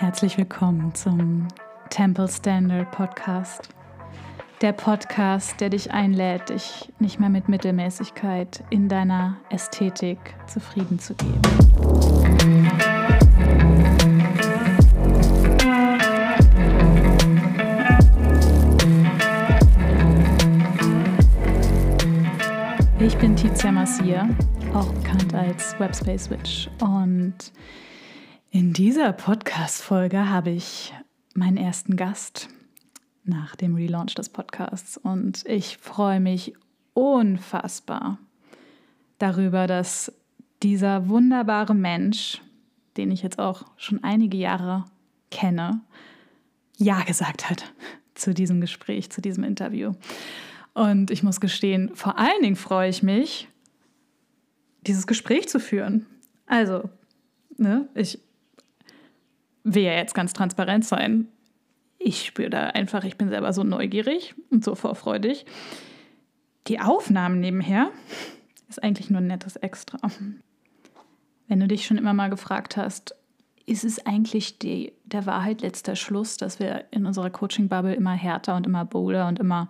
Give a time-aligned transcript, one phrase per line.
[0.00, 1.48] Herzlich willkommen zum
[1.90, 3.68] Temple Standard Podcast.
[4.60, 11.16] Der Podcast, der dich einlädt, dich nicht mehr mit Mittelmäßigkeit in deiner Ästhetik zufrieden zu
[11.16, 11.42] geben.
[23.00, 24.28] Ich bin Tizia Massier,
[24.74, 27.50] auch bekannt als Webspace Witch und
[28.50, 30.94] in dieser Podcast-Folge habe ich
[31.34, 32.48] meinen ersten Gast
[33.24, 36.54] nach dem Relaunch des Podcasts und ich freue mich
[36.94, 38.18] unfassbar
[39.18, 40.12] darüber, dass
[40.62, 42.40] dieser wunderbare Mensch,
[42.96, 44.86] den ich jetzt auch schon einige Jahre
[45.30, 45.82] kenne,
[46.78, 47.70] Ja gesagt hat
[48.14, 49.92] zu diesem Gespräch, zu diesem Interview.
[50.72, 53.48] Und ich muss gestehen, vor allen Dingen freue ich mich,
[54.86, 56.06] dieses Gespräch zu führen.
[56.46, 56.88] Also,
[57.58, 58.20] ne, ich
[59.74, 61.28] will ja jetzt ganz transparent sein.
[61.98, 65.46] Ich spüre da einfach, ich bin selber so neugierig und so vorfreudig.
[66.68, 67.90] Die Aufnahmen nebenher
[68.68, 69.98] ist eigentlich nur ein nettes Extra.
[71.48, 73.14] Wenn du dich schon immer mal gefragt hast,
[73.66, 78.56] ist es eigentlich die, der Wahrheit letzter Schluss, dass wir in unserer Coaching-Bubble immer härter
[78.56, 79.68] und immer bolder und immer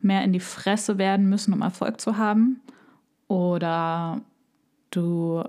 [0.00, 2.60] mehr in die Fresse werden müssen, um Erfolg zu haben?
[3.28, 4.20] Oder
[4.90, 5.44] du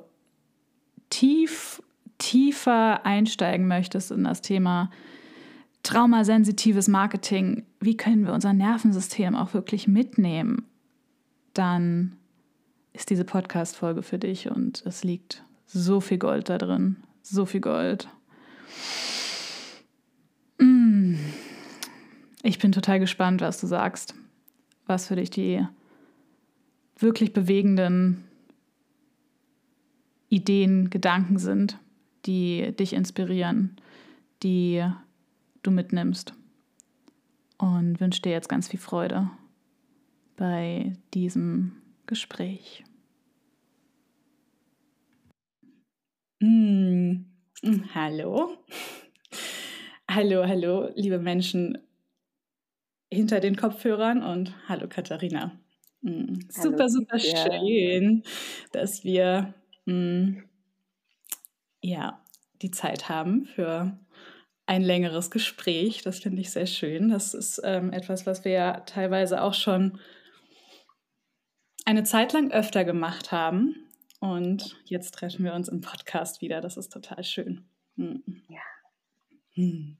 [1.09, 1.81] tief
[2.17, 4.89] tiefer einsteigen möchtest in das Thema
[5.83, 10.65] traumasensitives Marketing, wie können wir unser Nervensystem auch wirklich mitnehmen,
[11.53, 12.17] dann
[12.93, 16.97] ist diese Podcast-Folge für dich und es liegt so viel Gold da drin.
[17.21, 18.09] So viel Gold.
[20.59, 21.15] Mm.
[22.43, 24.15] Ich bin total gespannt, was du sagst.
[24.85, 25.65] Was für dich die
[26.97, 28.23] wirklich bewegenden
[30.29, 31.77] Ideen, Gedanken sind
[32.28, 33.78] die dich inspirieren,
[34.44, 34.86] die
[35.64, 36.34] du mitnimmst.
[37.58, 39.31] Und wünsche dir jetzt ganz viel Freude
[40.36, 42.84] bei diesem Gespräch.
[46.40, 47.25] Mm,
[47.96, 48.57] hallo.
[50.09, 51.78] Hallo, hallo, liebe Menschen
[53.12, 55.59] hinter den Kopfhörern und hallo Katharina.
[56.01, 58.24] Mm, super, hallo, super schön,
[58.72, 59.53] dass wir
[59.85, 60.38] mm,
[61.81, 62.22] ja,
[62.62, 63.97] die Zeit haben für
[64.66, 66.01] ein längeres Gespräch.
[66.03, 67.09] Das finde ich sehr schön.
[67.09, 70.00] Das ist ähm, etwas, was wir ja teilweise auch schon
[71.85, 73.75] eine Zeit lang öfter gemacht haben.
[74.19, 76.59] Und jetzt treffen wir uns im Podcast wieder.
[76.59, 77.66] Das ist total schön.
[77.95, 78.23] Hm.
[78.50, 78.59] Ja.
[79.53, 79.97] Hm.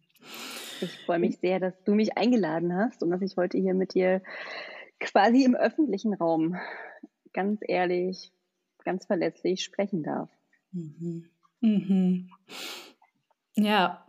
[0.82, 3.94] Ich freue mich sehr, dass du mich eingeladen hast und dass ich heute hier mit
[3.94, 4.22] dir
[5.00, 6.58] quasi im öffentlichen Raum
[7.34, 8.32] ganz ehrlich,
[8.84, 10.30] ganz verletzlich sprechen darf.
[10.72, 11.30] Mhm.
[11.62, 12.30] Mhm.
[13.56, 14.06] Ja,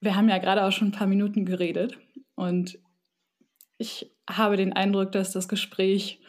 [0.00, 1.98] wir haben ja gerade auch schon ein paar Minuten geredet
[2.34, 2.78] und
[3.78, 6.20] ich habe den Eindruck, dass das Gespräch,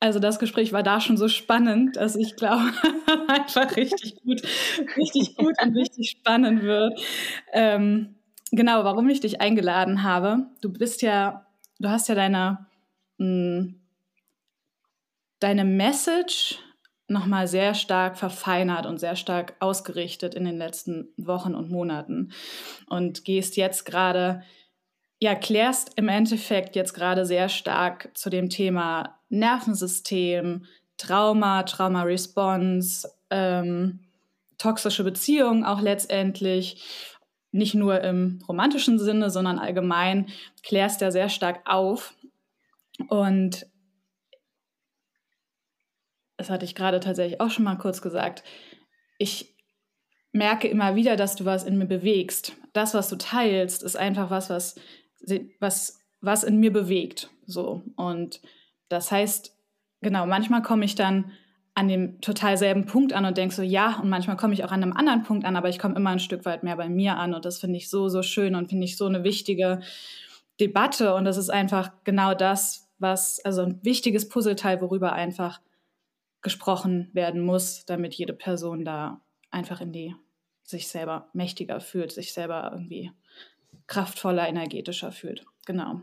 [0.00, 2.62] also das Gespräch war da schon so spannend, dass ich glaube,
[3.28, 4.42] einfach richtig gut,
[4.96, 7.00] richtig gut und richtig spannend wird.
[7.52, 8.16] Ähm,
[8.52, 10.46] genau, warum ich dich eingeladen habe.
[10.60, 11.46] Du bist ja,
[11.80, 12.66] du hast ja deine,
[13.18, 13.80] mh, hm,
[15.40, 16.58] deine Message
[17.08, 22.32] nochmal sehr stark verfeinert und sehr stark ausgerichtet in den letzten Wochen und Monaten
[22.86, 24.42] und gehst jetzt gerade,
[25.18, 30.66] ja, klärst im Endeffekt jetzt gerade sehr stark zu dem Thema Nervensystem,
[30.98, 34.00] Trauma, Trauma-Response, ähm,
[34.58, 36.84] toxische Beziehungen auch letztendlich,
[37.50, 40.26] nicht nur im romantischen Sinne, sondern allgemein
[40.62, 42.14] klärst ja sehr stark auf.
[43.08, 43.66] Und
[46.38, 48.44] das hatte ich gerade tatsächlich auch schon mal kurz gesagt,
[49.18, 49.54] ich
[50.32, 52.52] merke immer wieder, dass du was in mir bewegst.
[52.72, 54.76] Das, was du teilst, ist einfach was, was,
[55.58, 57.28] was, was in mir bewegt.
[57.44, 57.82] So.
[57.96, 58.40] Und
[58.88, 59.54] das heißt,
[60.00, 61.32] genau, manchmal komme ich dann
[61.74, 64.72] an dem total selben Punkt an und denke so, ja, und manchmal komme ich auch
[64.72, 67.16] an einem anderen Punkt an, aber ich komme immer ein Stück weit mehr bei mir
[67.16, 69.80] an und das finde ich so, so schön und finde ich so eine wichtige
[70.58, 75.60] Debatte und das ist einfach genau das, was, also ein wichtiges Puzzleteil, worüber einfach
[76.42, 79.20] gesprochen werden muss, damit jede Person da
[79.50, 80.14] einfach in die
[80.62, 83.10] sich selber mächtiger fühlt, sich selber irgendwie
[83.86, 85.44] kraftvoller, energetischer fühlt.
[85.66, 86.02] Genau.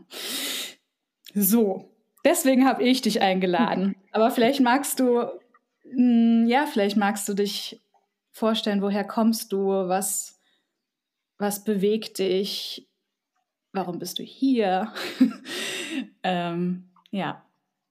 [1.34, 1.90] So,
[2.24, 3.96] deswegen habe ich dich eingeladen.
[4.12, 5.20] Aber vielleicht magst du,
[5.84, 7.80] mh, hm, ja, vielleicht magst du dich
[8.32, 10.40] vorstellen, woher kommst du, was,
[11.38, 12.88] was bewegt dich,
[13.72, 14.92] warum bist du hier?
[16.22, 17.44] ähm, ja,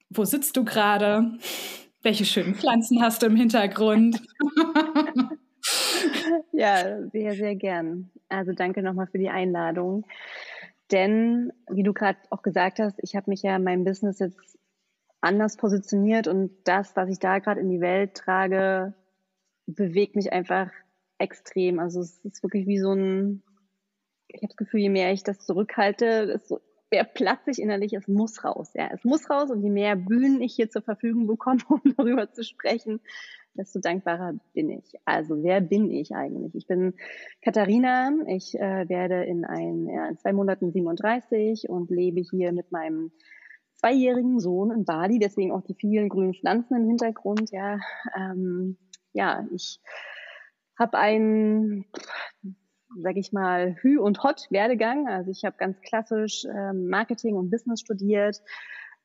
[0.09, 1.37] wo sitzt du gerade?
[2.05, 4.21] Welche schönen Pflanzen hast du im Hintergrund?
[6.51, 8.11] Ja, sehr, sehr gern.
[8.29, 10.05] Also danke nochmal für die Einladung.
[10.91, 14.59] Denn, wie du gerade auch gesagt hast, ich habe mich ja in meinem Business jetzt
[15.21, 18.93] anders positioniert und das, was ich da gerade in die Welt trage,
[19.65, 20.69] bewegt mich einfach
[21.17, 21.79] extrem.
[21.79, 23.41] Also es ist wirklich wie so ein,
[24.27, 28.07] ich habe das Gefühl, je mehr ich das zurückhalte, desto mehr platze ich innerlich, es
[28.07, 28.71] muss raus.
[28.73, 32.31] Ja, es muss raus und je mehr Bühnen ich hier zur Verfügung bekomme, um darüber
[32.31, 33.01] zu sprechen,
[33.53, 34.93] desto dankbarer bin ich.
[35.05, 36.55] Also wer bin ich eigentlich?
[36.55, 36.93] Ich bin
[37.41, 38.11] Katharina.
[38.27, 43.11] Ich äh, werde in, ein, ja, in zwei Monaten 37 und lebe hier mit meinem
[43.75, 45.19] zweijährigen Sohn in Bali.
[45.19, 47.51] Deswegen auch die vielen grünen Pflanzen im Hintergrund.
[47.51, 47.79] Ja,
[48.15, 48.77] ähm,
[49.13, 49.79] ja ich
[50.77, 51.85] habe einen,
[53.01, 55.07] sag ich mal, Hü- und Hot-Werdegang.
[55.07, 58.41] Also ich habe ganz klassisch äh, Marketing und Business studiert,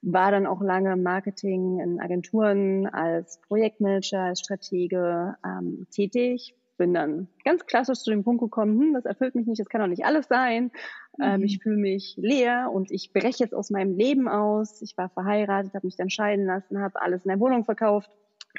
[0.03, 6.55] war dann auch lange Marketing in Agenturen als Projektmanager, als Stratege ähm, tätig.
[6.79, 9.83] Bin dann ganz klassisch zu dem Punkt gekommen, hm, das erfüllt mich nicht, das kann
[9.83, 10.71] doch nicht alles sein.
[11.19, 11.25] Mhm.
[11.25, 14.81] Ähm, ich fühle mich leer und ich breche jetzt aus meinem Leben aus.
[14.81, 18.11] Ich war verheiratet, habe mich dann scheiden lassen, habe alles in der Wohnung verkauft,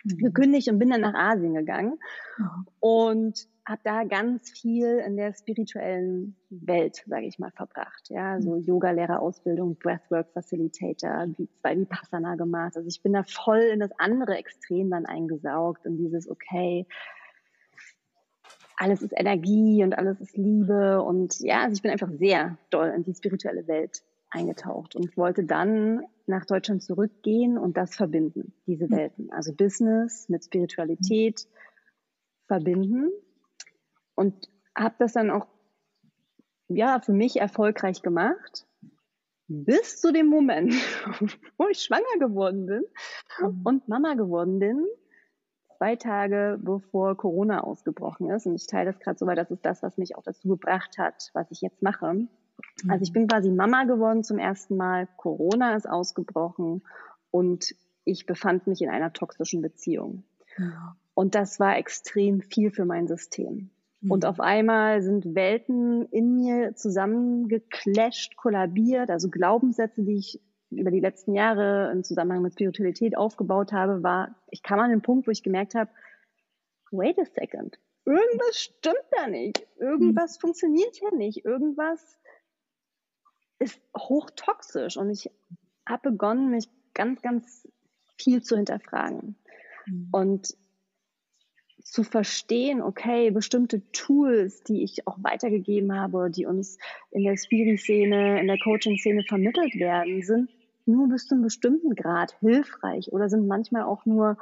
[0.03, 0.17] mhm.
[0.17, 1.97] gekündigt und bin dann nach Asien gegangen.
[2.37, 2.67] Mhm.
[2.79, 8.09] Und habe da ganz viel in der spirituellen Welt, sage ich mal, verbracht.
[8.09, 8.65] Ja, so mhm.
[8.65, 11.27] Yoga-Lehrerausbildung, Breathwork-Facilitator,
[11.61, 12.75] zwei Vipassana gemacht.
[12.75, 16.87] Also ich bin da voll in das andere Extrem dann eingesaugt und dieses, okay,
[18.77, 22.89] alles ist Energie und alles ist Liebe und ja, also ich bin einfach sehr doll
[22.89, 28.85] in die spirituelle Welt eingetaucht und wollte dann nach Deutschland zurückgehen und das verbinden, diese
[28.85, 28.91] mhm.
[28.91, 29.31] Welten.
[29.31, 31.47] Also Business mit Spiritualität
[32.47, 33.11] verbinden
[34.21, 35.47] und habe das dann auch
[36.67, 38.67] ja für mich erfolgreich gemacht
[39.47, 40.73] bis zu dem Moment,
[41.57, 42.83] wo ich schwanger geworden bin
[43.39, 43.61] mhm.
[43.63, 44.85] und Mama geworden bin,
[45.77, 48.45] zwei Tage bevor Corona ausgebrochen ist.
[48.45, 50.99] Und ich teile das gerade so, weil das ist das, was mich auch dazu gebracht
[50.99, 52.13] hat, was ich jetzt mache.
[52.13, 52.29] Mhm.
[52.87, 55.07] Also ich bin quasi Mama geworden zum ersten Mal.
[55.17, 56.83] Corona ist ausgebrochen
[57.31, 57.75] und
[58.05, 60.23] ich befand mich in einer toxischen Beziehung.
[60.57, 60.95] Ja.
[61.15, 63.71] Und das war extrem viel für mein System.
[64.07, 64.29] Und mhm.
[64.29, 69.09] auf einmal sind Welten in mir zusammengeclasht, kollabiert.
[69.09, 74.35] Also Glaubenssätze, die ich über die letzten Jahre im Zusammenhang mit Spiritualität aufgebaut habe, war,
[74.49, 75.91] ich kam an den Punkt, wo ich gemerkt habe,
[76.91, 79.67] wait a second, irgendwas stimmt da nicht.
[79.77, 80.41] Irgendwas mhm.
[80.41, 81.45] funktioniert hier nicht.
[81.45, 82.17] Irgendwas
[83.59, 84.97] ist hochtoxisch.
[84.97, 85.29] Und ich
[85.85, 87.67] habe begonnen, mich ganz, ganz
[88.17, 89.35] viel zu hinterfragen.
[89.85, 90.09] Mhm.
[90.11, 90.57] Und
[91.83, 96.77] zu verstehen, okay, bestimmte Tools, die ich auch weitergegeben habe, die uns
[97.11, 100.49] in der Spiri-Szene, in der Coaching-Szene vermittelt werden, sind
[100.85, 104.37] nur bis zu einem bestimmten Grad hilfreich oder sind manchmal auch nur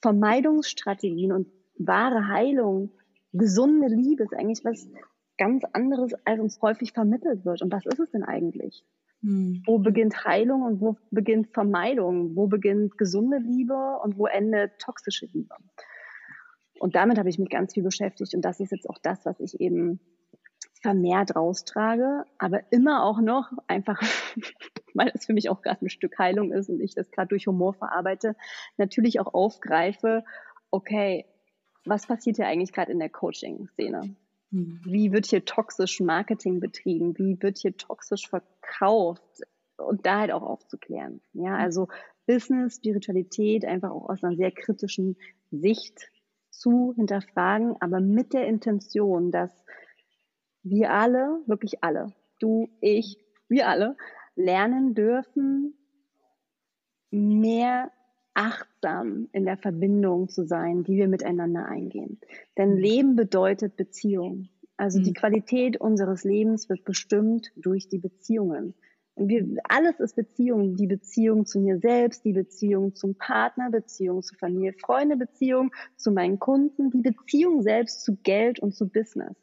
[0.00, 1.48] Vermeidungsstrategien und
[1.78, 2.90] wahre Heilung,
[3.32, 4.88] gesunde Liebe ist eigentlich was
[5.38, 7.62] ganz anderes, als uns häufig vermittelt wird.
[7.62, 8.84] Und was ist es denn eigentlich?
[9.22, 9.62] Hm.
[9.66, 12.36] Wo beginnt Heilung und wo beginnt Vermeidung?
[12.36, 15.54] Wo beginnt gesunde Liebe und wo endet toxische Liebe?
[16.82, 18.34] Und damit habe ich mich ganz viel beschäftigt.
[18.34, 20.00] Und das ist jetzt auch das, was ich eben
[20.80, 24.02] vermehrt raustrage, aber immer auch noch einfach,
[24.94, 27.46] weil es für mich auch gerade ein Stück Heilung ist und ich das gerade durch
[27.46, 28.34] Humor verarbeite,
[28.78, 30.24] natürlich auch aufgreife,
[30.72, 31.24] okay,
[31.84, 34.16] was passiert hier eigentlich gerade in der Coaching-Szene?
[34.50, 34.80] Hm.
[34.82, 37.16] Wie wird hier toxisch Marketing betrieben?
[37.16, 39.22] Wie wird hier toxisch verkauft?
[39.76, 41.20] Und da halt auch aufzuklären.
[41.32, 41.60] Ja, hm.
[41.60, 41.86] also
[42.26, 45.16] Business, Spiritualität einfach auch aus einer sehr kritischen
[45.52, 46.08] Sicht
[46.52, 49.50] zu hinterfragen, aber mit der Intention, dass
[50.62, 53.18] wir alle, wirklich alle, du, ich,
[53.48, 53.96] wir alle,
[54.36, 55.74] lernen dürfen,
[57.10, 57.90] mehr
[58.34, 62.20] achtsam in der Verbindung zu sein, die wir miteinander eingehen.
[62.56, 62.78] Denn mhm.
[62.78, 64.48] Leben bedeutet Beziehung.
[64.76, 65.14] Also die mhm.
[65.14, 68.74] Qualität unseres Lebens wird bestimmt durch die Beziehungen.
[69.16, 70.76] Wir, alles ist Beziehung.
[70.76, 76.12] Die Beziehung zu mir selbst, die Beziehung zum Partner, Beziehung zu Familie, Freunde, Beziehung zu
[76.12, 79.36] meinen Kunden, die Beziehung selbst zu Geld und zu Business.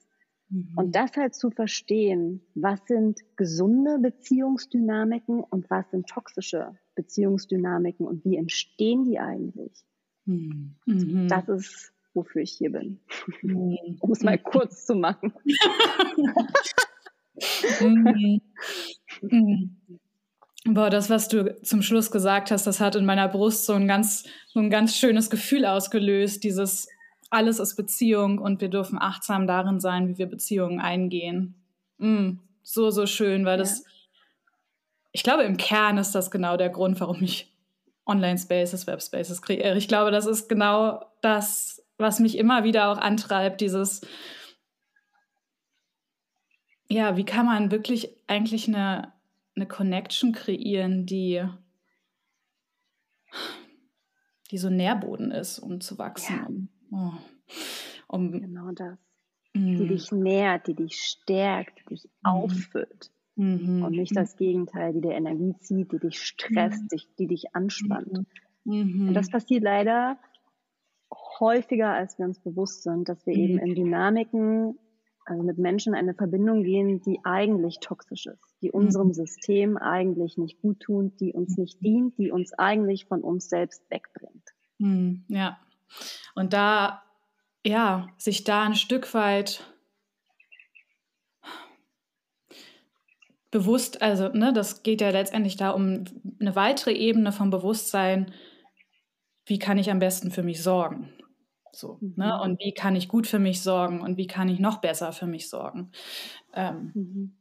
[0.50, 0.74] Mhm.
[0.76, 8.26] Und das halt zu verstehen, was sind gesunde Beziehungsdynamiken und was sind toxische Beziehungsdynamiken und
[8.26, 9.86] wie entstehen die eigentlich?
[10.26, 10.76] Mhm.
[10.86, 11.28] mhm.
[11.28, 13.00] Das ist, wofür ich hier bin.
[13.44, 13.98] Mhm.
[14.00, 15.34] um es mal kurz zu machen.
[17.80, 18.42] Mhm.
[19.22, 19.78] Mhm.
[20.66, 23.88] Boah, das, was du zum Schluss gesagt hast, das hat in meiner Brust so ein
[23.88, 26.44] ganz, so ein ganz schönes Gefühl ausgelöst.
[26.44, 26.88] Dieses
[27.30, 31.56] alles ist Beziehung und wir dürfen achtsam darin sein, wie wir Beziehungen eingehen.
[31.98, 33.64] Mm, so, so schön, weil ja.
[33.64, 33.84] das,
[35.12, 37.52] ich glaube, im Kern ist das genau der Grund, warum ich
[38.06, 39.78] Online-Spaces, Web-Spaces kreiere.
[39.78, 44.02] Ich glaube, das ist genau das, was mich immer wieder auch antreibt, dieses,
[46.90, 49.14] ja, wie kann man wirklich eigentlich eine,
[49.56, 51.44] eine Connection kreieren, die,
[54.52, 56.70] die so Nährboden ist, um zu wachsen.
[56.92, 56.98] Ja.
[56.98, 57.20] Um,
[58.08, 58.98] oh, um, genau das.
[59.54, 59.78] Mm.
[59.78, 62.28] Die dich nährt, die dich stärkt, die dich mm.
[62.28, 63.12] auffüllt.
[63.40, 63.84] Mhm.
[63.84, 67.00] Und nicht das Gegenteil, die dir Energie zieht, die dich stresst, mhm.
[67.18, 68.28] die dich anspannt.
[68.66, 69.08] Mhm.
[69.08, 70.18] Und das passiert leider
[71.40, 73.60] häufiger, als wir uns bewusst sind, dass wir eben mhm.
[73.60, 74.80] in Dynamiken,
[75.30, 79.14] also mit Menschen eine Verbindung gehen, die eigentlich toxisch ist, die unserem mhm.
[79.14, 83.84] System eigentlich nicht gut tun, die uns nicht dient, die uns eigentlich von uns selbst
[83.90, 84.44] wegbringt.
[84.80, 85.24] Mhm.
[85.28, 85.60] Ja.
[86.36, 87.04] Und da,
[87.66, 89.64] ja, sich da ein Stück weit
[93.52, 96.06] bewusst, also ne, das geht ja letztendlich da um
[96.40, 98.34] eine weitere Ebene vom Bewusstsein,
[99.46, 101.12] wie kann ich am besten für mich sorgen?
[101.72, 102.08] So, ne?
[102.08, 102.14] mhm.
[102.18, 102.42] ne?
[102.42, 105.28] Und wie kann ich gut für mich sorgen und wie kann ich noch besser für
[105.28, 105.92] mich sorgen?
[106.54, 107.36] Ähm, mhm.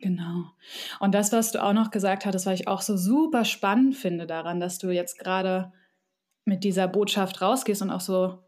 [0.00, 0.46] Genau.
[1.00, 4.26] Und das, was du auch noch gesagt hattest, was ich auch so super spannend finde
[4.26, 5.72] daran, dass du jetzt gerade
[6.46, 8.38] mit dieser Botschaft rausgehst und auch so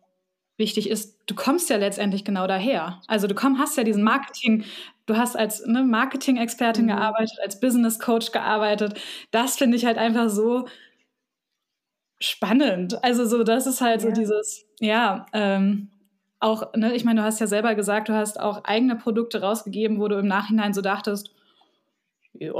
[0.56, 3.02] wichtig ist, du kommst ja letztendlich genau daher.
[3.06, 4.64] Also du komm, hast ja diesen Marketing,
[5.04, 6.88] du hast als ne, Marketing-Expertin mhm.
[6.88, 8.98] gearbeitet, als Business-Coach gearbeitet.
[9.30, 10.66] Das finde ich halt einfach so
[12.20, 13.02] spannend.
[13.04, 14.08] Also so, das ist halt ja.
[14.08, 15.90] so dieses, ja, ähm,
[16.40, 20.00] auch, ne, ich meine, du hast ja selber gesagt, du hast auch eigene Produkte rausgegeben,
[20.00, 21.30] wo du im Nachhinein so dachtest,
[22.38, 22.54] ja,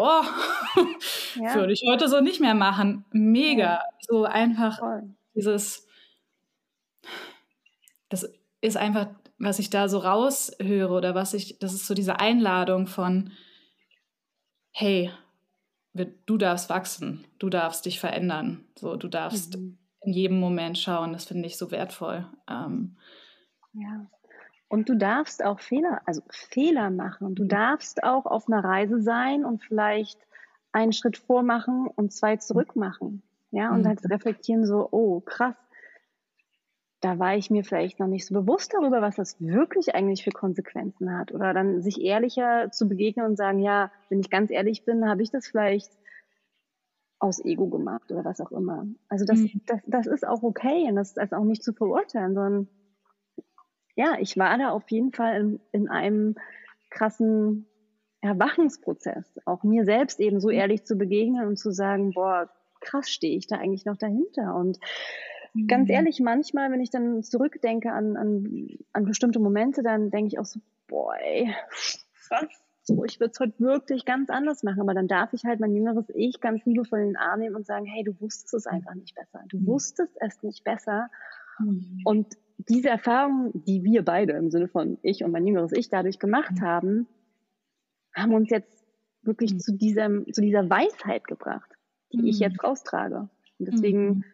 [1.54, 3.04] würde ich heute so nicht mehr machen.
[3.12, 3.62] Mega.
[3.62, 3.82] Ja.
[4.00, 5.02] So einfach Voll.
[5.34, 5.86] dieses,
[8.08, 8.32] das
[8.62, 9.08] ist einfach,
[9.38, 13.32] was ich da so raushöre oder was ich, das ist so diese Einladung von,
[14.72, 15.10] hey,
[16.04, 19.78] du darfst wachsen, du darfst dich verändern, so du darfst mhm.
[20.02, 21.12] in jedem Moment schauen.
[21.12, 22.26] Das finde ich so wertvoll.
[22.48, 22.96] Ähm,
[23.72, 24.06] ja.
[24.68, 27.34] Und du darfst auch Fehler, also Fehler machen.
[27.34, 27.48] Du mhm.
[27.48, 30.18] darfst auch auf einer Reise sein und vielleicht
[30.72, 33.22] einen Schritt vormachen und zwei zurück machen.
[33.52, 33.88] Ja, und mhm.
[33.88, 35.54] halt reflektieren so, oh, krass,
[37.00, 40.30] da war ich mir vielleicht noch nicht so bewusst darüber, was das wirklich eigentlich für
[40.30, 41.32] Konsequenzen hat.
[41.32, 45.22] Oder dann sich ehrlicher zu begegnen und sagen, ja, wenn ich ganz ehrlich bin, habe
[45.22, 45.90] ich das vielleicht
[47.18, 48.86] aus Ego gemacht oder was auch immer.
[49.08, 49.60] Also das, mhm.
[49.66, 52.68] das, das ist auch okay und das ist auch nicht zu verurteilen, sondern
[53.94, 56.34] ja, ich war da auf jeden Fall in, in einem
[56.90, 57.66] krassen
[58.20, 60.54] Erwachungsprozess, auch mir selbst eben so mhm.
[60.54, 62.50] ehrlich zu begegnen und zu sagen, boah,
[62.80, 64.78] krass stehe ich da eigentlich noch dahinter und
[65.68, 65.94] Ganz mhm.
[65.94, 70.44] ehrlich, manchmal, wenn ich dann zurückdenke an, an, an bestimmte Momente, dann denke ich auch
[70.44, 71.54] so, boah, ey,
[72.30, 72.66] was?
[72.82, 75.74] So, ich würde es heute wirklich ganz anders machen, aber dann darf ich halt mein
[75.74, 78.94] jüngeres Ich ganz liebevoll in den Arm nehmen und sagen, hey, du wusstest es einfach
[78.94, 79.42] nicht besser.
[79.48, 79.66] Du mhm.
[79.66, 81.08] wusstest es nicht besser.
[81.58, 82.02] Mhm.
[82.04, 86.20] Und diese Erfahrung, die wir beide im Sinne von ich und mein jüngeres Ich dadurch
[86.20, 87.08] gemacht haben,
[88.14, 88.84] haben uns jetzt
[89.22, 91.70] wirklich zu, diesem, zu dieser Weisheit gebracht,
[92.12, 93.28] die ich jetzt raustrage.
[93.58, 94.24] Und deswegen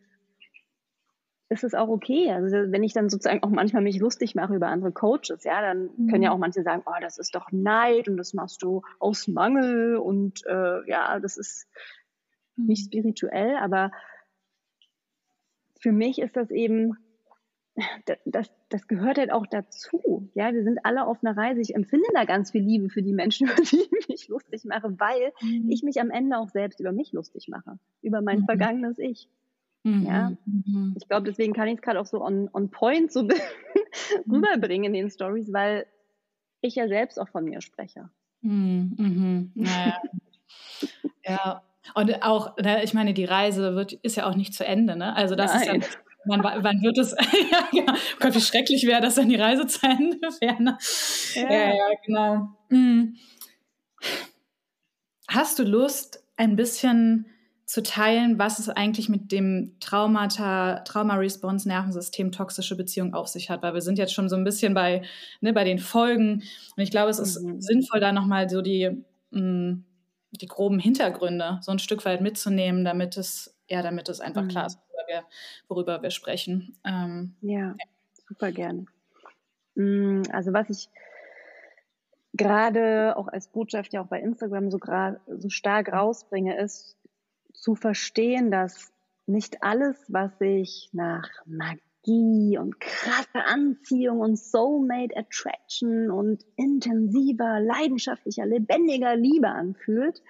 [1.52, 2.32] ist es auch okay.
[2.32, 5.90] Also wenn ich dann sozusagen auch manchmal mich lustig mache über andere Coaches, ja, dann
[5.96, 6.08] mhm.
[6.08, 9.28] können ja auch manche sagen, oh, das ist doch Neid und das machst du aus
[9.28, 11.68] Mangel und äh, ja, das ist
[12.56, 12.66] mhm.
[12.66, 13.92] nicht spirituell, aber
[15.78, 16.96] für mich ist das eben,
[18.24, 20.30] das, das gehört halt auch dazu.
[20.34, 21.60] Ja, wir sind alle auf einer Reise.
[21.60, 24.98] Ich empfinde da ganz viel Liebe für die Menschen, über die ich mich lustig mache,
[24.98, 25.68] weil mhm.
[25.70, 28.46] ich mich am Ende auch selbst über mich lustig mache, über mein mhm.
[28.46, 29.28] vergangenes Ich.
[29.84, 30.06] Mhm.
[30.06, 30.94] Ja, mhm.
[30.96, 33.28] ich glaube, deswegen kann ich es gerade auch so on, on point so
[34.30, 35.86] rüberbringen in den Stories, weil
[36.60, 38.08] ich ja selbst auch von mir spreche.
[38.42, 38.94] Mhm.
[38.96, 39.52] mhm.
[39.54, 40.00] Naja.
[41.24, 41.62] ja,
[41.94, 45.14] und auch, ne, ich meine, die Reise wird, ist ja auch nicht zu Ende, ne?
[45.16, 45.80] Also das Nein.
[45.80, 47.12] ist ja, wann, wann wird es,
[47.50, 47.94] ja, genau.
[48.20, 50.62] Gott, wie schrecklich wäre, dass dann die Reise zu Ende wäre.
[50.62, 50.78] Ne?
[51.34, 51.52] Ja.
[51.52, 52.48] ja, ja, genau.
[52.68, 53.16] Mhm.
[55.28, 57.26] Hast du Lust, ein bisschen
[57.64, 63.74] zu teilen, was es eigentlich mit dem Traumata, Trauma-Response-Nervensystem toxische Beziehung auf sich hat, weil
[63.74, 65.02] wir sind jetzt schon so ein bisschen bei,
[65.40, 66.42] ne, bei den Folgen
[66.76, 67.60] und ich glaube, es ist mhm.
[67.60, 69.84] sinnvoll, da nochmal so die, mh, mm,
[70.32, 74.48] die groben Hintergründe so ein Stück weit mitzunehmen, damit es, ja, damit es einfach mhm.
[74.48, 75.24] klar ist, worüber wir,
[75.68, 76.76] worüber wir sprechen.
[76.84, 77.86] Ähm, ja, ja,
[78.28, 78.86] super gerne.
[79.74, 80.88] Mm, also was ich
[82.34, 84.78] gerade auch als Botschaft ja auch bei Instagram so,
[85.38, 86.96] so stark rausbringe, ist,
[87.62, 88.92] zu verstehen, dass
[89.26, 98.44] nicht alles, was sich nach Magie und krasse Anziehung und Soulmate Attraction und intensiver, leidenschaftlicher,
[98.46, 100.20] lebendiger Liebe anfühlt,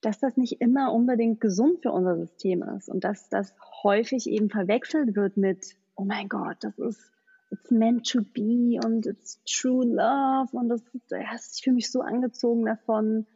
[0.00, 3.52] dass das nicht immer unbedingt gesund für unser System ist und dass das
[3.82, 7.10] häufig eben verwechselt wird mit, oh mein Gott, das ist
[7.50, 12.00] it's meant to be und it's true love und das, das ich fühle mich so
[12.00, 13.26] angezogen davon.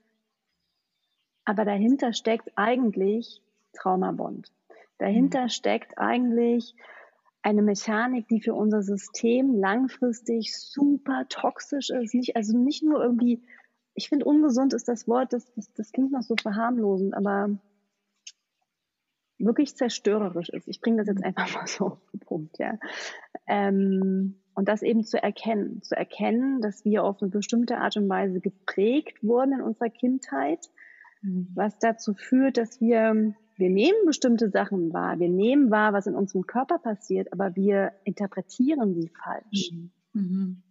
[1.46, 3.40] Aber dahinter steckt eigentlich
[3.72, 4.52] Traumabond.
[4.98, 5.48] Dahinter mhm.
[5.48, 6.74] steckt eigentlich
[7.42, 12.12] eine Mechanik, die für unser System langfristig super toxisch ist.
[12.12, 13.42] Nicht, also nicht nur irgendwie,
[13.94, 17.56] ich finde ungesund ist das Wort, das, das, das klingt noch so verharmlosend, aber
[19.38, 20.66] wirklich zerstörerisch ist.
[20.66, 22.78] Ich bringe das jetzt einfach mal so auf den Punkt, ja.
[23.46, 28.08] Ähm, und das eben zu erkennen, zu erkennen, dass wir auf eine bestimmte Art und
[28.08, 30.85] Weise geprägt wurden in unserer Kindheit, mhm.
[31.54, 36.14] Was dazu führt, dass wir wir nehmen bestimmte Sachen wahr, wir nehmen wahr, was in
[36.14, 39.72] unserem Körper passiert, aber wir interpretieren sie falsch.
[39.72, 39.90] Mhm.
[40.12, 40.62] mhm.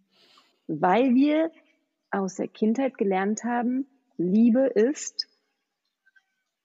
[0.68, 1.50] Weil wir
[2.10, 3.86] aus der Kindheit gelernt haben,
[4.16, 5.28] Liebe ist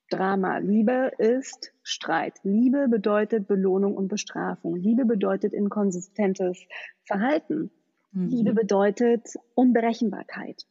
[0.09, 6.59] Drama, Liebe ist Streit, Liebe bedeutet Belohnung und Bestrafung, Liebe bedeutet inkonsistentes
[7.03, 7.71] Verhalten,
[8.11, 8.27] mhm.
[8.27, 10.65] Liebe bedeutet Unberechenbarkeit.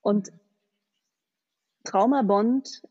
[0.00, 0.30] Und
[1.88, 2.82] Traumabond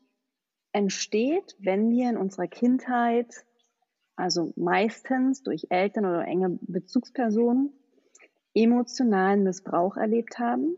[0.72, 3.32] entsteht, wenn wir in unserer Kindheit,
[4.16, 7.72] also meistens durch Eltern oder enge Bezugspersonen,
[8.54, 10.76] emotionalen Missbrauch erlebt haben.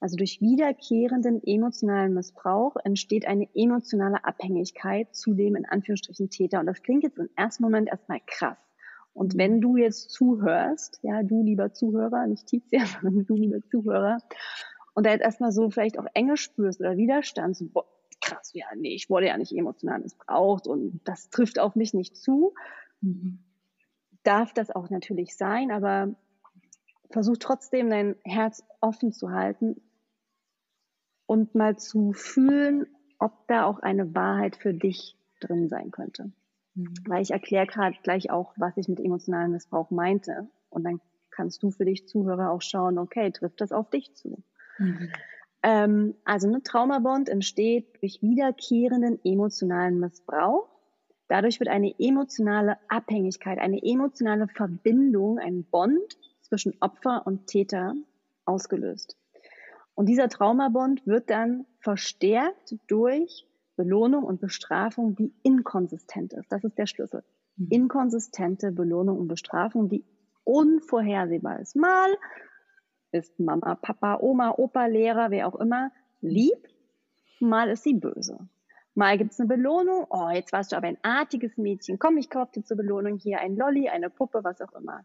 [0.00, 6.60] Also durch wiederkehrenden emotionalen Missbrauch entsteht eine emotionale Abhängigkeit zu dem in Anführungsstrichen Täter.
[6.60, 8.58] Und das klingt jetzt im ersten Moment erstmal krass.
[9.12, 14.18] Und wenn du jetzt zuhörst, ja, du lieber Zuhörer, nicht Tizia, sondern du lieber Zuhörer,
[14.96, 17.84] und da jetzt erstmal so vielleicht auch Enge spürst oder Widerstand, so, boah,
[18.22, 22.16] krass, ja, nee, ich wurde ja nicht emotional missbraucht und das trifft auf mich nicht
[22.16, 22.54] zu.
[23.02, 23.38] Mhm.
[24.22, 26.14] Darf das auch natürlich sein, aber
[27.10, 29.82] versuch trotzdem dein Herz offen zu halten
[31.26, 32.86] und mal zu fühlen,
[33.18, 36.32] ob da auch eine Wahrheit für dich drin sein könnte.
[36.74, 36.94] Mhm.
[37.06, 40.48] Weil ich erkläre gerade gleich auch, was ich mit emotionalem Missbrauch meinte.
[40.70, 44.42] Und dann kannst du für dich Zuhörer auch schauen, okay, trifft das auf dich zu?
[44.78, 45.10] Mhm.
[45.62, 50.68] Ähm, also eine Traumabond entsteht durch wiederkehrenden emotionalen Missbrauch.
[51.28, 57.94] Dadurch wird eine emotionale Abhängigkeit, eine emotionale Verbindung, ein Bond zwischen Opfer und Täter
[58.44, 59.16] ausgelöst.
[59.94, 66.50] Und dieser Traumabond wird dann verstärkt durch Belohnung und Bestrafung, die inkonsistent ist.
[66.52, 67.24] Das ist der Schlüssel.
[67.56, 67.68] Mhm.
[67.70, 70.04] Inkonsistente Belohnung und Bestrafung, die
[70.44, 71.76] unvorhersehbar ist.
[71.76, 72.16] Mal
[73.16, 76.68] ist Mama, Papa, Oma, Opa, Lehrer, wer auch immer, lieb,
[77.40, 78.38] mal ist sie böse.
[78.94, 82.30] Mal gibt es eine Belohnung, oh, jetzt warst du aber ein artiges Mädchen, komm, ich
[82.30, 85.04] kaufe dir zur Belohnung hier ein Lolli, eine Puppe, was auch immer.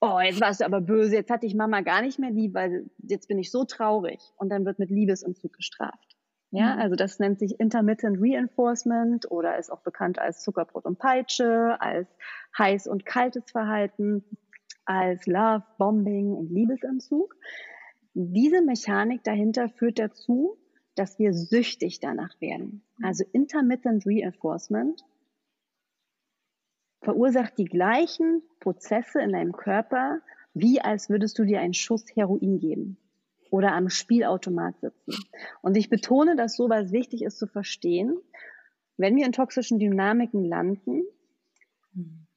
[0.00, 2.88] Oh, jetzt warst du aber böse, jetzt hatte ich Mama gar nicht mehr lieb, weil
[2.98, 4.20] jetzt bin ich so traurig.
[4.36, 6.16] Und dann wird mit Liebesentzug gestraft.
[6.50, 6.80] Ja, mhm.
[6.80, 12.08] also das nennt sich Intermittent Reinforcement oder ist auch bekannt als Zuckerbrot und Peitsche, als
[12.56, 14.24] heiß und kaltes Verhalten
[14.86, 17.36] als Love, Bombing und Liebesentzug.
[18.14, 20.56] Diese Mechanik dahinter führt dazu,
[20.94, 22.82] dass wir süchtig danach werden.
[23.02, 25.04] Also Intermittent Reinforcement
[27.02, 30.22] verursacht die gleichen Prozesse in deinem Körper,
[30.54, 32.96] wie als würdest du dir einen Schuss Heroin geben
[33.50, 35.14] oder am Spielautomat sitzen.
[35.62, 38.18] Und ich betone das so, weil wichtig ist zu verstehen,
[38.96, 41.02] wenn wir in toxischen Dynamiken landen,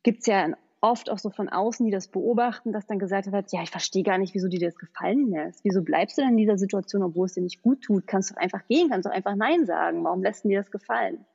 [0.03, 3.51] gibt es ja oft auch so von außen, die das beobachten, dass dann gesagt wird,
[3.51, 5.63] ja, ich verstehe gar nicht, wieso dir das gefallen lässt.
[5.63, 8.07] Wieso bleibst du denn in dieser Situation, obwohl es dir nicht gut tut?
[8.07, 10.03] Kannst du einfach gehen, kannst du einfach Nein sagen.
[10.03, 11.25] Warum lässt dir das gefallen?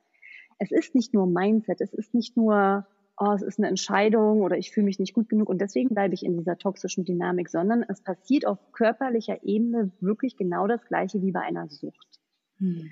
[0.57, 2.87] Es ist nicht nur Mindset, es ist nicht nur,
[3.19, 6.13] oh, es ist eine Entscheidung oder ich fühle mich nicht gut genug und deswegen bleibe
[6.13, 11.21] ich in dieser toxischen Dynamik, sondern es passiert auf körperlicher Ebene wirklich genau das Gleiche
[11.21, 12.19] wie bei einer Sucht.
[12.59, 12.91] Mhm.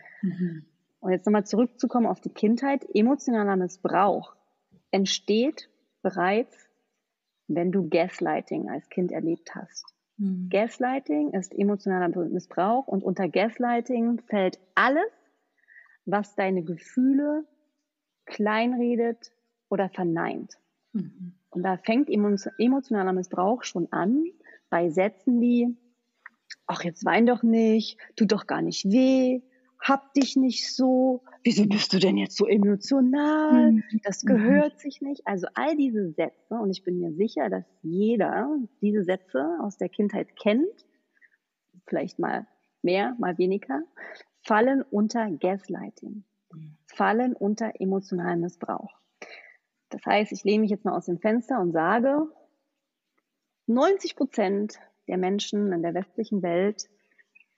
[0.99, 2.85] Und jetzt nochmal zurückzukommen auf die Kindheit.
[2.93, 4.35] Emotionaler Missbrauch
[4.91, 5.69] entsteht
[6.03, 6.69] bereits,
[7.47, 9.85] wenn du Gaslighting als Kind erlebt hast.
[10.17, 10.49] Mhm.
[10.49, 15.11] Gaslighting ist emotionaler Missbrauch und unter Gaslighting fällt alles,
[16.05, 17.45] was deine Gefühle
[18.25, 19.31] kleinredet
[19.69, 20.53] oder verneint.
[20.91, 21.33] Mhm.
[21.49, 24.25] Und da fängt emotionaler Missbrauch schon an
[24.69, 25.75] bei Sätzen wie,
[26.67, 29.41] ach, jetzt wein doch nicht, tut doch gar nicht weh,
[29.83, 33.73] hab dich nicht so, wieso bist du denn jetzt so emotional?
[33.73, 33.83] Mhm.
[34.03, 35.27] Das gehört sich nicht.
[35.27, 39.89] Also all diese Sätze, und ich bin mir sicher, dass jeder diese Sätze aus der
[39.89, 40.85] Kindheit kennt,
[41.85, 42.47] vielleicht mal
[42.81, 43.83] mehr, mal weniger,
[44.41, 46.23] fallen unter Gaslighting,
[46.85, 48.97] fallen unter emotionalen Missbrauch.
[49.89, 52.25] Das heißt, ich lehne mich jetzt mal aus dem Fenster und sage,
[53.67, 56.89] 90 Prozent der Menschen in der westlichen Welt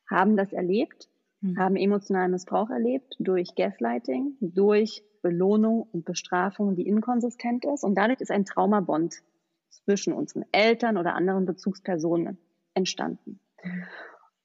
[0.10, 1.08] haben das erlebt
[1.46, 1.58] Mhm.
[1.58, 7.84] haben emotionalen Missbrauch erlebt durch Gaslighting, durch Belohnung und Bestrafung, die inkonsistent ist.
[7.84, 9.22] Und dadurch ist ein Traumabond
[9.70, 12.38] zwischen unseren Eltern oder anderen Bezugspersonen
[12.74, 13.40] entstanden.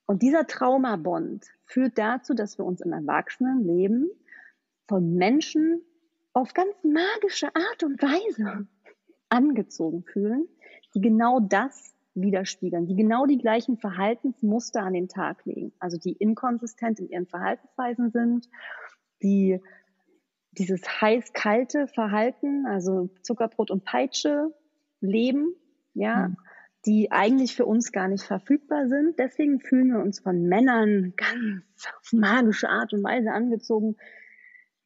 [0.07, 4.11] Und dieser Traumabond führt dazu, dass wir uns im Erwachsenenleben
[4.89, 5.83] von Menschen
[6.33, 8.67] auf ganz magische Art und Weise
[9.29, 10.49] angezogen fühlen,
[10.95, 16.13] die genau das widerspiegeln, die genau die gleichen Verhaltensmuster an den Tag legen, also die
[16.13, 18.49] inkonsistent in ihren Verhaltensweisen sind,
[19.23, 19.61] die
[20.53, 24.53] dieses heiß-kalte Verhalten, also Zuckerbrot und Peitsche
[25.01, 25.55] leben,
[25.95, 26.37] ja, mhm.
[26.87, 29.19] die eigentlich für uns gar nicht verfügbar sind.
[29.19, 33.97] Deswegen fühlen wir uns von Männern ganz auf magische Art und Weise angezogen,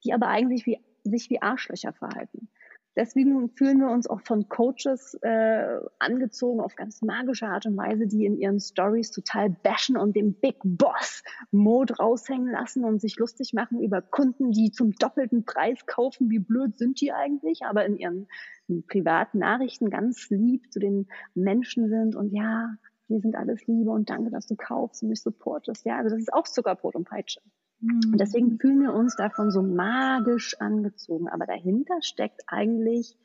[0.04, 2.48] die aber eigentlich wie, sich wie Arschlöcher verhalten.
[2.96, 8.07] Deswegen fühlen wir uns auch von Coaches äh, angezogen auf ganz magische Art und Weise,
[8.07, 13.16] die in ihren Stories total bashen und den Big Boss Mode raushängen lassen und sich
[13.16, 16.30] lustig machen über Kunden, die zum doppelten Preis kaufen.
[16.30, 17.62] Wie blöd sind die eigentlich?
[17.64, 18.28] Aber in ihren
[18.68, 22.76] in privaten Nachrichten ganz lieb zu den Menschen sind und ja,
[23.09, 25.85] wir sind alles Liebe und danke, dass du kaufst und mich supportest.
[25.85, 27.40] Ja, also das ist auch Zuckerbrot und Peitsche.
[27.85, 28.16] Und mhm.
[28.18, 31.29] deswegen fühlen wir uns davon so magisch angezogen.
[31.29, 33.16] Aber dahinter steckt eigentlich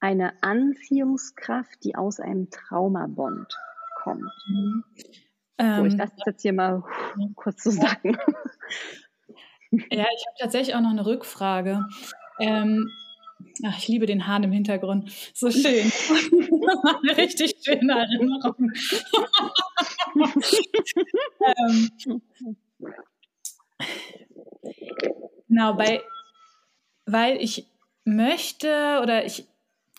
[0.00, 3.56] eine Anziehungskraft, die aus einem Traumabond
[4.02, 4.30] kommt.
[4.48, 4.84] Mhm.
[5.58, 6.82] So, ich ähm, lasse das jetzt hier mal
[7.34, 8.18] kurz so sagen.
[9.70, 11.86] Ja, ich habe tatsächlich auch noch eine Rückfrage.
[12.38, 12.90] Ähm,
[13.64, 15.10] ach, ich liebe den Hahn im Hintergrund.
[15.34, 15.90] So schön.
[17.02, 18.72] eine richtig schöne Erinnerung.
[22.08, 22.22] ähm,
[25.48, 26.02] Genau, bei,
[27.06, 27.66] weil ich
[28.04, 29.46] möchte oder ich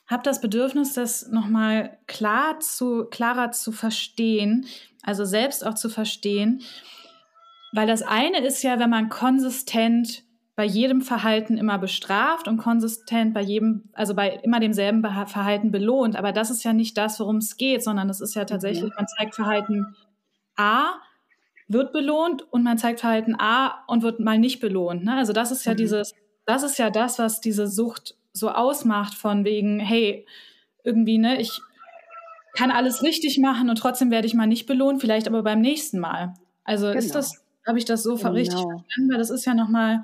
[0.08, 4.66] habe das Bedürfnis, das nochmal klar zu, klarer zu verstehen,
[5.04, 6.62] also selbst auch zu verstehen,
[7.74, 10.24] weil das eine ist ja, wenn man konsistent
[10.56, 16.16] bei jedem Verhalten immer bestraft und konsistent bei jedem, also bei immer demselben Verhalten belohnt.
[16.16, 18.96] Aber das ist ja nicht das, worum es geht, sondern es ist ja tatsächlich, mhm.
[18.96, 19.96] man zeigt Verhalten
[20.56, 20.96] A
[21.68, 25.04] wird belohnt und man zeigt Verhalten A und wird mal nicht belohnt.
[25.04, 25.16] Ne?
[25.16, 25.78] Also das ist ja mhm.
[25.78, 30.26] dieses, das ist ja das, was diese Sucht so ausmacht, von wegen, hey,
[30.84, 31.60] irgendwie, ne, ich
[32.54, 36.00] kann alles richtig machen und trotzdem werde ich mal nicht belohnt, vielleicht aber beim nächsten
[36.00, 36.34] Mal.
[36.64, 37.00] Also genau.
[37.00, 38.32] ist das, habe ich das so genau.
[38.32, 39.12] richtig verstanden?
[39.12, 40.04] Weil das ist ja nochmal,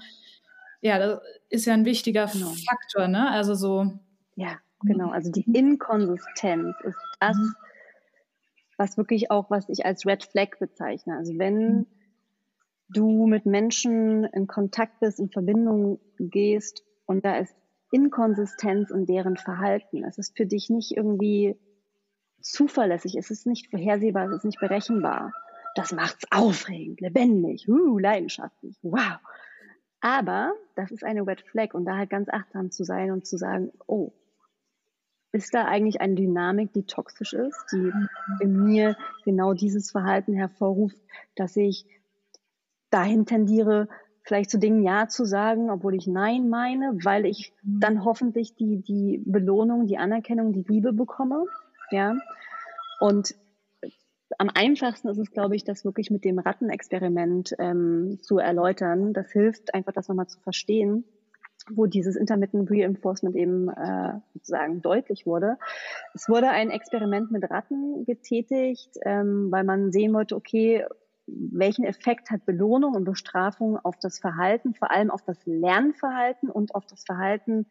[0.81, 2.51] ja, das ist ja ein wichtiger genau.
[2.67, 3.29] Faktor, ne?
[3.29, 3.93] Also so.
[4.35, 5.11] Ja, genau.
[5.11, 7.55] Also die Inkonsistenz ist das, mhm
[8.77, 11.17] was wirklich auch, was ich als Red Flag bezeichne.
[11.17, 11.85] Also wenn mhm.
[12.89, 17.55] du mit Menschen in Kontakt bist, in Verbindung gehst und da ist
[17.91, 20.03] Inkonsistenz in deren Verhalten.
[20.03, 21.55] Es ist für dich nicht irgendwie
[22.41, 25.31] zuverlässig, es ist nicht vorhersehbar, es ist nicht berechenbar.
[25.75, 29.19] Das macht's aufregend, lebendig, uh, leidenschaftlich, wow.
[30.01, 33.37] Aber das ist eine Red Flag und da halt ganz achtsam zu sein und zu
[33.37, 34.11] sagen, oh,
[35.33, 37.91] ist da eigentlich eine Dynamik, die toxisch ist, die
[38.39, 40.95] in mir genau dieses Verhalten hervorruft,
[41.35, 41.85] dass ich
[42.91, 43.89] dahin tendiere,
[44.21, 48.81] vielleicht zu Dingen Ja zu sagen, obwohl ich Nein meine, weil ich dann hoffentlich die,
[48.81, 51.45] die Belohnung, die Anerkennung, die Liebe bekomme.
[51.89, 52.15] Ja.
[52.99, 53.35] Und
[54.37, 59.13] am einfachsten ist es, glaube ich, das wirklich mit dem Rattenexperiment ähm, zu erläutern.
[59.13, 61.05] Das hilft einfach, das nochmal zu verstehen
[61.69, 65.57] wo dieses Intermittent Reinforcement eben äh, sozusagen deutlich wurde.
[66.13, 70.85] Es wurde ein Experiment mit Ratten getätigt, ähm, weil man sehen wollte, okay,
[71.25, 76.75] welchen Effekt hat Belohnung und Bestrafung auf das Verhalten, vor allem auf das Lernverhalten und
[76.75, 77.65] auf das Verhalten,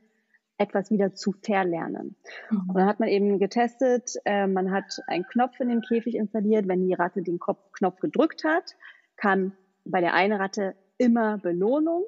[0.59, 2.17] etwas wieder zu verlernen.
[2.51, 2.69] Mhm.
[2.69, 6.69] Und dann hat man eben getestet, äh, man hat einen Knopf in dem Käfig installiert,
[6.69, 8.77] wenn die Ratte den Knopf gedrückt hat,
[9.17, 9.53] kam
[9.85, 12.05] bei der einen Ratte immer Belohnung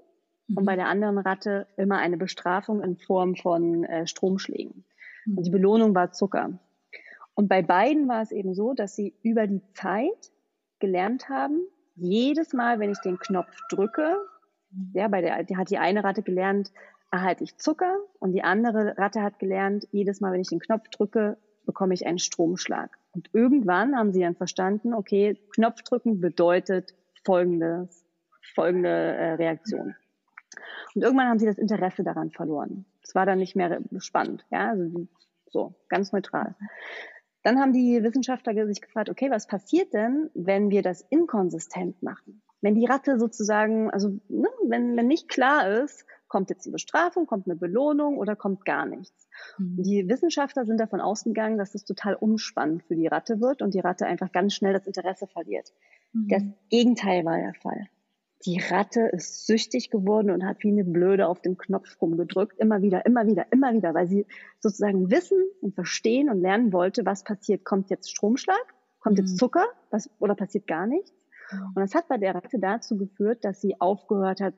[0.48, 0.58] mhm.
[0.58, 4.84] und bei der anderen Ratte immer eine Bestrafung in Form von äh, Stromschlägen.
[5.26, 5.38] Mhm.
[5.38, 6.58] Und die Belohnung war Zucker.
[7.34, 10.32] Und bei beiden war es eben so, dass sie über die Zeit
[10.78, 11.60] gelernt haben,
[11.96, 14.16] jedes Mal, wenn ich den Knopf drücke,
[14.70, 14.90] mhm.
[14.94, 16.72] ja, bei der die hat die eine Ratte gelernt,
[17.10, 20.88] erhalte ich Zucker und die andere Ratte hat gelernt, jedes Mal, wenn ich den Knopf
[20.88, 22.98] drücke, bekomme ich einen Stromschlag.
[23.12, 28.04] Und irgendwann haben sie dann verstanden, okay, Knopfdrücken bedeutet folgendes,
[28.54, 29.94] folgende äh, Reaktion.
[30.94, 32.84] Und irgendwann haben sie das Interesse daran verloren.
[33.02, 35.06] Es war dann nicht mehr spannend, ja, also
[35.48, 36.54] so ganz neutral.
[37.42, 42.42] Dann haben die Wissenschaftler sich gefragt, okay, was passiert denn, wenn wir das inkonsistent machen?
[42.62, 47.26] Wenn die Ratte sozusagen, also ne, wenn, wenn nicht klar ist, kommt jetzt die Bestrafung,
[47.26, 49.28] kommt eine Belohnung oder kommt gar nichts.
[49.58, 49.82] Mhm.
[49.82, 53.80] Die Wissenschaftler sind davon ausgegangen, dass das total unspannend für die Ratte wird und die
[53.80, 55.70] Ratte einfach ganz schnell das Interesse verliert.
[56.14, 56.28] Mhm.
[56.28, 57.88] Das Gegenteil war der Fall
[58.46, 62.82] die Ratte ist süchtig geworden und hat wie eine Blöde auf den Knopf rumgedrückt, immer
[62.82, 64.26] wieder, immer wieder, immer wieder, weil sie
[64.60, 67.64] sozusagen wissen und verstehen und lernen wollte, was passiert.
[67.64, 68.62] Kommt jetzt Stromschlag?
[69.00, 69.38] Kommt jetzt mhm.
[69.38, 69.66] Zucker?
[69.90, 71.12] Was, oder passiert gar nichts?
[71.52, 71.66] Mhm.
[71.68, 74.54] Und das hat bei der Ratte dazu geführt, dass sie aufgehört hat,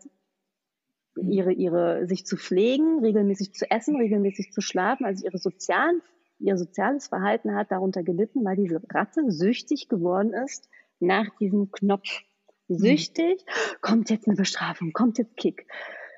[1.16, 6.02] ihre, ihre, sich zu pflegen, regelmäßig zu essen, regelmäßig zu schlafen, also ihre sozialen,
[6.38, 10.68] ihr soziales Verhalten hat darunter gelitten, weil diese Ratte süchtig geworden ist
[10.98, 12.22] nach diesem Knopf
[12.68, 12.78] Mhm.
[12.78, 13.44] süchtig,
[13.80, 15.66] kommt jetzt eine Bestrafung, kommt jetzt Kick.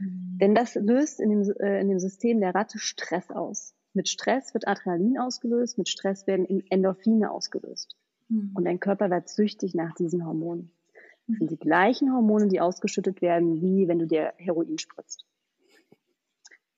[0.01, 0.39] Mhm.
[0.41, 3.75] Denn das löst in dem, äh, in dem System der Ratte Stress aus.
[3.95, 7.97] Mit Stress wird Adrenalin ausgelöst, mit Stress werden Endorphine ausgelöst.
[8.29, 8.53] Mhm.
[8.55, 10.71] Und dein Körper wird süchtig nach diesen Hormonen.
[11.27, 15.27] Das sind die gleichen Hormone, die ausgeschüttet werden, wie wenn du dir Heroin spritzt.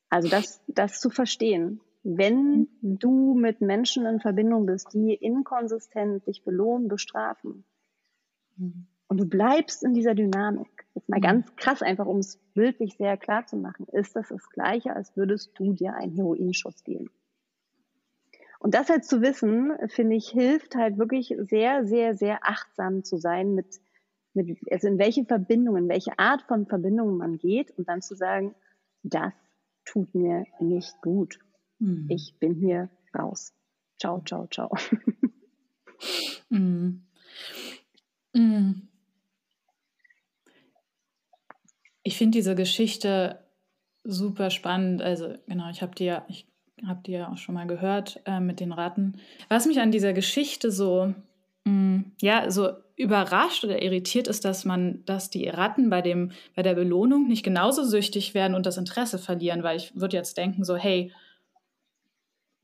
[0.09, 6.43] Also das, das zu verstehen, wenn du mit Menschen in Verbindung bist, die inkonsistent dich
[6.43, 7.65] belohnen, bestrafen,
[8.57, 8.87] mhm.
[9.11, 10.87] Und du bleibst in dieser Dynamik.
[10.95, 11.23] Jetzt mal mhm.
[11.23, 15.17] ganz krass, einfach um es bildlich sehr klar zu machen, ist das das Gleiche, als
[15.17, 17.11] würdest du dir einen Heroinschuss geben.
[18.61, 23.17] Und das halt zu wissen, finde ich, hilft halt wirklich sehr, sehr, sehr achtsam zu
[23.17, 23.81] sein mit,
[24.33, 28.55] mit, also in welche Verbindungen, welche Art von Verbindungen man geht und dann zu sagen,
[29.03, 29.33] das
[29.85, 31.41] tut mir nicht gut.
[31.81, 32.07] Mhm.
[32.11, 33.53] Ich bin hier raus.
[33.99, 34.71] Ciao, ciao, ciao.
[36.49, 37.03] Mhm.
[38.35, 38.90] Mhm.
[42.03, 43.39] Ich finde diese Geschichte
[44.05, 45.03] super spannend.
[45.03, 46.47] Also genau, ich habe die ja, ich
[46.87, 49.19] habe die ja auch schon mal gehört äh, mit den Ratten.
[49.49, 51.15] Was mich an dieser Geschichte so
[51.65, 56.33] mh, mm, ja so überrascht oder irritiert ist, dass man, dass die Ratten bei dem
[56.55, 60.37] bei der Belohnung nicht genauso süchtig werden und das Interesse verlieren, weil ich würde jetzt
[60.37, 61.13] denken so hey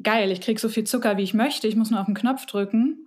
[0.03, 2.47] geil, ich kriege so viel Zucker wie ich möchte, ich muss nur auf den Knopf
[2.47, 3.06] drücken.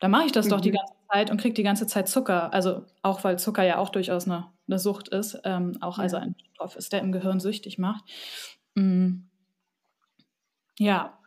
[0.00, 0.50] Dann mache ich das mhm.
[0.50, 0.76] doch die mhm.
[0.76, 2.52] ganze Zeit und kriege die ganze Zeit Zucker.
[2.52, 6.04] Also auch weil Zucker ja auch durchaus eine eine Sucht ist, ähm, auch ja.
[6.04, 8.04] also ein Stoff ist, der im Gehirn süchtig macht.
[8.74, 9.28] Mhm.
[10.78, 11.18] Ja.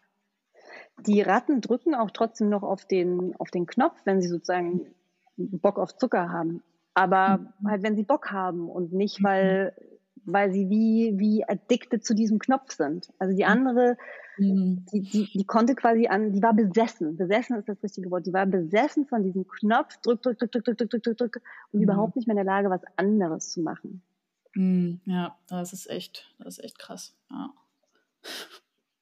[1.06, 4.94] Die Ratten drücken auch trotzdem noch auf den, auf den Knopf, wenn sie sozusagen
[5.38, 6.64] Bock auf Zucker haben.
[6.96, 7.70] Aber mhm.
[7.70, 9.97] halt, wenn sie Bock haben und nicht, weil, mhm.
[10.28, 13.12] Weil sie wie, wie addicted zu diesem Knopf sind.
[13.18, 13.98] Also die andere
[14.38, 14.86] Mhm.
[14.92, 17.18] Die, die, die konnte quasi an, die war besessen.
[17.18, 18.26] Besessen ist das richtige Wort.
[18.26, 21.80] Die war besessen von diesem Knopf, drück, drück, drück, drück, drück, drück, drück, drück und
[21.80, 21.84] mhm.
[21.84, 24.02] überhaupt nicht mehr in der Lage, was anderes zu machen.
[24.54, 25.02] Mhm.
[25.06, 27.16] Ja, das ist echt, das ist echt krass.
[27.32, 27.50] Ja.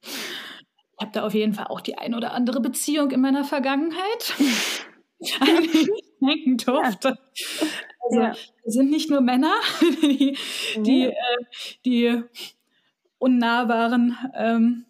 [0.01, 4.35] Ich habe da auf jeden Fall auch die ein oder andere Beziehung in meiner Vergangenheit,
[5.41, 5.63] an
[6.21, 7.09] denken durfte.
[7.09, 7.67] Ja.
[8.01, 8.35] Also, ja.
[8.65, 9.55] sind nicht nur Männer,
[10.01, 10.37] die,
[10.77, 11.13] die, äh,
[11.85, 12.23] die
[13.17, 14.85] unnahbaren ähm,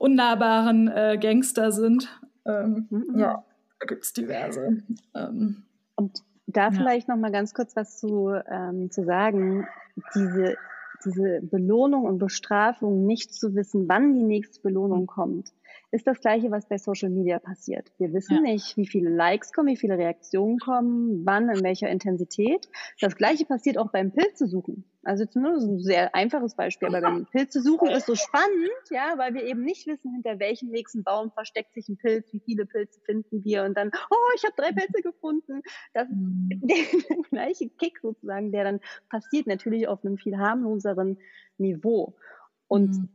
[0.00, 2.08] unnahbaren äh, Gangster sind.
[2.46, 3.18] Ähm, mhm.
[3.18, 3.44] Ja,
[3.78, 4.82] da gibt es diverse.
[5.14, 5.62] Ähm,
[5.94, 6.70] Und da ja.
[6.72, 9.68] vielleicht noch mal ganz kurz was zu, ähm, zu sagen.
[10.14, 10.56] Diese,
[11.04, 15.52] diese Belohnung und Bestrafung, nicht zu wissen, wann die nächste Belohnung kommt,
[15.92, 17.90] ist das Gleiche, was bei Social Media passiert.
[17.98, 18.40] Wir wissen ja.
[18.40, 22.68] nicht, wie viele Likes kommen, wie viele Reaktionen kommen, wann, in welcher Intensität.
[23.00, 24.84] Das Gleiche passiert auch beim Pilze suchen.
[25.02, 29.34] Also nur ein sehr einfaches Beispiel, aber beim Pilze suchen ist so spannend, ja, weil
[29.34, 33.00] wir eben nicht wissen, hinter welchem nächsten Baum versteckt sich ein Pilz, wie viele Pilze
[33.00, 35.62] finden wir und dann, oh, ich habe drei Pilze gefunden.
[35.94, 36.60] Das ist mhm.
[36.62, 36.76] der
[37.30, 41.18] gleiche Kick sozusagen, der dann passiert, natürlich auf einem viel harmloseren
[41.56, 42.14] Niveau.
[42.68, 43.08] Und mhm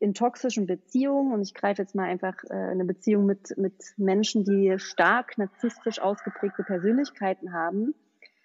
[0.00, 4.44] in toxischen Beziehungen, und ich greife jetzt mal einfach äh, eine Beziehung mit, mit Menschen,
[4.44, 7.94] die stark narzisstisch ausgeprägte Persönlichkeiten haben,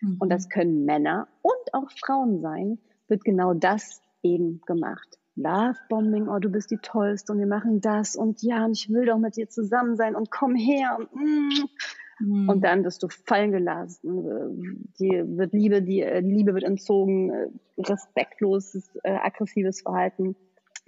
[0.01, 0.17] mhm.
[0.19, 5.19] und das können Männer und auch Frauen sein, wird genau das eben gemacht.
[5.35, 9.05] Lovebombing, oh, du bist die Tollste und wir machen das und ja, und ich will
[9.05, 11.65] doch mit dir zusammen sein und komm her und mm.
[12.19, 12.49] Mhm.
[12.49, 14.89] Und dann wirst du fallen gelassen.
[14.99, 20.35] Die wird Liebe, die, die Liebe wird entzogen, äh, respektloses, äh, aggressives Verhalten.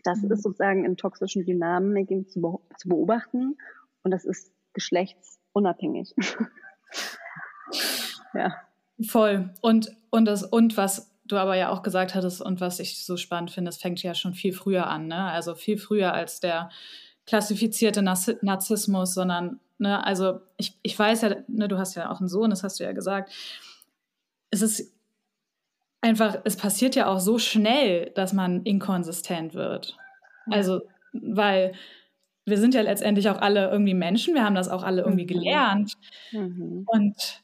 [0.05, 0.31] Das mhm.
[0.31, 3.57] ist sozusagen in toxischen Dynamiken zu, be zu beobachten
[4.03, 6.13] und das ist geschlechtsunabhängig.
[8.33, 8.53] ja.
[9.07, 9.53] Voll.
[9.61, 13.17] Und, und, das, und was du aber ja auch gesagt hattest und was ich so
[13.17, 15.25] spannend finde, es fängt ja schon viel früher an, ne?
[15.25, 16.69] Also viel früher als der
[17.25, 22.29] klassifizierte Narzissmus, sondern, ne, also ich, ich weiß ja, ne, du hast ja auch einen
[22.29, 23.33] Sohn, das hast du ja gesagt.
[24.51, 24.94] Es ist
[26.05, 29.97] einfach, es passiert ja auch so schnell, dass man inkonsistent wird.
[30.49, 30.81] Also,
[31.13, 31.73] weil
[32.45, 35.27] wir sind ja letztendlich auch alle irgendwie Menschen, wir haben das auch alle irgendwie mhm.
[35.27, 35.93] gelernt.
[36.31, 36.83] Mhm.
[36.85, 37.43] Und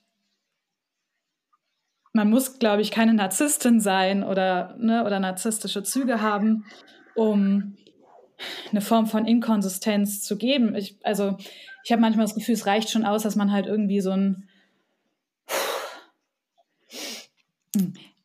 [2.14, 6.66] man muss, glaube ich, keine Narzisstin sein oder, ne, oder narzisstische Züge haben,
[7.16, 7.78] um
[8.70, 10.76] eine Form von Inkonsistenz zu geben.
[10.76, 11.38] Ich, also
[11.84, 14.48] ich habe manchmal das Gefühl, es reicht schon aus, dass man halt irgendwie so ein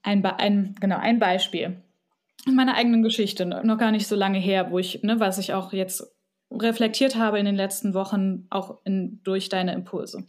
[0.06, 1.82] ein, ein, genau, ein Beispiel
[2.54, 5.72] meiner eigenen Geschichte, noch gar nicht so lange her, wo ich, ne, was ich auch
[5.72, 6.06] jetzt
[6.50, 10.24] reflektiert habe in den letzten Wochen, auch in, durch deine Impulse.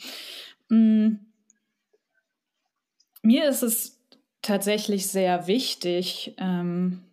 [0.69, 1.17] Mm.
[3.21, 4.01] Mir ist es
[4.41, 7.03] tatsächlich sehr wichtig, ähm,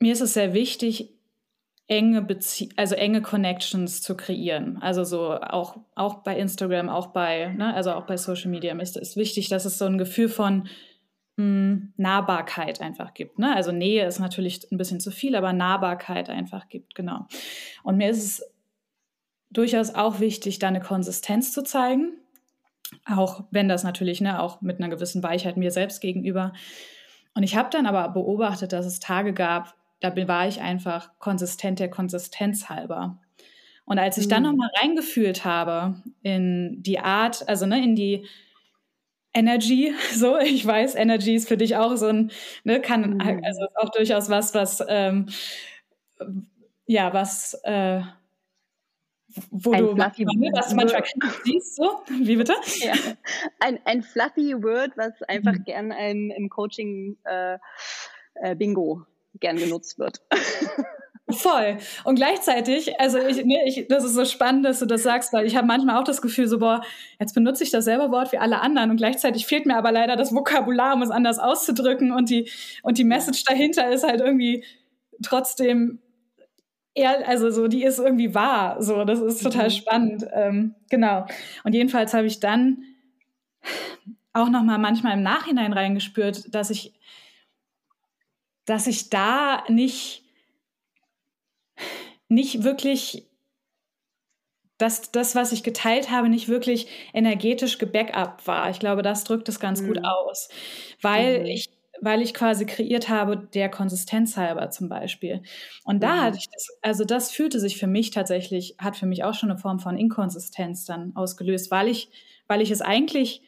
[0.00, 1.10] mir ist es sehr wichtig,
[1.92, 4.78] enge Bezie also enge Connections zu kreieren.
[4.80, 8.96] Also so auch, auch bei Instagram, auch bei, ne, also auch bei Social Media ist
[8.96, 10.68] es wichtig, dass es so ein Gefühl von
[11.36, 13.38] mh, hm, Nahbarkeit einfach gibt.
[13.38, 13.54] Ne?
[13.54, 17.26] Also Nähe ist natürlich ein bisschen zu viel, aber Nahbarkeit einfach gibt, genau.
[17.82, 18.52] Und mir ist es
[19.50, 22.14] durchaus auch wichtig, da eine Konsistenz zu zeigen.
[23.04, 26.54] Auch wenn das natürlich, ne, auch mit einer gewissen Weichheit mir selbst gegenüber.
[27.34, 31.78] Und ich habe dann aber beobachtet, dass es Tage gab, da war ich einfach konsistent
[31.78, 33.18] der Konsistenz halber.
[33.84, 34.50] Und als ich dann mhm.
[34.50, 38.26] nochmal reingefühlt habe in die Art, also ne, in die
[39.34, 42.30] Energy, so, ich weiß, Energy ist für dich auch so ein,
[42.64, 43.20] ne, kann, mhm.
[43.44, 45.26] also ist auch durchaus was, was, ähm,
[46.86, 48.02] ja, was, äh,
[49.50, 51.04] wo ein du fluffy manchmal, was manchmal
[51.44, 52.54] siehst, so, wie bitte?
[52.78, 52.92] Ja.
[53.60, 55.64] Ein, ein fluffy Word, was einfach mhm.
[55.64, 57.58] gern ein, im Coaching äh,
[58.34, 59.06] äh, Bingo
[59.40, 60.20] gern genutzt wird.
[61.30, 61.78] Voll.
[62.04, 65.46] Und gleichzeitig, also ich, nee, ich, das ist so spannend, dass du das sagst, weil
[65.46, 66.82] ich habe manchmal auch das Gefühl, so, boah,
[67.18, 70.34] jetzt benutze ich dasselbe Wort wie alle anderen und gleichzeitig fehlt mir aber leider das
[70.34, 72.50] Vokabular, um es anders auszudrücken und die,
[72.82, 74.64] und die Message dahinter ist halt irgendwie
[75.22, 76.00] trotzdem
[76.94, 78.82] eher, also so, die ist irgendwie wahr.
[78.82, 79.70] So, das ist total mhm.
[79.70, 80.26] spannend.
[80.32, 81.26] Ähm, genau.
[81.64, 82.82] Und jedenfalls habe ich dann
[84.32, 86.92] auch nochmal manchmal im Nachhinein reingespürt, dass ich
[88.64, 90.24] dass ich da nicht,
[92.28, 93.28] nicht wirklich,
[94.78, 98.70] dass das, was ich geteilt habe, nicht wirklich energetisch gebackup war.
[98.70, 99.88] Ich glaube, das drückt es ganz mhm.
[99.88, 100.48] gut aus,
[101.00, 101.46] weil mhm.
[101.46, 101.70] ich
[102.02, 105.42] weil ich quasi kreiert habe, der Konsistenz halber zum Beispiel.
[105.84, 106.20] Und da mhm.
[106.22, 109.50] hatte ich das, also das fühlte sich für mich tatsächlich, hat für mich auch schon
[109.50, 112.10] eine Form von Inkonsistenz dann ausgelöst, weil ich,
[112.48, 113.42] weil ich es eigentlich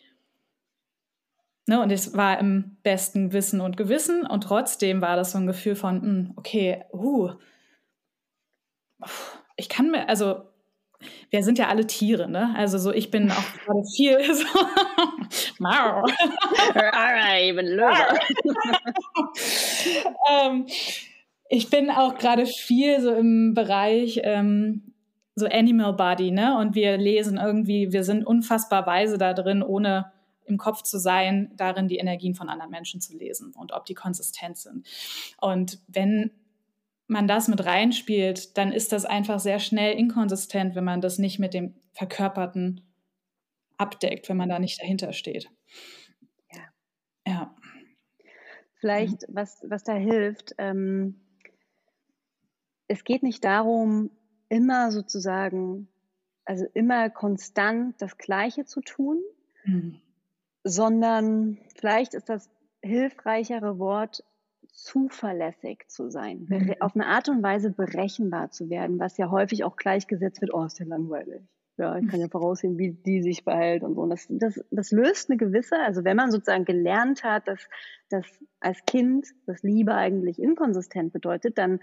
[1.66, 5.46] Ne, und es war im besten Wissen und Gewissen und trotzdem war das so ein
[5.46, 7.30] Gefühl von, mh, hm, okay, uh,
[9.56, 10.42] ich kann mir, also
[11.30, 12.54] wir sind ja alle Tiere, ne?
[12.56, 14.46] Also so, ich bin auch gerade viel so.
[20.30, 20.66] ähm,
[21.48, 24.94] ich bin auch gerade viel so im Bereich ähm,
[25.34, 26.58] so Animal Body, ne?
[26.58, 30.12] Und wir lesen irgendwie, wir sind unfassbar weise da drin, ohne
[30.44, 33.94] im Kopf zu sein, darin die Energien von anderen Menschen zu lesen und ob die
[33.94, 34.86] konsistent sind.
[35.40, 36.30] Und wenn
[37.06, 41.38] man das mit reinspielt, dann ist das einfach sehr schnell inkonsistent, wenn man das nicht
[41.38, 42.80] mit dem Verkörperten
[43.76, 45.50] abdeckt, wenn man da nicht dahinter steht.
[46.52, 46.62] Ja.
[47.26, 47.54] ja.
[48.76, 49.34] Vielleicht, mhm.
[49.34, 51.20] was, was da hilft, ähm,
[52.86, 54.10] es geht nicht darum,
[54.48, 55.88] immer sozusagen,
[56.44, 59.22] also immer konstant das Gleiche zu tun,
[59.64, 60.00] mhm
[60.64, 62.50] sondern vielleicht ist das
[62.82, 64.24] hilfreichere Wort
[64.72, 66.74] zuverlässig zu sein, mhm.
[66.80, 70.64] auf eine Art und Weise berechenbar zu werden, was ja häufig auch gleichgesetzt wird, oh,
[70.64, 71.42] ist ja langweilig.
[71.76, 74.02] Ja, ich kann ja voraussehen, wie die sich verhält und so.
[74.02, 77.68] Und das, das, das löst eine gewisse, also wenn man sozusagen gelernt hat, dass,
[78.10, 78.26] dass
[78.60, 81.80] als Kind das Liebe eigentlich inkonsistent bedeutet, dann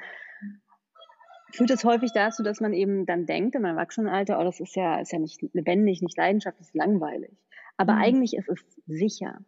[1.52, 5.00] führt es häufig dazu, dass man eben dann denkt im Erwachsenenalter, oh, das ist ja,
[5.00, 7.38] ist ja nicht lebendig, nicht leidenschaftlich, ist langweilig.
[7.78, 8.02] Aber mhm.
[8.02, 9.40] eigentlich ist es sicher.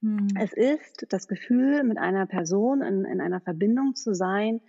[0.00, 0.28] Mhm.
[0.38, 4.60] Es ist das Gefühl, mit einer Person in, in einer Verbindung zu sein,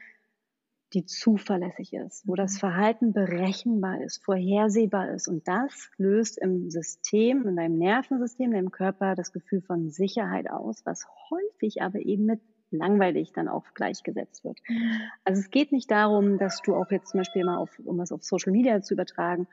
[0.94, 2.60] die zuverlässig ist, wo das mhm.
[2.60, 5.28] Verhalten berechenbar ist, vorhersehbar ist.
[5.28, 10.50] Und das löst im System, in deinem Nervensystem, in deinem Körper das Gefühl von Sicherheit
[10.50, 14.60] aus, was häufig aber eben mit langweilig dann auch gleichgesetzt wird.
[14.68, 15.02] Mhm.
[15.24, 18.12] Also es geht nicht darum, dass du auch jetzt zum Beispiel mal auf, um es
[18.12, 19.48] auf Social Media zu übertragen,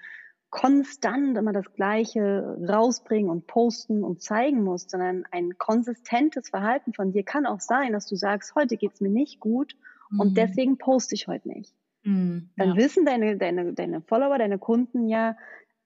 [0.51, 7.13] konstant immer das Gleiche rausbringen und posten und zeigen musst, sondern ein konsistentes Verhalten von
[7.13, 9.77] dir kann auch sein, dass du sagst, heute geht's mir nicht gut
[10.11, 10.21] mhm.
[10.21, 11.75] und deswegen poste ich heute nicht.
[12.05, 12.77] Mhm, Dann ja.
[12.77, 15.37] wissen deine, deine, deine Follower, deine Kunden ja,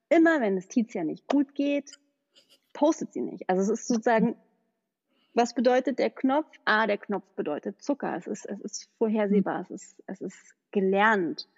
[0.09, 1.99] immer wenn es Tizia nicht gut geht,
[2.73, 3.49] postet sie nicht.
[3.49, 4.37] Also es ist sozusagen,
[5.35, 6.49] was bedeutet der Knopf?
[6.65, 8.17] Ah, der Knopf bedeutet Zucker.
[8.17, 9.75] Es ist, es ist vorhersehbar, mhm.
[9.75, 11.49] es, ist, es ist gelernt.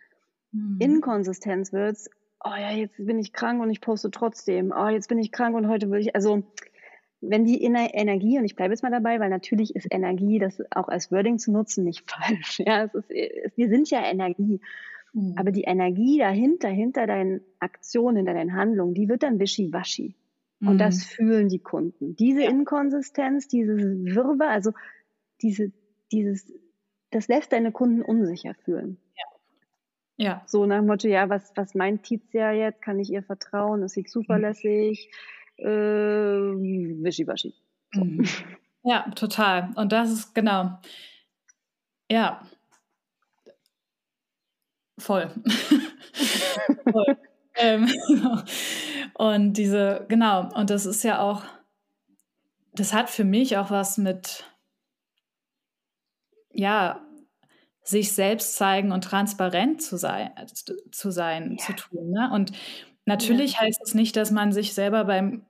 [0.52, 0.78] Mhm.
[0.80, 2.08] Inkonsistenz wird's,
[2.44, 4.72] oh ja, jetzt bin ich krank und ich poste trotzdem.
[4.76, 6.44] Oh, jetzt bin ich krank und heute will ich, also
[7.20, 10.88] wenn die Energie, und ich bleibe jetzt mal dabei, weil natürlich ist Energie, das auch
[10.88, 12.60] als Wording zu nutzen, nicht falsch.
[12.60, 13.10] Ja, es ist,
[13.56, 14.60] wir sind ja Energie.
[15.14, 15.34] Mhm.
[15.36, 20.14] Aber die Energie dahinter, hinter deinen Aktionen, hinter deinen Handlungen, die wird dann wischiwaschi.
[20.60, 21.00] Und das mhm.
[21.00, 22.16] fühlen die Kunden.
[22.16, 22.50] Diese ja.
[22.50, 24.72] Inkonsistenz, dieses Wirrwarr, also
[25.42, 25.72] diese,
[26.10, 26.52] dieses,
[27.10, 28.98] das lässt deine Kunden unsicher fühlen.
[30.16, 30.42] Ja.
[30.46, 32.82] So nach dem Motto, ja, was, was meint Tizia jetzt?
[32.82, 33.82] Kann ich ihr vertrauen?
[33.82, 35.10] Ist sie zuverlässig?
[35.58, 35.64] Mhm.
[35.66, 37.54] Äh, wischiwaschi.
[37.92, 38.04] So.
[38.04, 38.24] Mhm.
[38.84, 39.70] Ja, total.
[39.76, 40.78] Und das ist genau.
[42.10, 42.42] Ja.
[44.98, 45.30] Voll.
[46.92, 47.16] Voll.
[47.56, 47.88] ähm,
[49.14, 51.42] und diese, genau, und das ist ja auch,
[52.74, 54.44] das hat für mich auch was mit,
[56.50, 57.00] ja,
[57.84, 60.30] sich selbst zeigen und transparent zu sein,
[60.90, 61.64] zu, sein, ja.
[61.66, 62.10] zu tun.
[62.10, 62.30] Ne?
[62.32, 62.52] Und
[63.04, 63.60] natürlich ja.
[63.60, 65.44] heißt es nicht, dass man sich selber beim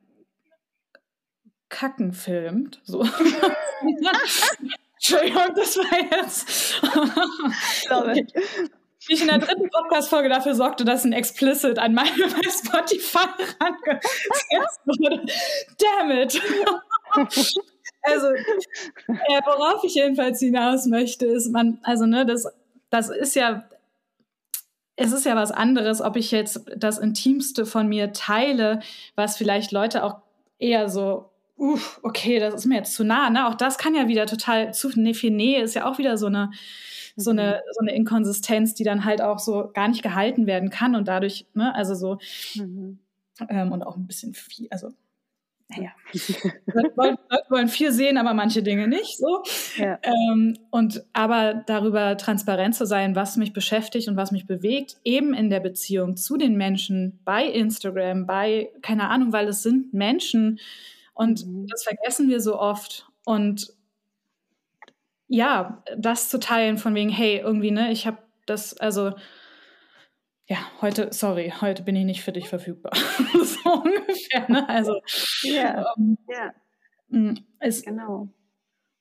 [1.68, 2.80] Kacken filmt.
[2.84, 3.02] So.
[4.94, 6.82] Entschuldigung, das war jetzt.
[9.06, 13.28] Wie ich in der dritten Podcast-Folge dafür sorgte, dass ein Explicit an meine bei Spotify
[13.60, 15.26] rangesetzt wurde.
[15.78, 16.40] Damn it!
[18.04, 22.46] Also, äh, worauf ich jedenfalls hinaus möchte, ist, man, also, ne, das,
[22.90, 23.64] das ist ja,
[24.96, 28.80] es ist ja was anderes, ob ich jetzt das Intimste von mir teile,
[29.16, 30.18] was vielleicht Leute auch
[30.58, 33.30] eher so uff, okay, das ist mir jetzt zu nah.
[33.30, 33.48] Ne?
[33.48, 36.26] Auch das kann ja wieder total zu ne, viel Nähe ist ja auch wieder so
[36.26, 36.50] eine,
[37.16, 37.72] so eine, mhm.
[37.72, 41.46] so eine Inkonsistenz, die dann halt auch so gar nicht gehalten werden kann und dadurch,
[41.54, 42.18] ne, also so
[42.56, 42.98] mhm.
[43.48, 44.92] ähm, und auch ein bisschen viel, also
[45.68, 45.90] naja,
[46.66, 47.16] Leute
[47.48, 49.42] wollen viel sehen, aber manche Dinge nicht so.
[49.76, 49.98] Ja.
[50.02, 55.32] Ähm, und aber darüber transparent zu sein, was mich beschäftigt und was mich bewegt, eben
[55.32, 60.60] in der Beziehung zu den Menschen bei Instagram, bei, keine Ahnung, weil es sind Menschen,
[61.14, 61.66] und mhm.
[61.68, 63.06] das vergessen wir so oft.
[63.24, 63.72] Und
[65.28, 69.12] ja, das zu teilen von wegen, hey, irgendwie, ne, ich habe das, also
[70.46, 72.92] ja, heute, sorry, heute bin ich nicht für dich verfügbar.
[73.32, 74.68] so ungefähr, ne?
[74.68, 75.00] Also,
[75.42, 76.52] ja, ähm, ja.
[77.60, 78.28] Ist, mm, genau.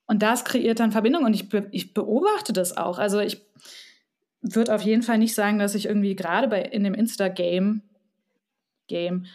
[0.05, 2.99] Und das kreiert dann Verbindung und ich, be ich beobachte das auch.
[2.99, 3.41] Also ich
[4.41, 7.81] würde auf jeden Fall nicht sagen, dass ich irgendwie gerade bei in dem Insta-Game
[8.87, 9.25] Game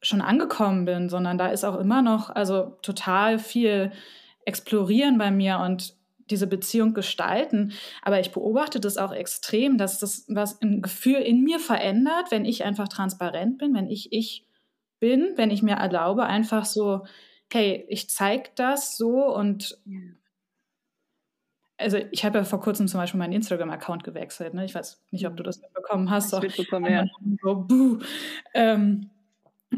[0.00, 3.92] schon angekommen bin, sondern da ist auch immer noch also total viel
[4.44, 5.94] explorieren bei mir und
[6.30, 7.72] diese Beziehung gestalten.
[8.02, 12.44] Aber ich beobachte das auch extrem, dass das was ein Gefühl in mir verändert, wenn
[12.44, 14.46] ich einfach transparent bin, wenn ich ich
[15.00, 17.04] bin, wenn ich mir erlaube, einfach so,
[17.52, 19.78] hey, ich zeige das so und
[21.76, 24.54] also ich habe ja vor kurzem zum Beispiel meinen Instagram-Account gewechselt.
[24.54, 24.64] Ne?
[24.64, 26.32] Ich weiß nicht, ob du das mitbekommen hast.
[26.34, 27.04] Ich mitbekommen, ja.
[27.42, 27.98] So, buh.
[28.54, 29.10] Ähm,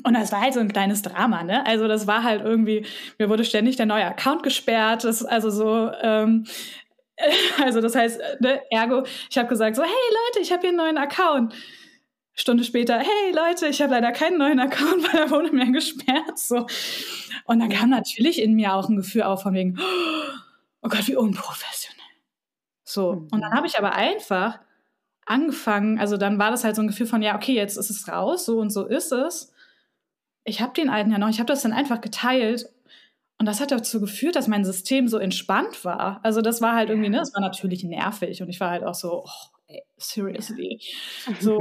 [0.04, 1.64] und das war halt so ein kleines Drama, ne?
[1.66, 2.86] Also das war halt irgendwie,
[3.18, 5.04] mir wurde ständig der neue Account gesperrt.
[5.04, 6.46] Das also so, ähm,
[7.62, 10.78] also das heißt, ne, ergo, ich habe gesagt so, hey Leute, ich habe hier einen
[10.78, 11.54] neuen Account.
[12.38, 16.38] Stunde später, hey Leute, ich habe leider keinen neuen Account, weil er wurde mir gesperrt.
[16.38, 16.66] So.
[17.44, 19.78] Und dann kam natürlich in mir auch ein Gefühl auf von wegen,
[20.82, 21.96] oh Gott, wie unprofessionell.
[22.84, 23.26] So.
[23.30, 24.58] Und dann habe ich aber einfach
[25.24, 28.06] angefangen, also dann war das halt so ein Gefühl von, ja, okay, jetzt ist es
[28.06, 29.52] raus, so und so ist es
[30.46, 32.66] ich habe den alten ja noch, ich habe das dann einfach geteilt
[33.38, 36.20] und das hat dazu geführt, dass mein System so entspannt war.
[36.22, 38.94] Also das war halt irgendwie, ne, das war natürlich nervig und ich war halt auch
[38.94, 39.30] so, oh,
[39.66, 40.80] ey, seriously.
[41.40, 41.60] So.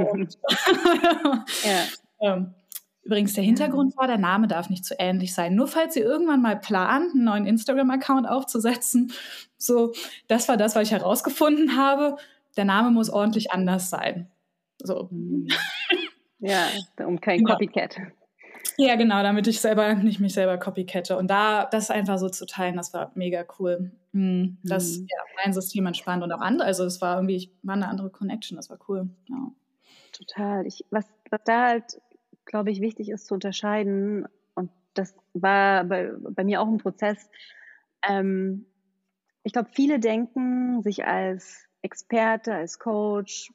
[1.64, 1.84] ja.
[2.20, 2.54] ähm,
[3.02, 5.54] übrigens, der Hintergrund war, der Name darf nicht zu ähnlich sein.
[5.54, 9.12] Nur falls ihr irgendwann mal plant, einen neuen Instagram-Account aufzusetzen,
[9.58, 9.92] so,
[10.28, 12.16] das war das, was ich herausgefunden habe.
[12.56, 14.30] Der Name muss ordentlich anders sein.
[14.78, 15.10] So.
[16.38, 16.68] Ja,
[17.04, 17.44] um kein.
[17.44, 17.96] Copycat.
[17.98, 18.04] Ja,
[18.76, 21.16] genau, damit ich selber nicht mich selber copycatte.
[21.16, 23.90] Und da das einfach so zu teilen, das war mega cool.
[24.12, 25.06] Hm, das mhm.
[25.10, 26.66] ja, mein System entspannt und auch andere.
[26.66, 29.08] Also es war irgendwie, war eine andere Connection, das war cool.
[29.28, 29.50] Ja.
[30.12, 30.66] Total.
[30.66, 32.00] Ich, was, was da halt,
[32.44, 37.28] glaube ich, wichtig ist zu unterscheiden, und das war bei, bei mir auch ein Prozess.
[38.08, 38.66] Ähm,
[39.42, 43.52] ich glaube, viele denken, sich als Experte, als Coach,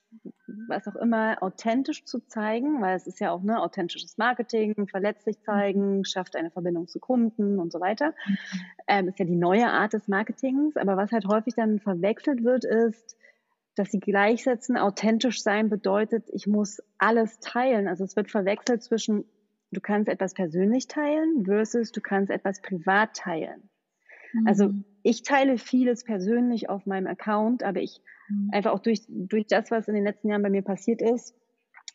[0.67, 5.41] was auch immer, authentisch zu zeigen, weil es ist ja auch ne, authentisches Marketing, verletzlich
[5.41, 8.13] zeigen, schafft eine Verbindung zu Kunden und so weiter.
[8.88, 10.77] Ähm, ist ja die neue Art des Marketings.
[10.77, 13.17] Aber was halt häufig dann verwechselt wird, ist,
[13.75, 17.88] dass sie gleichsetzen, authentisch sein bedeutet, ich muss alles teilen.
[17.88, 19.25] Also es wird verwechselt zwischen,
[19.71, 23.70] du kannst etwas persönlich teilen versus du kannst etwas privat teilen.
[24.45, 24.86] Also mhm.
[25.03, 28.49] ich teile vieles persönlich auf meinem Account, aber ich mhm.
[28.51, 31.36] einfach auch durch, durch das, was in den letzten Jahren bei mir passiert ist,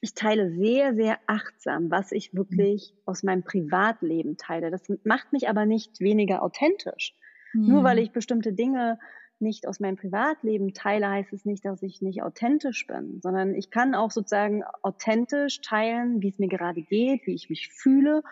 [0.02, 3.02] ich teile sehr, sehr achtsam, was ich wirklich mhm.
[3.06, 4.70] aus meinem Privatleben teile.
[4.70, 7.14] Das macht mich aber nicht weniger authentisch.
[7.54, 8.02] Nur weil mhm.
[8.02, 8.98] ich bestimmte Dinge
[9.38, 13.70] nicht aus meinem Privatleben teile, heißt es nicht, dass ich nicht authentisch bin, sondern ich
[13.70, 18.22] kann auch sozusagen authentisch teilen, wie es mir gerade geht, wie ich mich fühle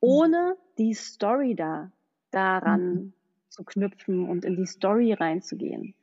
[0.00, 1.92] ohne die Story da
[2.30, 3.12] daran mhm.
[3.50, 5.94] Zu knüpfen und in die Story reinzugehen.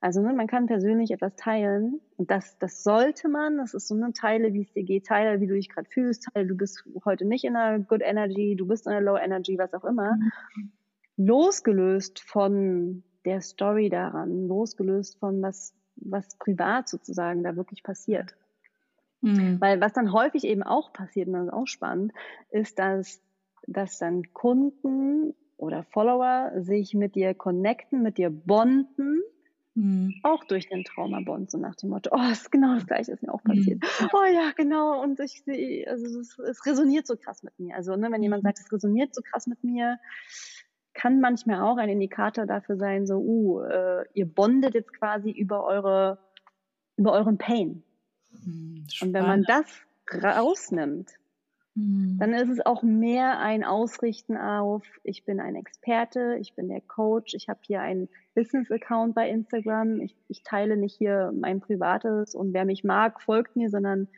[0.00, 3.58] Also ne, man kann persönlich etwas teilen und das, das sollte man.
[3.58, 6.28] Das ist so eine Teile, wie es dir geht, Teile, wie du dich gerade fühlst,
[6.32, 9.56] Teile, du bist heute nicht in einer Good Energy, du bist in einer Low Energy,
[9.58, 10.16] was auch immer.
[10.16, 10.72] Mhm.
[11.16, 18.34] Losgelöst von der Story daran, losgelöst von was, was privat sozusagen da wirklich passiert.
[19.20, 19.60] Mhm.
[19.60, 22.12] Weil was dann häufig eben auch passiert, und das ist auch spannend,
[22.50, 23.22] ist, dass,
[23.68, 29.22] dass dann Kunden oder Follower sich mit dir connecten, mit dir bonden,
[29.74, 30.14] mhm.
[30.24, 33.32] auch durch den Traumabond, so nach dem Motto, oh, ist genau das Gleiche ist mir
[33.32, 33.80] auch passiert.
[33.80, 34.08] Mhm.
[34.12, 37.76] Oh ja, genau, und ich sehe, also es, es, resoniert so krass mit mir.
[37.76, 38.48] Also ne, wenn jemand mhm.
[38.48, 39.98] sagt, es resoniert so krass mit mir,
[40.94, 45.64] kann manchmal auch ein Indikator dafür sein, so, uh, äh, ihr bondet jetzt quasi über
[45.64, 46.18] eure,
[46.96, 47.84] über euren Pain.
[48.32, 48.44] Spannend.
[48.44, 49.66] Hm, Und wenn man das
[50.12, 51.12] rausnimmt,
[51.74, 52.18] mhm.
[52.18, 56.80] dann ist es auch mehr ein Ausrichten auf, ich bin ein Experte, ich bin der
[56.80, 62.34] Coach, ich habe hier einen Business-Account bei Instagram, ich, ich, teile nicht hier mein Privates
[62.34, 64.08] und wer mich mag, folgt mir, sondern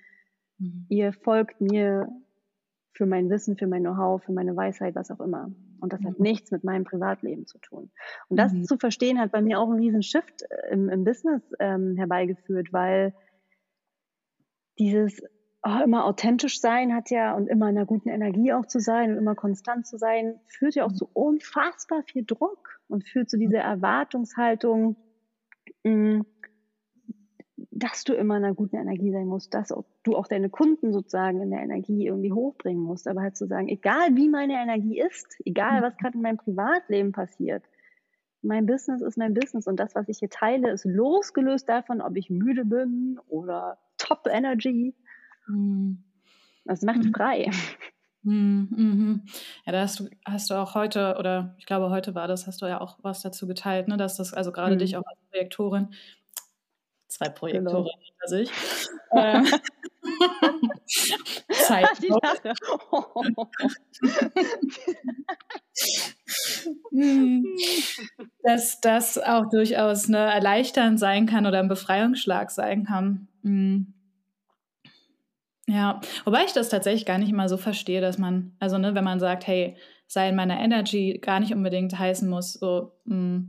[0.59, 0.87] mhm.
[0.89, 2.09] ihr folgt mir
[2.93, 5.51] für mein Wissen, für mein Know-how, für meine Weisheit, was auch immer.
[5.81, 6.07] Und das mhm.
[6.09, 7.91] hat nichts mit meinem Privatleben zu tun.
[8.29, 8.65] Und das mhm.
[8.65, 12.73] zu verstehen hat bei mir auch einen riesen Shift äh, im, im Business ähm, herbeigeführt,
[12.73, 13.15] weil
[14.79, 15.23] dieses
[15.65, 19.13] oh, immer authentisch sein hat ja und immer in einer guten Energie auch zu sein
[19.13, 20.97] und immer konstant zu sein, führt ja auch mhm.
[20.97, 24.97] zu unfassbar viel Druck und führt zu dieser Erwartungshaltung,
[25.85, 26.27] mh, mm,
[27.77, 29.73] dass du immer in einer guten Energie sein musst, dass
[30.05, 33.09] du auch deine Kunden sozusagen in der Energie irgendwie hochbringen musst.
[33.09, 37.13] Aber halt zu sagen, egal wie meine Energie ist, egal was gerade in meinem Privatleben
[37.13, 37.65] passiert,
[38.43, 42.17] mein Business ist mein Business und das, was ich hier teile, ist losgelöst davon, ob
[42.17, 44.95] ich müde bin oder top Energy.
[45.47, 46.03] Mhm.
[46.65, 47.13] Das macht mhm.
[47.13, 47.51] frei.
[48.23, 49.23] Mhm, mhm.
[49.67, 52.63] Ja, da hast du, hast du auch heute, oder ich glaube, heute war das, hast
[52.63, 54.79] du ja auch was dazu geteilt, ne, dass das also gerade mhm.
[54.79, 55.91] dich auch als Projektorin
[57.15, 57.99] zwei Projektoren genau.
[58.01, 58.51] hinter sich.
[59.17, 59.47] ähm,
[61.51, 61.89] Zeit.
[68.43, 73.29] dass das auch durchaus ne, erleichternd sein kann oder ein Befreiungsschlag sein kann.
[73.43, 73.94] Mhm.
[75.67, 79.05] Ja, wobei ich das tatsächlich gar nicht immer so verstehe, dass man, also ne, wenn
[79.05, 83.45] man sagt, hey, sei in meiner Energy, gar nicht unbedingt heißen muss, so, mh,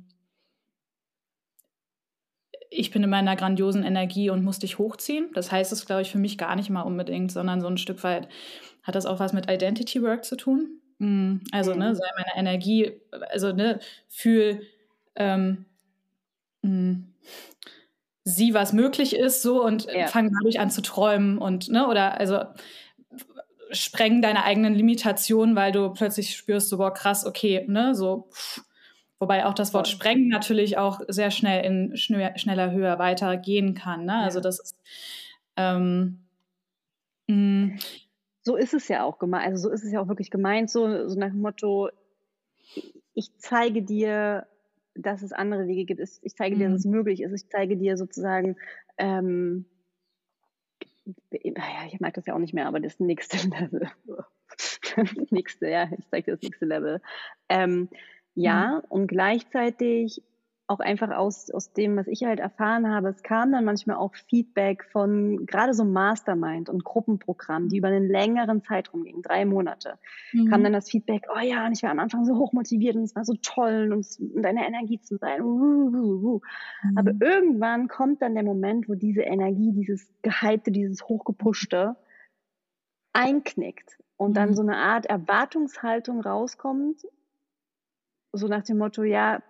[2.69, 5.29] ich bin in meiner grandiosen Energie und muss dich hochziehen.
[5.33, 8.03] Das heißt es, glaube ich, für mich gar nicht mal unbedingt, sondern so ein Stück
[8.03, 8.27] weit
[8.83, 10.79] hat das auch was mit Identity Work zu tun.
[10.99, 11.81] Mm, also, ne, mhm.
[11.81, 12.91] ne, sei meine Energie,
[13.29, 14.61] also, ne, fühl,
[15.15, 15.65] ähm,
[16.61, 16.97] mh,
[18.25, 20.07] sieh, was möglich ist, so und ja.
[20.07, 22.39] fang dadurch an zu träumen und, ne, oder also
[23.71, 28.65] spreng deine eigenen Limitationen, weil du plötzlich spürst, so, boah, krass, okay, ne, so, pff,
[29.17, 34.05] Wobei auch das Wort sprengen natürlich auch sehr schnell in schneller, höher, weiter gehen kann.
[34.05, 34.17] Ne?
[34.17, 34.25] Also ja.
[34.25, 34.75] Also das ist
[35.57, 36.25] ähm,
[37.27, 37.77] mm.
[38.41, 41.07] so ist es ja auch gemeint, also so ist es ja auch wirklich gemeint, so,
[41.07, 41.89] so nach dem Motto,
[43.13, 44.47] ich zeige dir,
[44.95, 46.91] dass es andere Wege gibt, ich zeige dir, dass es mhm.
[46.91, 48.55] möglich ist, ich zeige dir sozusagen,
[48.97, 49.65] ähm,
[51.05, 53.89] naja, ich mag das ja auch nicht mehr, aber das nächste Level.
[54.95, 57.01] das nächste, ja, ich zeige dir das nächste Level.
[57.49, 57.89] Ähm,
[58.33, 58.89] ja, mhm.
[58.89, 60.21] und gleichzeitig
[60.67, 64.15] auch einfach aus, aus dem, was ich halt erfahren habe, es kam dann manchmal auch
[64.15, 69.99] Feedback von gerade so Mastermind und Gruppenprogramm, die über einen längeren Zeitraum gingen, drei Monate,
[70.33, 70.49] mhm.
[70.49, 73.15] kam dann das Feedback, oh ja, und ich war am Anfang so hochmotiviert und es
[73.15, 75.41] war so toll und, und deine Energie zu sein.
[75.41, 76.41] Uh, uh, uh.
[76.83, 76.97] Mhm.
[76.97, 81.95] Aber irgendwann kommt dann der Moment, wo diese Energie, dieses Gehypte, dieses Hochgepushte
[83.13, 84.53] einknickt und dann mhm.
[84.55, 87.05] so eine Art Erwartungshaltung rauskommt,
[88.33, 89.43] so nach dem Motto, ja,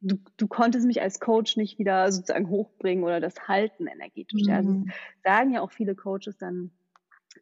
[0.00, 4.42] du, du konntest mich als Coach nicht wieder sozusagen hochbringen oder das halten energetisch.
[4.42, 4.48] Mhm.
[4.48, 4.56] Ja.
[4.56, 4.90] Also mhm.
[5.24, 6.70] sagen ja auch viele Coaches dann,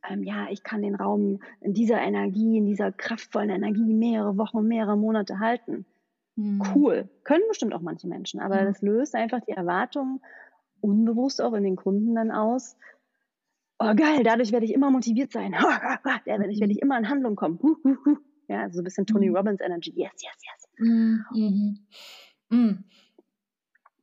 [0.09, 4.67] ähm, ja, ich kann den Raum in dieser Energie, in dieser kraftvollen Energie mehrere Wochen,
[4.67, 5.87] mehrere Monate halten.
[6.37, 6.63] Mhm.
[6.75, 7.09] Cool.
[7.25, 8.67] Können bestimmt auch manche Menschen, aber mhm.
[8.67, 10.21] das löst einfach die Erwartungen
[10.81, 12.77] unbewusst auch in den Kunden dann aus.
[13.79, 15.53] Oh geil, dadurch werde ich immer motiviert sein.
[16.25, 16.83] dadurch werde ich mhm.
[16.83, 17.59] immer in Handlung kommen.
[18.49, 19.37] Ja, so ein bisschen Tony mhm.
[19.37, 19.93] Robbins Energy.
[19.97, 20.69] Yes, yes, yes.
[20.79, 21.87] Mhm.
[22.49, 22.85] Mhm.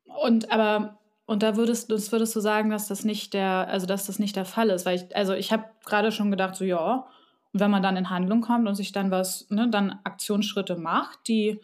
[0.05, 4.05] Und aber und da würdest, das würdest du sagen, dass das nicht der, also dass
[4.05, 7.07] das nicht der Fall ist, weil ich, also ich habe gerade schon gedacht, so ja,
[7.53, 11.27] und wenn man dann in Handlung kommt und sich dann was, ne, dann Aktionsschritte macht,
[11.27, 11.61] die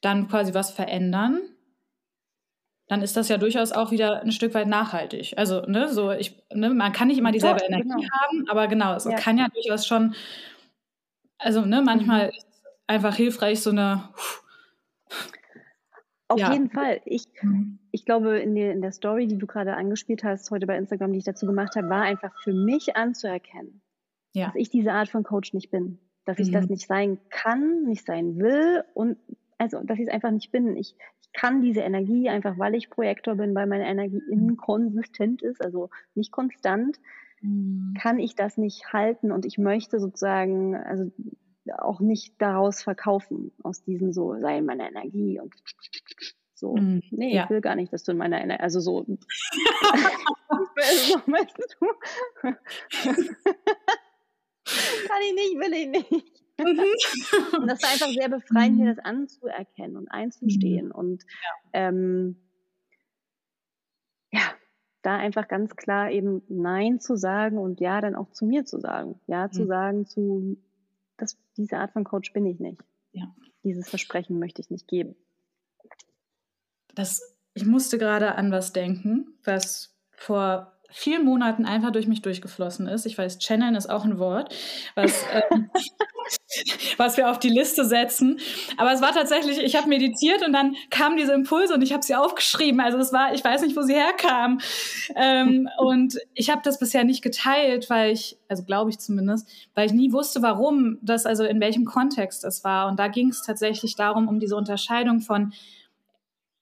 [0.00, 1.40] dann quasi was verändern,
[2.88, 5.34] dann ist das ja durchaus auch wieder ein Stück weit nachhaltig.
[5.36, 8.08] Also, ne, so ich, ne, man kann nicht immer dieselbe Doch, Energie genau.
[8.22, 9.16] haben, aber genau, es ja.
[9.16, 10.14] kann ja durchaus schon
[11.38, 12.32] Also, ne, manchmal mhm.
[12.36, 12.46] ist
[12.86, 14.08] einfach hilfreich, so eine.
[16.28, 16.52] Auf ja.
[16.52, 17.00] jeden Fall.
[17.06, 17.78] Ich, mhm.
[17.90, 21.12] ich glaube, in der, in der Story, die du gerade angespielt hast, heute bei Instagram,
[21.12, 23.80] die ich dazu gemacht habe, war einfach für mich anzuerkennen,
[24.34, 24.46] ja.
[24.46, 25.98] dass ich diese Art von Coach nicht bin.
[26.26, 26.72] Dass ich das mhm.
[26.72, 29.16] nicht sein kann, nicht sein will und
[29.56, 30.76] also, dass ich es einfach nicht bin.
[30.76, 35.64] Ich, ich kann diese Energie einfach, weil ich Projektor bin, weil meine Energie inkonsistent ist,
[35.64, 37.00] also nicht konstant,
[37.40, 37.94] mhm.
[38.00, 41.10] kann ich das nicht halten und ich möchte sozusagen, also
[41.72, 45.54] auch nicht daraus verkaufen, aus diesem so, sei meine Energie und
[46.54, 46.76] so.
[46.76, 47.02] Mhm.
[47.10, 47.44] Nee, ja.
[47.44, 49.04] ich will gar nicht, dass du in meiner Energie, also so.
[55.08, 56.42] Kann ich nicht, will ich nicht.
[56.58, 57.60] Mhm.
[57.60, 58.96] und das war einfach sehr befreiend, mir mhm.
[58.96, 60.92] das anzuerkennen und einzustehen mhm.
[60.92, 61.88] und ja.
[61.88, 62.36] Ähm,
[64.30, 64.42] ja,
[65.02, 68.80] da einfach ganz klar eben Nein zu sagen und Ja dann auch zu mir zu
[68.80, 69.20] sagen.
[69.26, 69.66] Ja zu mhm.
[69.68, 70.58] sagen zu,
[71.18, 72.80] das, diese Art von Coach bin ich nicht.
[73.12, 73.34] Ja.
[73.64, 75.16] Dieses Versprechen möchte ich nicht geben.
[76.94, 82.88] Das, ich musste gerade an was denken, was vor vielen Monaten einfach durch mich durchgeflossen
[82.88, 83.04] ist.
[83.04, 84.54] Ich weiß, channeln ist auch ein Wort,
[84.94, 85.70] was ähm,
[86.96, 88.38] was wir auf die Liste setzen.
[88.76, 92.02] Aber es war tatsächlich, ich habe meditiert und dann kamen diese Impulse und ich habe
[92.02, 92.80] sie aufgeschrieben.
[92.80, 94.60] Also es war, ich weiß nicht, wo sie herkamen.
[95.14, 99.86] Ähm, und ich habe das bisher nicht geteilt, weil ich, also glaube ich zumindest, weil
[99.86, 102.88] ich nie wusste, warum das, also in welchem Kontext es war.
[102.88, 105.52] Und da ging es tatsächlich darum, um diese Unterscheidung von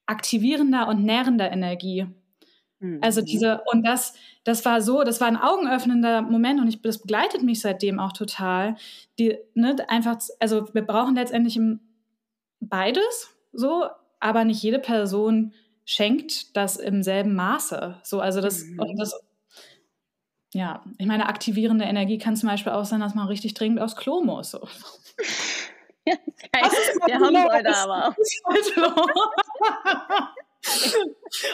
[0.07, 2.07] aktivierender und nährender Energie.
[3.01, 3.25] Also mhm.
[3.25, 4.15] diese, und das,
[4.45, 8.13] das war so, das war ein augenöffnender Moment und ich, das begleitet mich seitdem auch
[8.13, 8.77] total.
[9.19, 11.59] Die, ne, einfach, also wir brauchen letztendlich
[12.61, 13.87] beides so,
[14.21, 15.55] aber nicht jede Person
[15.87, 17.97] schenkt das im selben Maße.
[18.03, 18.81] So, also das, mhm.
[18.81, 19.19] und das,
[20.53, 23.97] ja, ich meine, aktivierende Energie kann zum Beispiel auch sein, dass man richtig dringend aufs
[23.97, 24.51] Klo muss.
[24.51, 24.69] So.
[26.09, 26.15] Ja,
[26.53, 26.71] geil.
[27.07, 28.17] Wir haben es heute aber.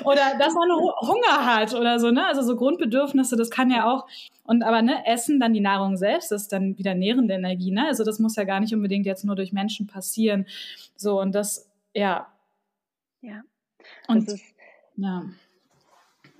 [0.04, 2.26] oder dass man Hunger hat oder so, ne?
[2.26, 4.06] Also so Grundbedürfnisse, das kann ja auch.
[4.44, 7.86] Und aber ne, Essen, dann die Nahrung selbst, ist dann wieder nährende Energie, ne?
[7.86, 10.46] Also das muss ja gar nicht unbedingt jetzt nur durch Menschen passieren.
[10.96, 12.26] So, und das, ja.
[13.20, 13.42] Ja.
[14.08, 14.42] Und ist,
[14.96, 15.24] ja.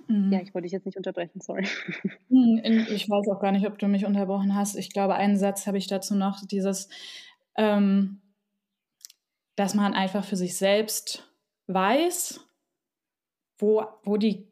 [0.07, 0.31] Mhm.
[0.31, 1.67] Ja, ich wollte dich jetzt nicht unterbrechen, sorry.
[2.29, 4.75] Hm, ich weiß auch gar nicht, ob du mich unterbrochen hast.
[4.75, 6.89] Ich glaube, einen Satz habe ich dazu noch, dieses,
[7.55, 8.21] ähm,
[9.55, 11.29] dass man einfach für sich selbst
[11.67, 12.39] weiß,
[13.57, 14.47] wo, wo die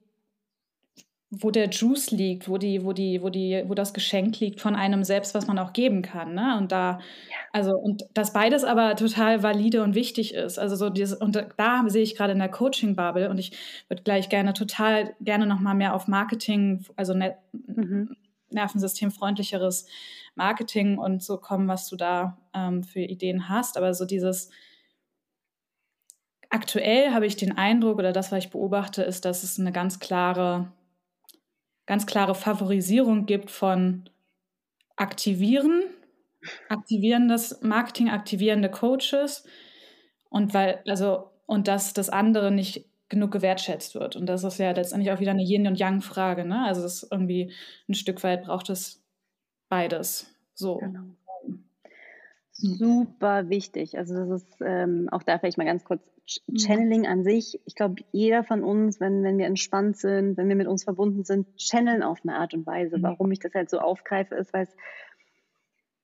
[1.34, 4.76] wo der Juice liegt, wo die, wo die, wo die, wo das Geschenk liegt von
[4.76, 6.58] einem selbst, was man auch geben kann, ne?
[6.58, 7.00] Und da,
[7.30, 7.36] ja.
[7.54, 10.60] also und dass beides aber total valide und wichtig ist.
[10.60, 13.54] Also so dieses und da sehe ich gerade in der Coaching Bubble und ich
[13.88, 18.18] würde gleich gerne total gerne noch mal mehr auf Marketing, also ne, mhm.
[18.50, 19.86] nervensystemfreundlicheres
[20.36, 23.78] Marketing und so kommen, was du da ähm, für Ideen hast.
[23.78, 24.50] Aber so dieses
[26.52, 30.00] Aktuell habe ich den Eindruck, oder das, was ich beobachte, ist, dass es eine ganz
[30.00, 30.72] klare,
[31.86, 34.10] ganz klare Favorisierung gibt von
[34.98, 35.84] Aktivieren,
[36.70, 39.46] aktivierendes Marketing, aktivierende Coaches
[40.30, 44.16] und weil, also, und dass das andere nicht genug gewertschätzt wird.
[44.16, 46.46] Und das ist ja letztendlich auch wieder eine Yin- und Yang-Frage.
[46.46, 46.64] Ne?
[46.66, 47.52] Also es ist irgendwie
[47.90, 49.04] ein Stück weit braucht es
[49.70, 50.34] beides.
[50.54, 50.78] So.
[50.78, 51.04] Genau.
[52.52, 53.98] Super wichtig.
[53.98, 56.02] Also das ist ähm, auch da vielleicht mal ganz kurz.
[56.56, 60.56] Channeling an sich, ich glaube, jeder von uns, wenn, wenn wir entspannt sind, wenn wir
[60.56, 62.98] mit uns verbunden sind, channeln auf eine Art und Weise.
[62.98, 63.04] Mhm.
[63.04, 64.76] Warum ich das halt so aufgreife, ist, weil es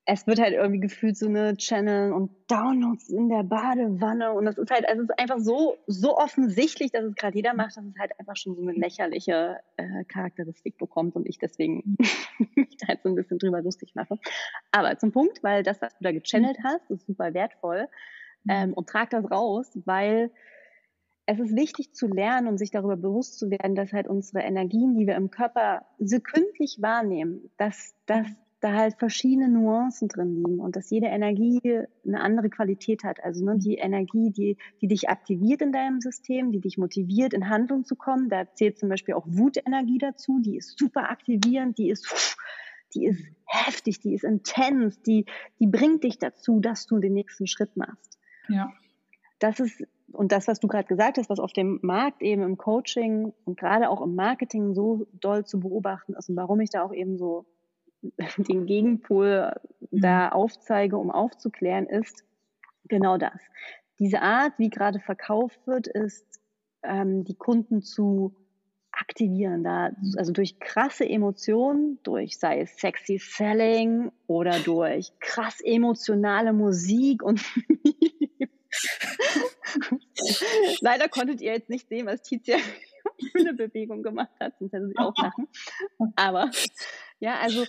[0.10, 4.58] es wird halt irgendwie gefühlt so eine Channel und Downloads in der Badewanne und das
[4.58, 7.84] ist halt, also es ist einfach so, so offensichtlich, dass es gerade jeder macht, dass
[7.84, 11.98] es halt einfach schon so eine lächerliche äh, Charakteristik bekommt und ich deswegen
[12.56, 14.18] mich da halt so ein bisschen drüber lustig mache.
[14.72, 17.90] Aber zum Punkt, weil das, was du da gechannelt hast, ist super wertvoll
[18.48, 20.32] ähm, und trag das raus, weil
[21.26, 24.96] es ist wichtig zu lernen und sich darüber bewusst zu werden, dass halt unsere Energien,
[24.96, 28.28] die wir im Körper sekündlich wahrnehmen, dass, dass
[28.60, 31.60] da halt verschiedene Nuancen drin liegen und dass jede Energie
[32.06, 33.24] eine andere Qualität hat.
[33.24, 37.50] Also ne, die Energie, die, die dich aktiviert in deinem System, die dich motiviert, in
[37.50, 41.90] Handlung zu kommen, da zählt zum Beispiel auch Wutenergie dazu, die ist super aktivierend, die
[41.90, 42.38] ist,
[42.96, 45.26] die ist heftig, die ist intens, die,
[45.60, 48.17] die bringt dich dazu, dass du den nächsten Schritt machst.
[48.50, 48.72] Ja.
[49.40, 52.58] Das ist, und das, was du gerade gesagt hast, was auf dem Markt eben im
[52.58, 56.84] Coaching und gerade auch im Marketing so doll zu beobachten ist und warum ich da
[56.84, 57.46] auch eben so
[58.38, 59.54] den Gegenpol
[59.92, 60.02] mhm.
[60.02, 62.24] da aufzeige, um aufzuklären, ist
[62.88, 63.40] genau das.
[64.00, 66.40] Diese Art, wie gerade verkauft wird, ist,
[66.84, 68.36] ähm, die Kunden zu
[69.00, 76.54] aktivieren, da, also durch krasse Emotionen, durch sei es sexy Selling oder durch krass emotionale
[76.54, 77.44] Musik und
[80.82, 84.88] Leider konntet ihr jetzt nicht sehen, was Tizia für eine Bewegung gemacht hat, sonst hätte
[84.88, 85.48] sie auch lachen.
[86.16, 86.52] Aber
[87.20, 87.66] ja, also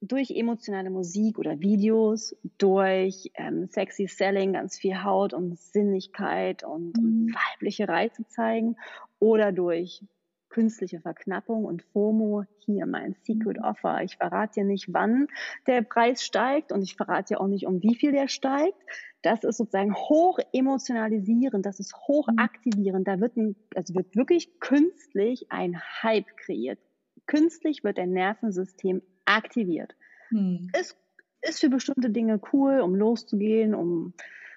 [0.00, 6.96] durch emotionale Musik oder Videos, durch ähm, sexy Selling, ganz viel Haut und Sinnlichkeit und,
[6.96, 7.04] mhm.
[7.04, 8.76] und weibliche Reize zeigen
[9.18, 10.02] oder durch
[10.50, 12.44] künstliche Verknappung und FOMO.
[12.58, 13.64] Hier mein Secret mhm.
[13.64, 14.02] Offer.
[14.02, 15.28] Ich verrate dir nicht, wann
[15.66, 18.76] der Preis steigt und ich verrate dir auch nicht, um wie viel der steigt.
[19.22, 22.38] Das ist sozusagen hoch emotionalisierend, das ist hoch mhm.
[22.38, 23.08] aktivierend.
[23.08, 26.78] Da wird, ein, also wird wirklich künstlich ein Hype kreiert.
[27.26, 29.94] Künstlich wird dein Nervensystem aktiviert.
[30.30, 30.70] Mhm.
[30.78, 30.96] Ist,
[31.42, 34.14] ist für bestimmte Dinge cool, um loszugehen, um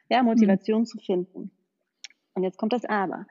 [0.10, 0.86] ja, Motivation mhm.
[0.86, 1.52] zu finden.
[2.34, 3.28] Und jetzt kommt das Aber.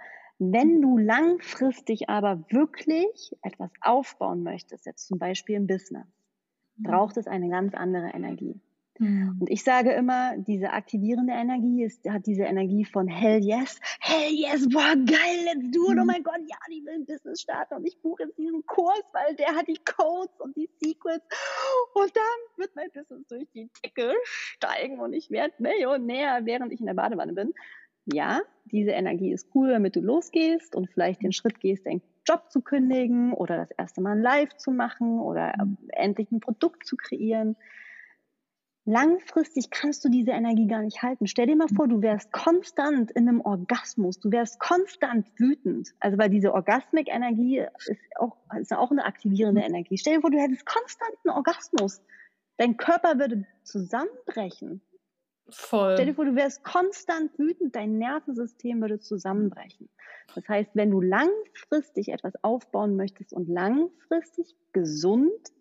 [0.50, 6.06] Wenn du langfristig aber wirklich etwas aufbauen möchtest, jetzt zum Beispiel im Business,
[6.76, 6.82] mhm.
[6.82, 8.60] braucht es eine ganz andere Energie.
[8.98, 9.38] Mhm.
[9.40, 14.32] Und ich sage immer, diese aktivierende Energie ist, hat diese Energie von Hell yes, Hell
[14.32, 16.06] yes, boah, geil, let's do it, oh mhm.
[16.06, 19.34] mein Gott, ja, ich will ein Business starten und ich buche jetzt diesen Kurs, weil
[19.36, 21.24] der hat die Codes und die Secrets
[21.94, 26.80] und dann wird mein Business durch die Decke steigen und ich werde Millionär, während ich
[26.80, 27.54] in der Badewanne bin
[28.06, 32.50] ja, diese Energie ist cool, damit du losgehst und vielleicht den Schritt gehst, deinen Job
[32.50, 35.76] zu kündigen oder das erste Mal ein Live zu machen oder mhm.
[35.88, 37.56] endlich ein Produkt zu kreieren.
[38.84, 41.28] Langfristig kannst du diese Energie gar nicht halten.
[41.28, 45.90] Stell dir mal vor, du wärst konstant in einem Orgasmus, du wärst konstant wütend.
[46.00, 49.68] Also weil diese Orgasmik-Energie ist auch, ist auch eine aktivierende mhm.
[49.68, 49.98] Energie.
[49.98, 52.02] Stell dir vor, du hättest konstant einen Orgasmus.
[52.56, 54.82] Dein Körper würde zusammenbrechen.
[55.54, 55.94] Voll.
[55.94, 59.88] Stell dir vor, du wärst konstant wütend, dein Nervensystem würde zusammenbrechen.
[60.34, 65.52] Das heißt, wenn du langfristig etwas aufbauen möchtest und langfristig gesund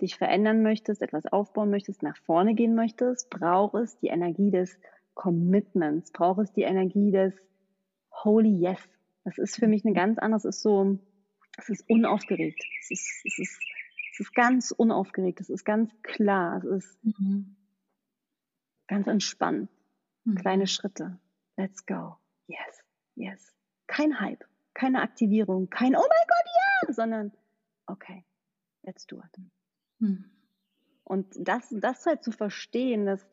[0.00, 4.78] dich verändern möchtest, etwas aufbauen möchtest, nach vorne gehen möchtest, braucht es die Energie des
[5.14, 7.34] Commitments, braucht es die Energie des
[8.24, 8.80] Holy Yes.
[9.24, 10.98] Das ist für mich eine ganz andere, es ist so,
[11.56, 12.62] es ist unaufgeregt.
[12.80, 13.58] Es ist, es ist,
[14.12, 17.56] es ist ganz unaufgeregt, es ist ganz klar, es ist, mhm
[18.86, 19.70] Ganz entspannt.
[20.24, 20.36] Mhm.
[20.36, 21.18] Kleine Schritte.
[21.56, 22.16] Let's go.
[22.46, 23.54] Yes, yes.
[23.86, 27.32] Kein Hype, keine Aktivierung, kein Oh mein Gott, ja, sondern
[27.86, 28.24] okay,
[28.82, 29.40] let's do it.
[29.98, 30.30] Mhm.
[31.04, 33.26] Und das, das halt zu verstehen, dass,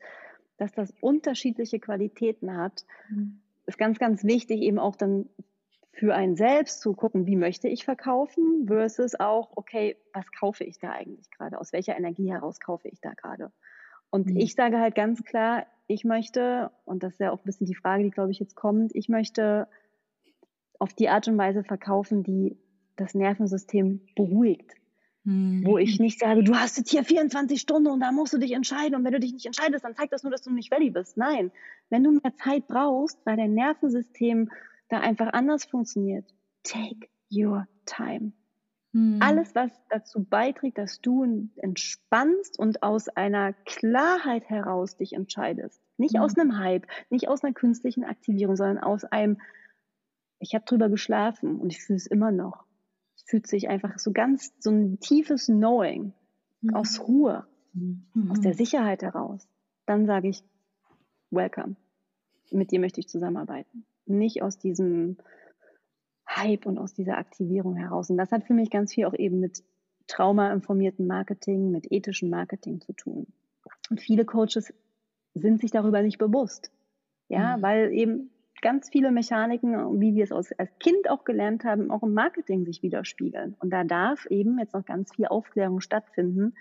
[0.58, 3.40] dass das unterschiedliche Qualitäten hat, mhm.
[3.66, 5.28] ist ganz, ganz wichtig, eben auch dann
[5.92, 10.78] für einen selbst zu gucken, wie möchte ich verkaufen, versus auch, okay, was kaufe ich
[10.78, 11.58] da eigentlich gerade?
[11.60, 13.52] Aus welcher Energie heraus kaufe ich da gerade?
[14.12, 14.36] Und mhm.
[14.36, 17.74] ich sage halt ganz klar, ich möchte, und das ist ja auch ein bisschen die
[17.74, 19.66] Frage, die, glaube ich, jetzt kommt, ich möchte
[20.78, 22.58] auf die Art und Weise verkaufen, die
[22.96, 24.70] das Nervensystem beruhigt.
[25.24, 25.64] Mhm.
[25.64, 28.52] Wo ich nicht sage, du hast jetzt hier 24 Stunden und da musst du dich
[28.52, 30.90] entscheiden und wenn du dich nicht entscheidest, dann zeigt das nur, dass du nicht ready
[30.90, 31.16] bist.
[31.16, 31.50] Nein,
[31.88, 34.50] wenn du mehr Zeit brauchst, weil dein Nervensystem
[34.88, 36.26] da einfach anders funktioniert,
[36.64, 38.32] take your time.
[38.92, 39.18] Mhm.
[39.20, 45.80] Alles, was dazu beiträgt, dass du entspannst und aus einer Klarheit heraus dich entscheidest.
[45.96, 46.20] Nicht mhm.
[46.20, 49.40] aus einem Hype, nicht aus einer künstlichen Aktivierung, sondern aus einem,
[50.38, 52.64] ich habe drüber geschlafen und ich fühle es immer noch.
[53.16, 56.12] Es fühlt sich einfach so ganz, so ein tiefes Knowing
[56.60, 56.74] mhm.
[56.74, 57.46] aus Ruhe,
[58.28, 58.56] aus der mhm.
[58.56, 59.48] Sicherheit heraus.
[59.86, 60.44] Dann sage ich,
[61.30, 61.76] welcome.
[62.50, 63.86] Mit dir möchte ich zusammenarbeiten.
[64.04, 65.16] Nicht aus diesem,
[66.36, 68.10] Hype und aus dieser Aktivierung heraus.
[68.10, 69.62] Und das hat für mich ganz viel auch eben mit
[70.06, 73.26] traumainformierten Marketing, mit ethischem Marketing zu tun.
[73.90, 74.72] Und viele Coaches
[75.34, 76.70] sind sich darüber nicht bewusst.
[77.28, 77.62] Ja, mhm.
[77.62, 78.30] weil eben
[78.60, 82.82] ganz viele Mechaniken, wie wir es als Kind auch gelernt haben, auch im Marketing sich
[82.82, 83.56] widerspiegeln.
[83.58, 86.54] Und da darf eben jetzt noch ganz viel Aufklärung stattfinden.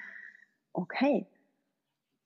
[0.74, 1.28] Okay,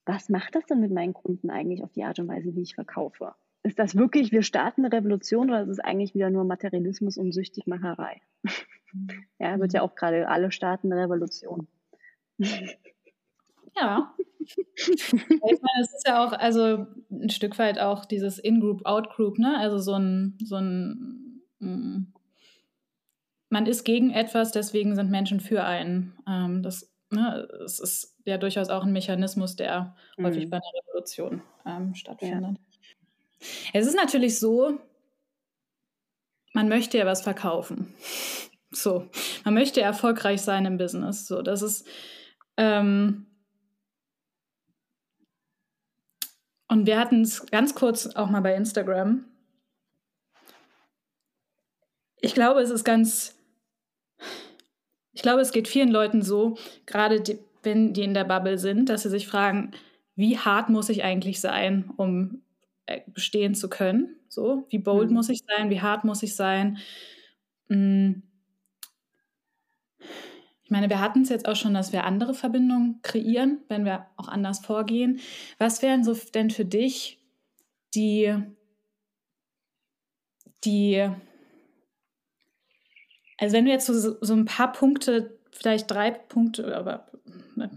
[0.06, 2.76] was macht das denn mit meinen Kunden eigentlich auf die Art und Weise, wie ich
[2.76, 3.34] verkaufe?
[3.66, 7.32] Ist das wirklich, wir starten eine Revolution oder ist es eigentlich wieder nur Materialismus und
[7.32, 8.22] Süchtigmacherei?
[9.40, 11.68] ja, wird ja auch gerade alle starten eine Revolution.
[13.78, 14.14] Ja.
[14.40, 19.58] ich meine, es ist ja auch, also ein Stück weit auch dieses In-Group, Out-Group, ne?
[19.58, 22.14] Also so ein, so ein, mm,
[23.50, 26.18] man ist gegen etwas, deswegen sind Menschen für einen.
[26.26, 30.26] Ähm, das, ne, es ist ja durchaus auch ein Mechanismus, der mhm.
[30.26, 32.58] häufig bei einer Revolution ähm, stattfindet.
[32.58, 32.75] Ja.
[33.74, 34.80] Es ist natürlich so,
[36.54, 37.94] man möchte ja was verkaufen.
[38.72, 39.10] So,
[39.46, 41.28] man möchte erfolgreich sein im Business.
[41.28, 41.88] So, das ist
[42.58, 43.26] ähm
[46.68, 49.24] und wir hatten es ganz kurz auch mal bei Instagram.
[52.20, 53.36] Ich glaube, es ist ganz
[55.16, 58.90] ich glaube, es geht vielen Leuten so, gerade die, wenn die in der Bubble sind,
[58.90, 59.72] dass sie sich fragen,
[60.16, 62.42] wie hart muss ich eigentlich sein, um
[63.08, 64.16] bestehen zu können?
[64.30, 65.16] So, wie bold mhm.
[65.16, 65.70] muss ich sein?
[65.70, 66.78] Wie hart muss ich sein?
[67.70, 68.24] Hm.
[70.64, 74.08] Ich meine, wir hatten es jetzt auch schon, dass wir andere Verbindungen kreieren, wenn wir
[74.18, 75.20] auch anders vorgehen.
[75.60, 77.20] Was wären so denn für dich
[77.94, 78.36] die,
[80.64, 81.08] die,
[83.38, 87.12] also wenn du jetzt so, so ein paar Punkte, vielleicht drei Punkte, aber
[87.56, 87.70] ne,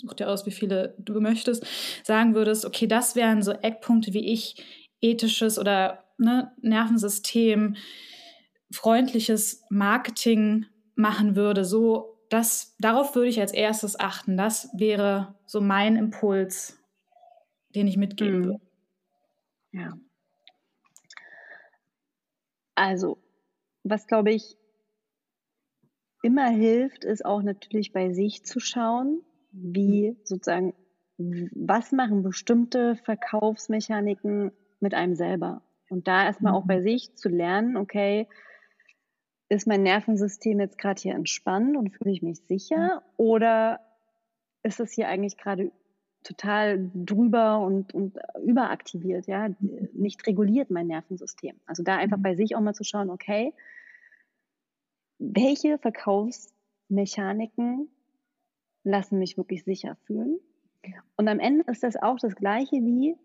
[0.00, 1.66] such dir aus, wie viele du möchtest,
[2.04, 4.64] sagen würdest, okay, das wären so Eckpunkte, wie ich
[5.00, 7.76] ethisches oder ne, Nervensystem,
[8.70, 14.36] freundliches Marketing machen würde, so das, darauf würde ich als erstes achten.
[14.36, 16.78] Das wäre so mein Impuls,
[17.74, 18.44] den ich mitgeben mhm.
[18.44, 18.60] würde.
[19.72, 19.92] Ja.
[22.74, 23.18] Also,
[23.84, 24.56] was glaube ich
[26.22, 29.22] immer hilft, ist auch natürlich bei sich zu schauen,
[29.56, 30.74] wie sozusagen,
[31.18, 35.62] was machen bestimmte Verkaufsmechaniken mit einem selber.
[35.88, 36.58] Und da erstmal mhm.
[36.58, 38.28] auch bei sich zu lernen, okay,
[39.48, 42.96] ist mein Nervensystem jetzt gerade hier entspannt und fühle ich mich sicher?
[42.96, 43.00] Mhm.
[43.16, 43.80] Oder
[44.62, 45.70] ist es hier eigentlich gerade
[46.24, 49.50] total drüber und, und überaktiviert, ja,
[49.92, 51.60] nicht reguliert mein Nervensystem.
[51.66, 52.22] Also da einfach mhm.
[52.22, 53.54] bei sich auch mal zu schauen, okay,
[55.18, 57.88] welche Verkaufsmechaniken
[58.86, 60.38] lassen mich wirklich sicher fühlen?
[61.16, 63.16] Und am Ende ist das auch das Gleiche wie,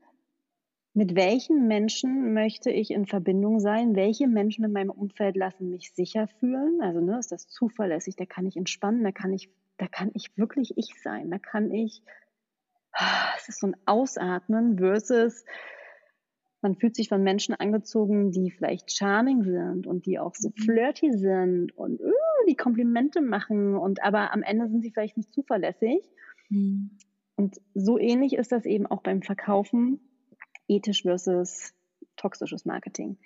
[0.94, 3.96] mit welchen Menschen möchte ich in Verbindung sein?
[3.96, 6.82] Welche Menschen in meinem Umfeld lassen mich sicher fühlen?
[6.82, 8.16] Also ne, ist das zuverlässig?
[8.18, 11.72] Da kann ich entspannen, da kann ich, da kann ich wirklich ich sein, da kann
[11.72, 12.04] ich
[13.38, 15.46] es ist so ein Ausatmen versus
[16.62, 20.62] man fühlt sich von Menschen angezogen, die vielleicht charming sind und die auch so mhm.
[20.62, 22.12] flirty sind und uh,
[22.48, 26.10] die Komplimente machen und aber am Ende sind sie vielleicht nicht zuverlässig.
[26.50, 26.92] Mhm.
[27.36, 30.00] Und so ähnlich ist das eben auch beim Verkaufen,
[30.68, 31.74] ethisch versus
[32.16, 33.18] toxisches Marketing.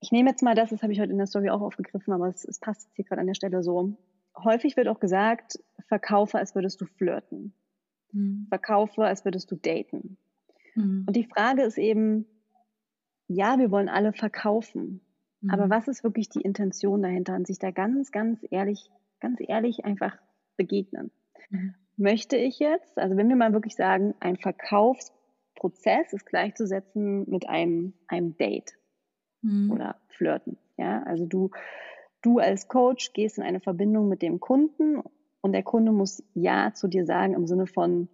[0.00, 2.28] Ich nehme jetzt mal das, das habe ich heute in der Story auch aufgegriffen, aber
[2.28, 3.96] es, es passt jetzt hier gerade an der Stelle so.
[4.36, 7.54] Häufig wird auch gesagt, verkaufe, als würdest du flirten
[8.14, 8.46] mhm.
[8.48, 10.16] verkaufe, als würdest du daten.
[10.74, 11.04] Mhm.
[11.06, 12.26] Und die Frage ist eben,
[13.28, 15.00] ja, wir wollen alle verkaufen.
[15.40, 15.50] Mhm.
[15.50, 17.34] Aber was ist wirklich die Intention dahinter?
[17.34, 20.16] Und sich da ganz, ganz ehrlich, ganz ehrlich einfach
[20.56, 21.10] begegnen.
[21.50, 21.74] Mhm.
[21.96, 27.94] Möchte ich jetzt, also wenn wir mal wirklich sagen, ein Verkaufsprozess ist gleichzusetzen mit einem,
[28.08, 28.72] einem Date
[29.42, 29.70] mhm.
[29.70, 30.58] oder Flirten.
[30.76, 31.50] Ja, also du,
[32.22, 35.02] du als Coach gehst in eine Verbindung mit dem Kunden
[35.40, 38.08] und der Kunde muss Ja zu dir sagen im Sinne von,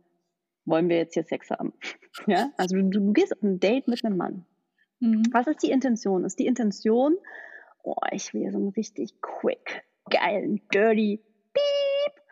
[0.66, 1.72] wollen wir jetzt hier Sex haben?
[2.26, 4.44] ja, also du, du gehst auf ein Date mit einem Mann.
[5.00, 5.22] Mhm.
[5.32, 6.24] Was ist die Intention?
[6.24, 7.16] Ist die Intention,
[7.82, 11.20] oh, ich will so einen richtig quick, geilen, dirty
[11.52, 12.22] Beep,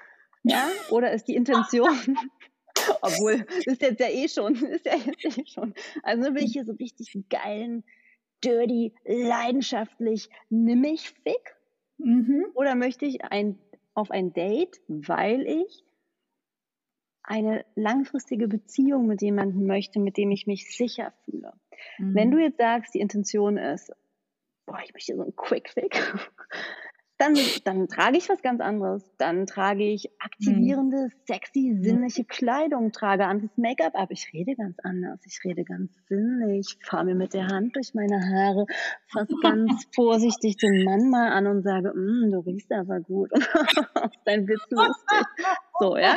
[0.45, 0.69] ja?
[0.91, 1.91] Oder ist die Intention,
[3.03, 5.75] obwohl, ist jetzt ja eh schon, ist ja jetzt eh schon.
[6.03, 7.85] Also will ich hier so richtig geilen,
[8.45, 11.57] dirty, leidenschaftlich, nimm mich fick?
[11.99, 12.47] Mhm.
[12.55, 13.59] Oder möchte ich ein
[13.95, 15.83] auf ein Date, weil ich
[17.25, 21.53] eine langfristige Beziehung mit jemandem möchte, mit dem ich mich sicher fühle.
[21.99, 22.15] Mhm.
[22.15, 23.93] Wenn du jetzt sagst, die Intention ist,
[24.67, 25.99] boah, ich möchte so einen Quick Fix,
[27.19, 29.03] dann, dann trage ich was ganz anderes.
[29.19, 31.13] Dann trage ich aktivierende, mhm.
[31.27, 34.11] sexy, sinnliche Kleidung, trage anderes Make-up ab.
[34.13, 35.19] Ich rede ganz anders.
[35.27, 38.67] Ich rede ganz sinnlich, fahre mir mit der Hand durch meine Haare,
[39.13, 43.31] fasse ganz vorsichtig den Mann mal an und sage, mm, du riechst aber gut.
[44.25, 45.27] Dein Witz lustig.
[45.81, 46.17] So, ja.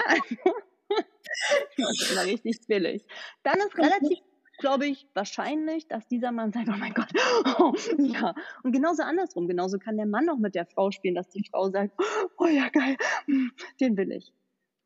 [1.78, 3.06] das immer richtig billig.
[3.44, 4.20] Dann ist relativ
[4.62, 7.10] glaube ich, wahrscheinlich, dass dieser Mann sagt, oh mein Gott,
[7.60, 8.34] oh, ja.
[8.64, 11.70] Und genauso andersrum, genauso kann der Mann auch mit der Frau spielen, dass die Frau
[11.70, 11.92] sagt,
[12.38, 12.96] oh ja, geil,
[13.26, 13.52] hm,
[13.82, 14.32] den will ich.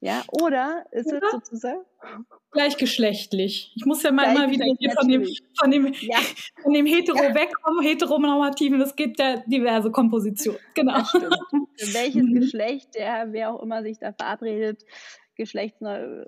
[0.01, 1.17] Ja, oder ist ja.
[1.17, 1.81] es sozusagen
[2.51, 3.73] gleichgeschlechtlich?
[3.75, 5.25] Ich muss ja mal immer wieder hier von dem,
[5.59, 6.17] von dem, ja.
[6.61, 7.33] von dem Hetero ja.
[7.33, 8.81] wegkommen, heteronormativen.
[8.81, 10.59] Es gibt ja diverse Kompositionen.
[10.73, 10.99] Genau.
[11.93, 12.39] Welches mhm.
[12.39, 14.85] Geschlecht, der, wer auch immer sich da verabredet,
[15.35, 16.25] geschlechtsneu,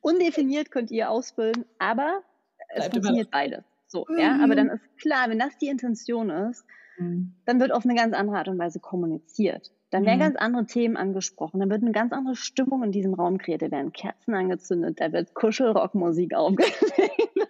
[0.00, 2.22] undefiniert könnt ihr ausfüllen, aber
[2.68, 3.64] es funktioniert beides.
[3.86, 4.18] So, mhm.
[4.18, 6.64] ja, aber dann ist klar, wenn das die Intention ist,
[6.98, 7.34] mhm.
[7.46, 9.72] dann wird auf eine ganz andere Art und Weise kommuniziert.
[9.90, 10.22] Dann werden mhm.
[10.22, 13.70] ganz andere Themen angesprochen, dann wird eine ganz andere Stimmung in diesem Raum kreiert, da
[13.70, 16.84] werden Kerzen angezündet, da wird Kuschelrockmusik aufgelegt.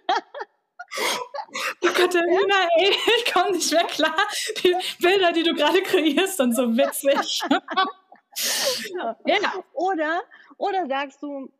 [1.81, 4.15] Oh Katharina, ey, ich komme nicht mehr klar.
[4.63, 7.41] Die Bilder, die du gerade kreierst, sind so witzig.
[8.95, 9.17] ja.
[9.25, 9.53] ja.
[9.73, 10.21] Oder,
[10.57, 11.51] oder sagst du,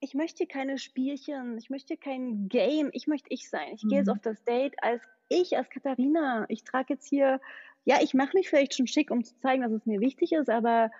[0.00, 3.74] ich möchte keine Spielchen, ich möchte kein Game, ich möchte ich sein.
[3.74, 3.88] Ich mhm.
[3.88, 4.12] gehe jetzt mhm.
[4.14, 6.46] auf das Date als ich, als Katharina.
[6.48, 7.40] Ich trage jetzt hier,
[7.84, 10.50] ja, ich mache mich vielleicht schon schick, um zu zeigen, dass es mir wichtig ist,
[10.50, 10.90] aber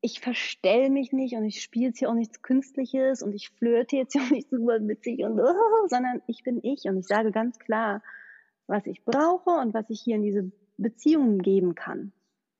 [0.00, 3.96] ich verstell mich nicht und ich spiele jetzt hier auch nichts Künstliches und ich flirte
[3.96, 5.54] jetzt hier auch nicht super witzig und oh,
[5.88, 8.02] sondern ich bin ich und ich sage ganz klar,
[8.66, 12.12] was ich brauche und was ich hier in diese Beziehungen geben kann.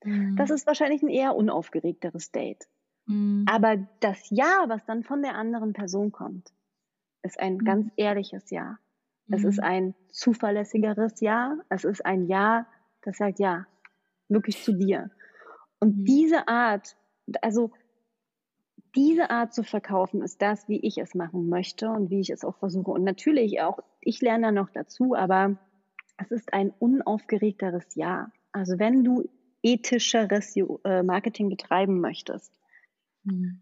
[0.03, 0.35] Mhm.
[0.35, 2.67] Das ist wahrscheinlich ein eher unaufgeregteres Date.
[3.11, 3.45] Mhm.
[3.47, 6.51] Aber das Ja, was dann von der anderen Person kommt,
[7.23, 7.65] ist ein mhm.
[7.65, 8.77] ganz ehrliches Ja.
[9.29, 9.63] Es ist mhm.
[9.63, 11.57] ein zuverlässigeres Ja.
[11.69, 12.67] Es ist ein Ja,
[13.01, 13.67] das sagt Ja,
[14.29, 15.11] wirklich zu dir.
[15.79, 16.05] Und mhm.
[16.05, 16.95] diese Art,
[17.41, 17.71] also
[18.95, 22.43] diese Art zu verkaufen, ist das, wie ich es machen möchte und wie ich es
[22.43, 22.91] auch versuche.
[22.91, 25.57] Und natürlich auch, ich lerne da noch dazu, aber
[26.17, 28.31] es ist ein unaufgeregteres Ja.
[28.51, 29.29] Also wenn du
[29.63, 32.60] ethischeres äh, Marketing betreiben möchtest,
[33.23, 33.61] mhm.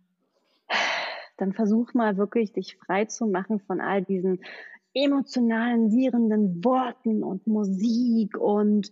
[1.38, 4.41] dann versuch mal wirklich, dich frei zu machen von all diesen
[4.93, 8.89] emotionalisierenden Worten und Musik und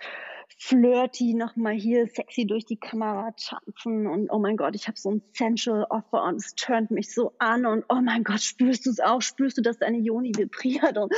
[0.60, 5.12] flirty nochmal hier sexy durch die Kamera tanzen und oh mein Gott, ich habe so
[5.12, 8.90] ein Sensual Offer und es turnt mich so an und oh mein Gott, spürst du
[8.90, 9.22] es auch?
[9.22, 10.98] Spürst du, dass deine Joni vibriert?
[10.98, 11.14] Und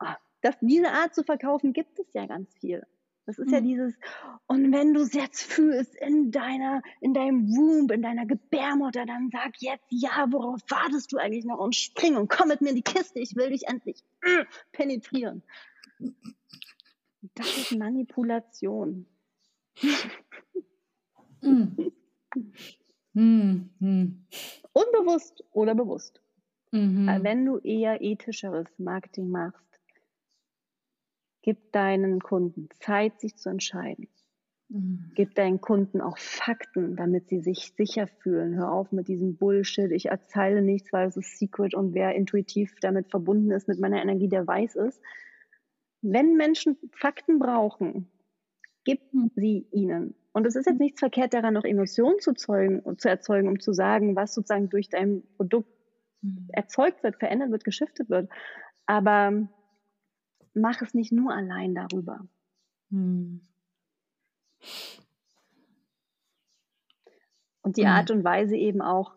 [0.00, 2.86] oh, das, diese Art zu verkaufen gibt es ja ganz viel.
[3.26, 3.54] Das ist mhm.
[3.54, 3.94] ja dieses,
[4.46, 9.30] und wenn du es jetzt fühlst in deiner, in deinem Womb, in deiner Gebärmutter, dann
[9.30, 12.76] sag jetzt ja, worauf wartest du eigentlich noch und spring und komm mit mir in
[12.76, 15.42] die Kiste, ich will dich endlich äh, penetrieren.
[17.34, 19.06] Das ist Manipulation.
[21.40, 21.92] Mhm.
[23.14, 24.26] Mhm.
[24.72, 26.20] Unbewusst oder bewusst.
[26.72, 27.06] Mhm.
[27.22, 29.73] Wenn du eher ethischeres Marketing machst,
[31.44, 34.08] Gib deinen Kunden Zeit, sich zu entscheiden.
[34.70, 35.12] Mhm.
[35.14, 38.54] Gib deinen Kunden auch Fakten, damit sie sich sicher fühlen.
[38.56, 39.90] Hör auf mit diesem Bullshit.
[39.90, 44.00] Ich erzähle nichts, weil es ist Secret und wer intuitiv damit verbunden ist mit meiner
[44.00, 45.02] Energie, der weiß es.
[46.00, 48.08] Wenn Menschen Fakten brauchen,
[48.84, 49.30] gib mhm.
[49.36, 50.14] sie ihnen.
[50.32, 53.74] Und es ist jetzt nichts verkehrt daran, noch Emotionen zu, zeugen, zu erzeugen, um zu
[53.74, 55.68] sagen, was sozusagen durch dein Produkt
[56.22, 56.48] mhm.
[56.52, 58.30] erzeugt wird, verändert wird, geschiftet wird.
[58.86, 59.46] Aber
[60.54, 62.26] mach es nicht nur allein darüber.
[62.90, 63.40] Hm.
[67.62, 67.88] Und die hm.
[67.88, 69.14] Art und Weise eben auch,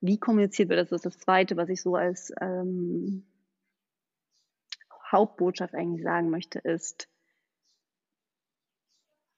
[0.00, 3.24] wie kommuniziert wird, das ist das Zweite, was ich so als ähm,
[5.12, 7.08] Hauptbotschaft eigentlich sagen möchte, ist,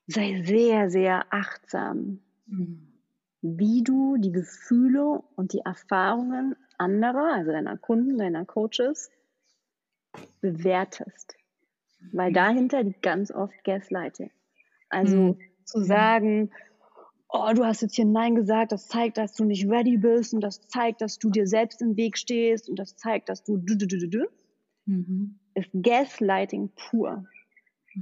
[0.06, 2.92] sei sehr, sehr achtsam, mhm.
[3.42, 9.10] wie du die Gefühle und die Erfahrungen anderer, also deiner Kunden, deiner Coaches,
[10.40, 11.34] bewertest.
[12.12, 14.30] Weil dahinter liegt ganz oft Gaslighting.
[14.90, 15.38] Also mhm.
[15.64, 16.50] zu sagen,
[17.28, 20.40] oh, du hast jetzt hier Nein gesagt, das zeigt, dass du nicht ready bist und
[20.40, 23.76] das zeigt, dass du dir selbst im Weg stehst und das zeigt, dass du du,
[23.76, 24.28] du, du, du,
[24.86, 25.38] mhm.
[25.54, 27.24] ist Gaslighting pur.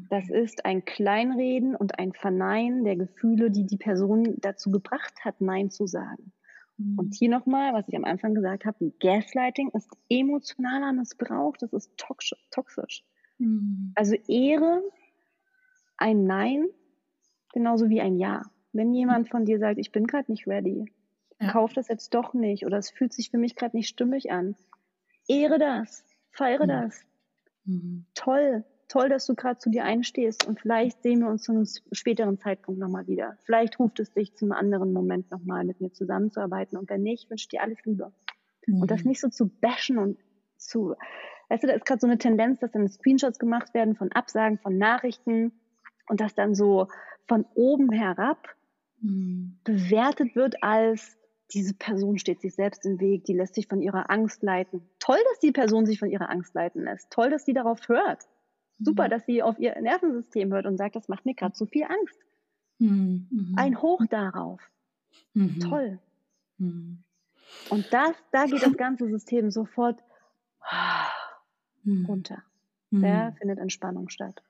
[0.09, 5.41] Das ist ein Kleinreden und ein Verneinen der Gefühle, die die Person dazu gebracht hat,
[5.41, 6.33] Nein zu sagen.
[6.77, 6.99] Mhm.
[6.99, 11.91] Und hier nochmal, was ich am Anfang gesagt habe, Gaslighting ist emotionaler Missbrauch, das ist
[11.97, 13.05] toxisch.
[13.39, 13.93] Mhm.
[13.95, 14.83] Also Ehre
[15.97, 16.69] ein Nein
[17.53, 18.43] genauso wie ein Ja.
[18.73, 20.91] Wenn jemand von dir sagt, ich bin gerade nicht ready,
[21.39, 21.53] ja.
[21.53, 24.57] kauf das jetzt doch nicht oder es fühlt sich für mich gerade nicht stimmig an,
[25.29, 26.69] ehre das, feiere mhm.
[26.69, 27.05] das.
[27.65, 28.07] Mhm.
[28.15, 31.67] Toll, toll, dass du gerade zu dir einstehst und vielleicht sehen wir uns zu einem
[31.93, 33.39] späteren Zeitpunkt nochmal wieder.
[33.45, 37.31] Vielleicht ruft es dich zu einem anderen Moment nochmal mit mir zusammenzuarbeiten und wenn nicht,
[37.31, 38.13] wünsche ich dir alles Liebe.
[38.67, 38.83] Mhm.
[38.83, 39.09] Und das mhm.
[39.09, 40.19] nicht so zu bashen und
[40.59, 40.95] zu,
[41.49, 44.59] weißt du, da ist gerade so eine Tendenz, dass dann Screenshots gemacht werden von Absagen,
[44.59, 45.53] von Nachrichten
[46.09, 46.89] und das dann so
[47.27, 48.47] von oben herab
[49.01, 49.59] mhm.
[49.65, 51.17] bewertet wird als
[51.55, 54.89] diese Person steht sich selbst im Weg, die lässt sich von ihrer Angst leiten.
[54.99, 57.11] Toll, dass die Person sich von ihrer Angst leiten lässt.
[57.11, 58.27] Toll, dass sie darauf hört.
[58.79, 59.11] Super, mhm.
[59.11, 62.19] dass sie auf ihr Nervensystem hört und sagt, das macht mir gerade zu viel Angst.
[62.79, 63.29] Mhm.
[63.31, 63.55] mhm.
[63.57, 64.61] Ein Hoch darauf.
[65.35, 65.61] Mhm.
[65.61, 65.99] Toll.
[66.59, 67.03] Mhm.
[67.69, 70.01] Und das, da geht das ganze System sofort
[71.87, 72.43] runter.
[72.91, 74.43] Da findet Entspannung statt.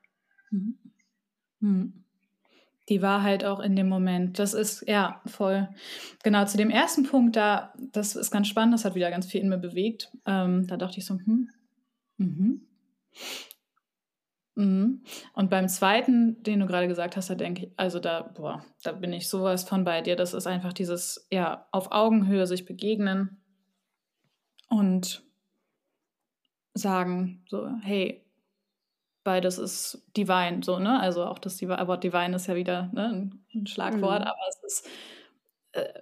[2.88, 4.38] Die Wahrheit auch in dem Moment.
[4.38, 5.68] Das ist, ja, voll.
[6.24, 9.40] Genau, zu dem ersten Punkt da, das ist ganz spannend, das hat wieder ganz viel
[9.40, 10.10] in mir bewegt.
[10.26, 11.48] Ähm, da dachte ich so, hm,
[12.18, 12.66] mhm.
[14.54, 15.02] Mhm.
[15.32, 18.92] Und beim zweiten, den du gerade gesagt hast, da denke ich, also da, boah, da
[18.92, 20.16] bin ich sowas von bei dir.
[20.16, 23.40] Das ist einfach dieses, ja, auf Augenhöhe sich begegnen
[24.68, 25.22] und
[26.74, 28.24] sagen, so, hey,
[29.24, 31.00] beides ist divine, so, ne?
[31.00, 34.26] Also auch das Wort divine ist ja wieder ne, ein Schlagwort, mhm.
[34.26, 34.88] aber es ist,
[35.72, 36.01] äh,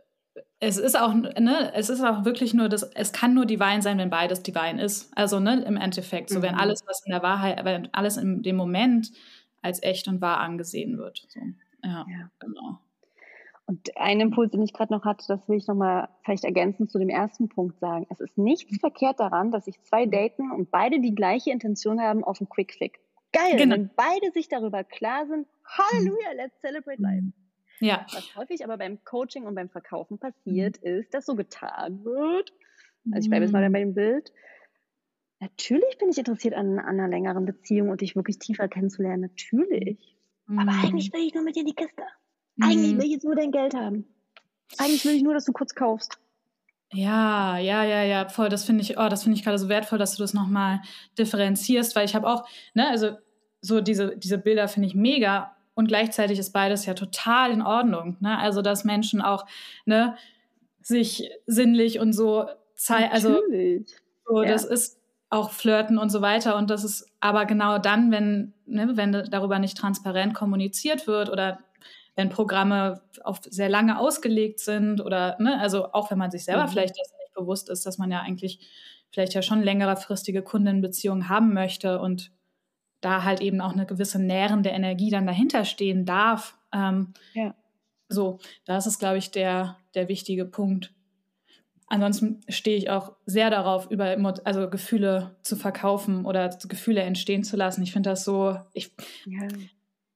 [0.61, 3.96] es ist auch, ne, es ist auch wirklich nur das, es kann nur Divine sein,
[3.98, 5.11] wenn beides Divine ist.
[5.16, 6.42] Also, ne, im Endeffekt, so mhm.
[6.42, 9.11] wenn alles, was in der Wahrheit, wenn alles in dem Moment
[9.62, 11.26] als echt und wahr angesehen wird.
[11.28, 11.40] So.
[11.82, 12.30] Ja, ja.
[12.38, 12.78] genau.
[13.66, 16.98] Und ein Impuls, den ich gerade noch hatte, das will ich nochmal vielleicht ergänzend zu
[16.98, 18.06] dem ersten Punkt sagen.
[18.11, 22.24] Es ist nichts verkehrt daran, dass sich zwei daten und beide die gleiche Intention haben
[22.24, 22.98] auf einen Quick Fix.
[23.32, 23.76] Geil, genau.
[23.76, 27.32] wenn beide sich darüber klar sind, Halleluja, let's celebrate life.
[27.80, 28.06] Ja.
[28.12, 30.88] Was häufig aber beim Coaching und beim Verkaufen passiert, mhm.
[31.00, 32.52] ist, dass so getan wird.
[33.12, 34.32] Also ich bleibe jetzt mal bei dem Bild.
[35.40, 39.22] Natürlich bin ich interessiert an, an, einer längeren Beziehung und dich wirklich tiefer kennenzulernen.
[39.22, 40.16] Natürlich.
[40.46, 40.58] Mhm.
[40.58, 42.02] Aber eigentlich will ich nur mit dir in die Kiste.
[42.60, 42.98] Eigentlich mhm.
[42.98, 44.04] will ich jetzt nur dein Geld haben.
[44.76, 46.18] Eigentlich will ich nur, dass du kurz kaufst.
[46.92, 48.48] Ja, ja, ja, ja, voll.
[48.48, 50.80] Das finde ich, oh, das finde ich gerade so wertvoll, dass du das nochmal
[51.18, 53.16] differenzierst, weil ich habe auch, ne, also
[53.60, 58.18] so diese, diese Bilder finde ich mega und gleichzeitig ist beides ja total in Ordnung.
[58.20, 58.38] Ne?
[58.38, 59.46] Also, dass Menschen auch
[59.86, 60.14] ne,
[60.82, 63.10] sich sinnlich und so zeigen.
[63.10, 63.40] Also,
[64.26, 64.48] so, ja.
[64.48, 65.00] das ist
[65.30, 66.56] auch Flirten und so weiter.
[66.56, 71.60] Und das ist aber genau dann, wenn, ne, wenn darüber nicht transparent kommuniziert wird oder
[72.14, 76.64] wenn Programme auf sehr lange ausgelegt sind oder, ne, also auch wenn man sich selber
[76.64, 76.68] mhm.
[76.68, 78.68] vielleicht das nicht bewusst ist, dass man ja eigentlich
[79.10, 82.32] vielleicht ja schon längerefristige Kundenbeziehungen haben möchte und
[83.01, 86.59] da halt eben auch eine gewisse nährende Energie dann dahinter stehen darf.
[86.72, 87.55] Ähm, ja.
[88.09, 90.92] So, das ist, glaube ich, der, der wichtige Punkt.
[91.86, 97.57] Ansonsten stehe ich auch sehr darauf, über also Gefühle zu verkaufen oder Gefühle entstehen zu
[97.57, 97.82] lassen.
[97.82, 98.57] Ich finde das so.
[98.72, 98.92] Ich,
[99.26, 99.48] ja.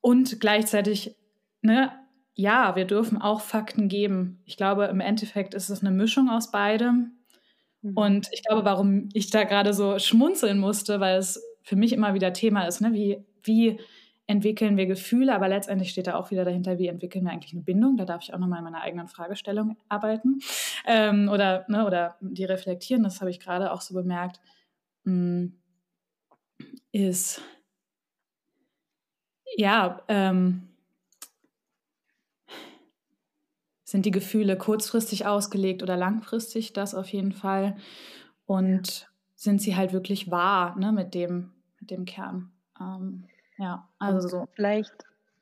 [0.00, 1.16] Und gleichzeitig
[1.64, 1.90] ne,
[2.34, 4.42] ja, wir dürfen auch Fakten geben.
[4.44, 7.12] Ich glaube, im Endeffekt ist es eine Mischung aus beidem.
[7.82, 7.96] Mhm.
[7.96, 12.14] Und ich glaube, warum ich da gerade so schmunzeln musste, weil es für mich immer
[12.14, 12.92] wieder Thema ist, ne?
[12.92, 13.80] wie, wie
[14.26, 17.62] entwickeln wir Gefühle, aber letztendlich steht da auch wieder dahinter, wie entwickeln wir eigentlich eine
[17.62, 17.96] Bindung.
[17.96, 20.38] Da darf ich auch nochmal in meiner eigenen Fragestellung arbeiten
[20.86, 24.40] ähm, oder, ne, oder die reflektieren, das habe ich gerade auch so bemerkt,
[25.04, 25.46] mm,
[26.92, 27.42] ist,
[29.56, 30.68] ja, ähm,
[33.84, 37.76] sind die Gefühle kurzfristig ausgelegt oder langfristig, das auf jeden Fall.
[38.46, 41.53] Und sind sie halt wirklich wahr ne, mit, dem,
[41.90, 42.52] dem Kern.
[42.80, 43.24] Ähm,
[43.56, 44.48] ja, also so.
[44.54, 44.94] Vielleicht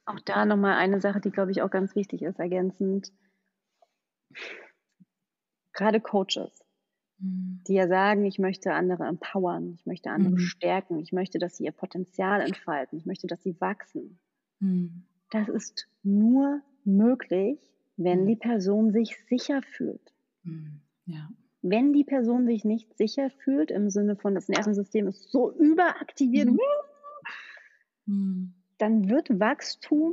[0.04, 3.12] auch da nochmal eine Sache, die, glaube ich, auch ganz wichtig ist, ergänzend.
[5.72, 6.64] Gerade Coaches,
[7.18, 7.62] mhm.
[7.66, 10.38] die ja sagen, ich möchte andere empowern, ich möchte andere mhm.
[10.38, 14.18] stärken, ich möchte, dass sie ihr Potenzial entfalten, ich möchte, dass sie wachsen.
[14.60, 15.04] Mhm.
[15.30, 17.58] Das ist nur möglich,
[17.96, 18.26] wenn mhm.
[18.26, 20.12] die Person sich sicher fühlt.
[20.42, 20.80] Mhm.
[21.06, 21.30] Ja.
[21.62, 26.48] Wenn die Person sich nicht sicher fühlt, im Sinne von, das Nervensystem ist so überaktiviert,
[26.48, 26.58] mhm.
[28.06, 28.54] mhm.
[28.78, 30.12] dann wird Wachstum,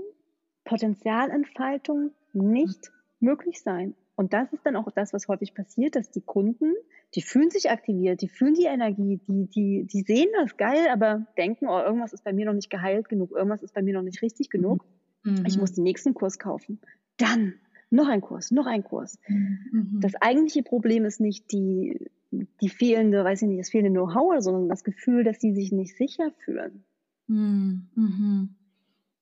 [0.63, 3.95] Potenzialentfaltung nicht möglich sein.
[4.15, 6.73] Und das ist dann auch das, was häufig passiert, dass die Kunden,
[7.15, 11.25] die fühlen sich aktiviert, die fühlen die Energie, die, die, die sehen das geil, aber
[11.37, 14.01] denken, oh, irgendwas ist bei mir noch nicht geheilt genug, irgendwas ist bei mir noch
[14.01, 14.85] nicht richtig genug.
[15.23, 15.45] Mhm.
[15.47, 16.81] Ich muss den nächsten Kurs kaufen.
[17.17, 17.55] Dann
[17.89, 19.19] noch ein Kurs, noch ein Kurs.
[19.27, 19.99] Mhm.
[20.01, 24.69] Das eigentliche Problem ist nicht die, die fehlende, weiß ich nicht, das fehlende Know-how, sondern
[24.69, 26.83] das Gefühl, dass sie sich nicht sicher fühlen.
[27.27, 28.55] Mhm.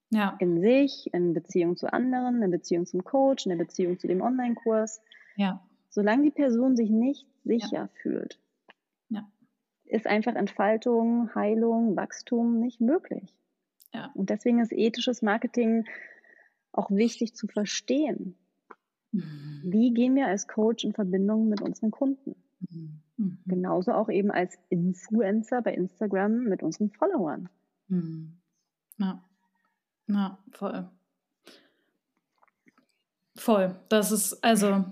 [0.09, 0.37] Ja.
[0.39, 5.01] In sich, in Beziehung zu anderen, in Beziehung zum Coach, in Beziehung zu dem Online-Kurs.
[5.35, 5.61] Ja.
[5.89, 7.89] Solange die Person sich nicht sicher ja.
[8.01, 8.39] fühlt,
[9.09, 9.27] ja.
[9.85, 13.33] ist einfach Entfaltung, Heilung, Wachstum nicht möglich.
[13.93, 14.11] Ja.
[14.13, 15.85] Und deswegen ist ethisches Marketing
[16.71, 18.35] auch wichtig zu verstehen.
[19.17, 19.61] Mhm.
[19.63, 22.35] Wie gehen wir als Coach in Verbindung mit unseren Kunden?
[22.69, 23.39] Mhm.
[23.45, 27.49] Genauso auch eben als Influencer bei Instagram mit unseren Followern.
[27.87, 28.37] Mhm.
[28.97, 29.23] Ja,
[30.07, 30.89] ja voll.
[33.35, 33.75] Voll.
[33.89, 34.85] Das ist, also,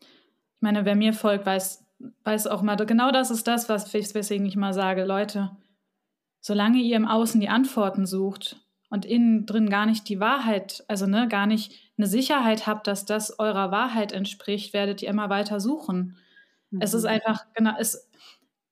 [0.00, 1.84] ich meine, wer mir folgt, weiß,
[2.24, 5.56] weiß auch mal, genau das ist das, was, weswegen ich mal sage, Leute,
[6.40, 8.60] solange ihr im Außen die Antworten sucht
[8.90, 13.04] und innen drin gar nicht die Wahrheit, also ne, gar nicht eine Sicherheit habt, dass
[13.04, 16.16] das eurer Wahrheit entspricht, werdet ihr immer weiter suchen.
[16.70, 16.80] Mhm.
[16.80, 17.10] Es ist mhm.
[17.10, 18.10] einfach, genau, es,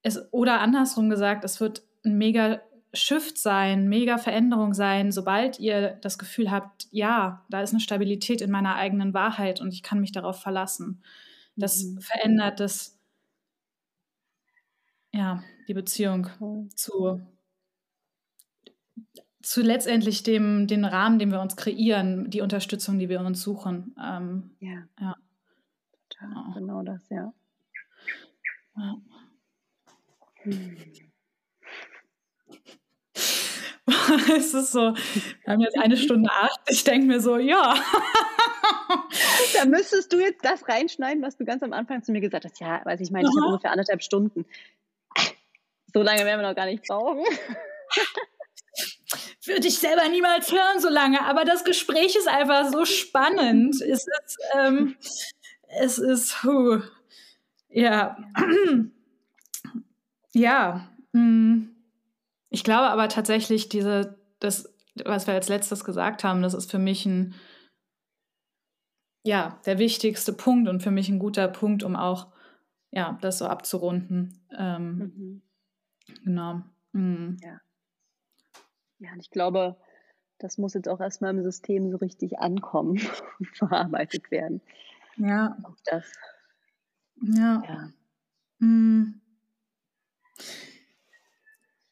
[0.03, 2.61] es, oder andersrum gesagt, es wird ein mega
[2.93, 8.41] Shift sein, mega Veränderung sein, sobald ihr das Gefühl habt, ja, da ist eine Stabilität
[8.41, 11.03] in meiner eigenen Wahrheit und ich kann mich darauf verlassen.
[11.57, 12.01] Das mhm.
[12.01, 12.99] verändert das,
[15.13, 16.29] ja, die Beziehung
[16.75, 17.21] zu
[19.43, 23.95] zu letztendlich dem den Rahmen, den wir uns kreieren, die Unterstützung, die wir uns suchen.
[24.03, 24.85] Ähm, ja.
[25.01, 25.17] ja.
[26.09, 27.33] Total, genau das, ja.
[28.77, 28.97] ja.
[30.43, 30.77] Hm.
[34.37, 36.61] es ist so, wir haben jetzt eine Stunde acht.
[36.69, 37.75] Ich denke mir so, ja.
[39.55, 42.61] da müsstest du jetzt das reinschneiden, was du ganz am Anfang zu mir gesagt hast.
[42.61, 44.45] Ja, weiß ich meine, ich habe ungefähr anderthalb Stunden.
[45.93, 47.25] So lange werden wir noch gar nicht brauchen.
[49.47, 53.81] würde ich selber niemals hören so lange, aber das Gespräch ist einfach so spannend.
[53.81, 54.97] es ist, ähm,
[55.81, 56.81] es ist, huh,
[57.69, 58.17] ja,
[60.33, 60.89] ja.
[61.13, 61.75] Hm.
[62.51, 64.73] Ich glaube aber tatsächlich, diese, das,
[65.05, 67.35] was wir als letztes gesagt haben, das ist für mich ein,
[69.25, 72.29] ja, der wichtigste Punkt und für mich ein guter Punkt, um auch,
[72.91, 74.41] ja, das so abzurunden.
[74.57, 75.43] Ähm, mhm.
[76.25, 76.63] Genau.
[76.93, 77.37] Mhm.
[77.43, 77.61] Ja.
[79.01, 79.77] Ja, und ich glaube,
[80.39, 83.01] das muss jetzt auch erstmal im System so richtig ankommen
[83.39, 84.61] und verarbeitet werden.
[85.17, 85.57] Ja.
[85.63, 86.13] Auch das.
[87.23, 87.63] Ja.
[87.67, 87.93] ja.
[88.59, 89.21] Mhm.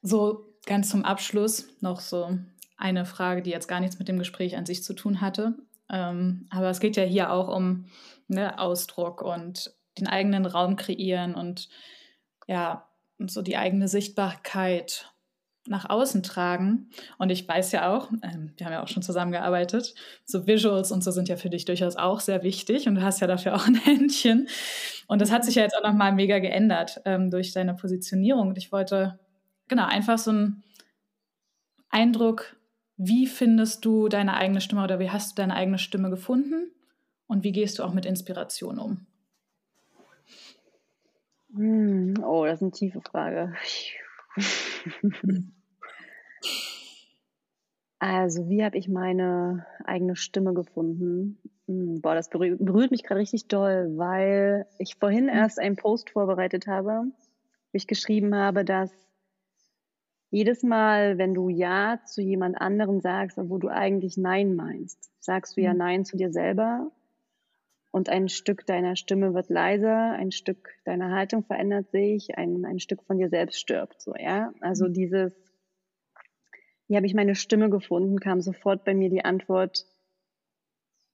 [0.03, 2.39] So ganz zum Abschluss noch so
[2.77, 5.55] eine Frage, die jetzt gar nichts mit dem Gespräch an sich zu tun hatte.
[5.91, 7.87] Ähm, aber es geht ja hier auch um
[8.29, 11.69] ne, Ausdruck und den eigenen Raum kreieren und
[12.47, 15.13] ja, so die eigene Sichtbarkeit
[15.69, 16.91] nach außen tragen.
[17.19, 21.05] Und ich weiß ja auch, ähm, wir haben ja auch schon zusammengearbeitet, so Visuals und
[21.05, 23.67] so sind ja für dich durchaus auch sehr wichtig und du hast ja dafür auch
[23.67, 24.49] ein Händchen.
[25.07, 28.49] Und das hat sich ja jetzt auch nochmal mega geändert ähm, durch deine Positionierung.
[28.49, 29.19] Und ich wollte,
[29.69, 30.63] genau, einfach so einen
[31.91, 32.57] Eindruck,
[32.97, 36.73] wie findest du deine eigene Stimme oder wie hast du deine eigene Stimme gefunden
[37.27, 39.07] und wie gehst du auch mit Inspiration um?
[41.55, 43.55] Hm, oh, das ist eine tiefe Frage.
[48.01, 51.39] Also, wie habe ich meine eigene Stimme gefunden?
[51.67, 55.31] Hm, boah, das berührt, berührt mich gerade richtig doll, weil ich vorhin mhm.
[55.31, 58.93] erst einen Post vorbereitet habe, wo ich geschrieben habe, dass
[60.31, 65.57] jedes Mal, wenn du Ja zu jemand anderem sagst, obwohl du eigentlich Nein meinst, sagst
[65.57, 65.79] du ja mhm.
[65.79, 66.93] Nein zu dir selber
[67.91, 72.79] und ein Stück deiner Stimme wird leiser, ein Stück deiner Haltung verändert sich, ein, ein
[72.79, 74.53] Stück von dir selbst stirbt, so, ja.
[74.61, 74.93] Also mhm.
[74.93, 75.33] dieses,
[76.89, 79.87] wie habe ich meine Stimme gefunden, kam sofort bei mir die Antwort,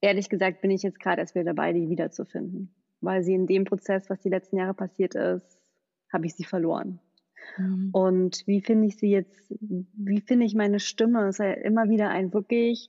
[0.00, 2.74] ehrlich gesagt bin ich jetzt gerade erst wieder dabei, die wiederzufinden.
[3.00, 5.58] Weil sie in dem Prozess, was die letzten Jahre passiert ist,
[6.12, 7.00] habe ich sie verloren.
[7.58, 7.90] Mhm.
[7.92, 11.26] Und wie finde ich sie jetzt, wie finde ich meine Stimme?
[11.26, 12.88] Es ist ja immer wieder ein wirklich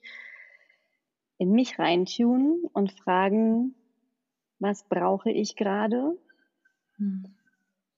[1.38, 3.76] in mich reintun und fragen,
[4.60, 6.18] was brauche ich gerade?
[6.98, 7.36] Mhm.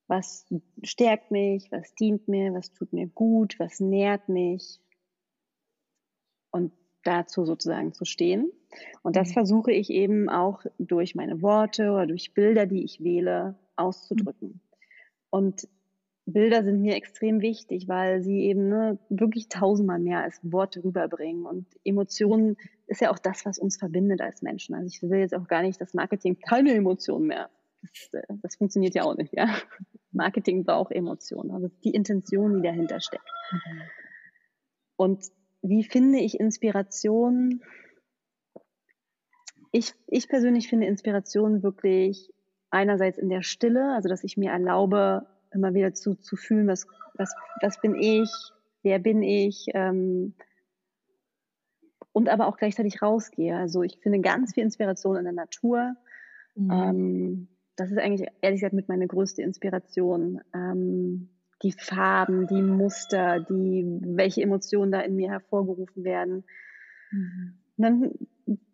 [0.08, 0.46] Was
[0.84, 1.72] stärkt mich?
[1.72, 2.54] Was dient mir?
[2.54, 3.60] Was tut mir gut?
[3.60, 4.80] Was nährt mich?
[6.52, 6.72] Und
[7.04, 8.52] dazu sozusagen zu stehen.
[9.02, 9.34] Und das mhm.
[9.34, 14.62] versuche ich eben auch durch meine Worte oder durch Bilder, die ich wähle, auszudrücken.
[15.30, 15.68] Und
[16.26, 21.46] Bilder sind mir extrem wichtig, weil sie eben ne, wirklich tausendmal mehr als Worte rüberbringen.
[21.46, 22.58] Und Emotionen
[22.88, 24.76] ist ja auch das, was uns verbindet als Menschen.
[24.76, 27.50] Also ich will jetzt auch gar nicht das Marketing keine Emotionen mehr.
[28.12, 29.56] Das, das funktioniert ja auch nicht, ja.
[30.12, 33.30] Marketing braucht Emotionen, also die Intention, die dahinter steckt.
[33.52, 33.82] Mhm.
[34.96, 35.26] Und
[35.62, 37.62] wie finde ich Inspiration?
[39.72, 42.34] Ich, ich persönlich finde Inspiration wirklich
[42.70, 46.88] einerseits in der Stille, also dass ich mir erlaube, immer wieder zu, zu fühlen, was,
[47.16, 48.30] was, was bin ich,
[48.84, 50.34] wer bin ich, ähm,
[52.12, 53.56] und aber auch gleichzeitig rausgehe.
[53.56, 55.96] Also ich finde ganz viel Inspiration in der Natur.
[56.56, 56.72] Mhm.
[56.72, 57.48] Ähm,
[57.78, 60.42] das ist eigentlich ehrlich gesagt mit meine größte Inspiration.
[60.54, 61.30] Ähm,
[61.64, 66.44] die Farben, die Muster, die, welche Emotionen da in mir hervorgerufen werden.
[67.12, 67.54] Mhm.
[67.78, 68.12] Dann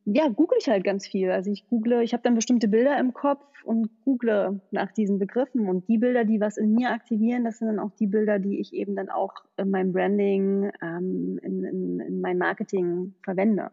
[0.05, 1.31] ja, google ich halt ganz viel.
[1.31, 5.67] Also ich google, ich habe dann bestimmte Bilder im Kopf und google nach diesen Begriffen.
[5.67, 8.59] Und die Bilder, die was in mir aktivieren, das sind dann auch die Bilder, die
[8.59, 13.71] ich eben dann auch in meinem Branding, ähm, in, in, in meinem Marketing verwende.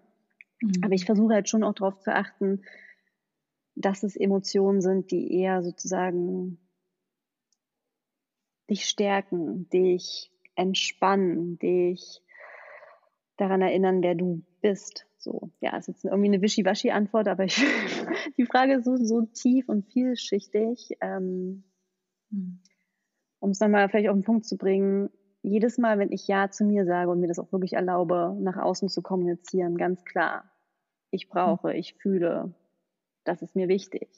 [0.61, 0.73] Mhm.
[0.82, 2.62] Aber ich versuche halt schon auch darauf zu achten,
[3.81, 6.59] dass es Emotionen sind, die eher sozusagen
[8.69, 12.23] dich stärken, dich entspannen, dich
[13.36, 15.07] daran erinnern, wer du bist.
[15.16, 17.57] So, ja, ist jetzt irgendwie eine Wischiwaschi-Antwort, aber ich,
[18.39, 20.97] die Frage ist so, so tief und vielschichtig.
[21.01, 21.65] Ähm,
[22.31, 22.61] hm.
[23.40, 25.11] um es nochmal vielleicht auf den Punkt zu bringen,
[25.43, 28.57] jedes Mal, wenn ich Ja zu mir sage und mir das auch wirklich erlaube, nach
[28.57, 30.44] außen zu kommunizieren, ganz klar,
[31.11, 32.55] ich brauche, ich fühle,
[33.24, 34.09] das ist mir wichtig.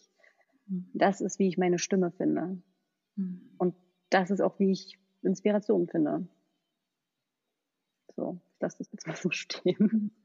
[0.69, 0.91] Hm.
[0.95, 2.63] Das ist, wie ich meine Stimme finde.
[3.17, 3.51] Hm.
[3.59, 3.75] Und
[4.11, 6.27] das ist auch, wie ich Inspiration finde.
[8.17, 10.11] So, ich lasse das jetzt mal so stehen.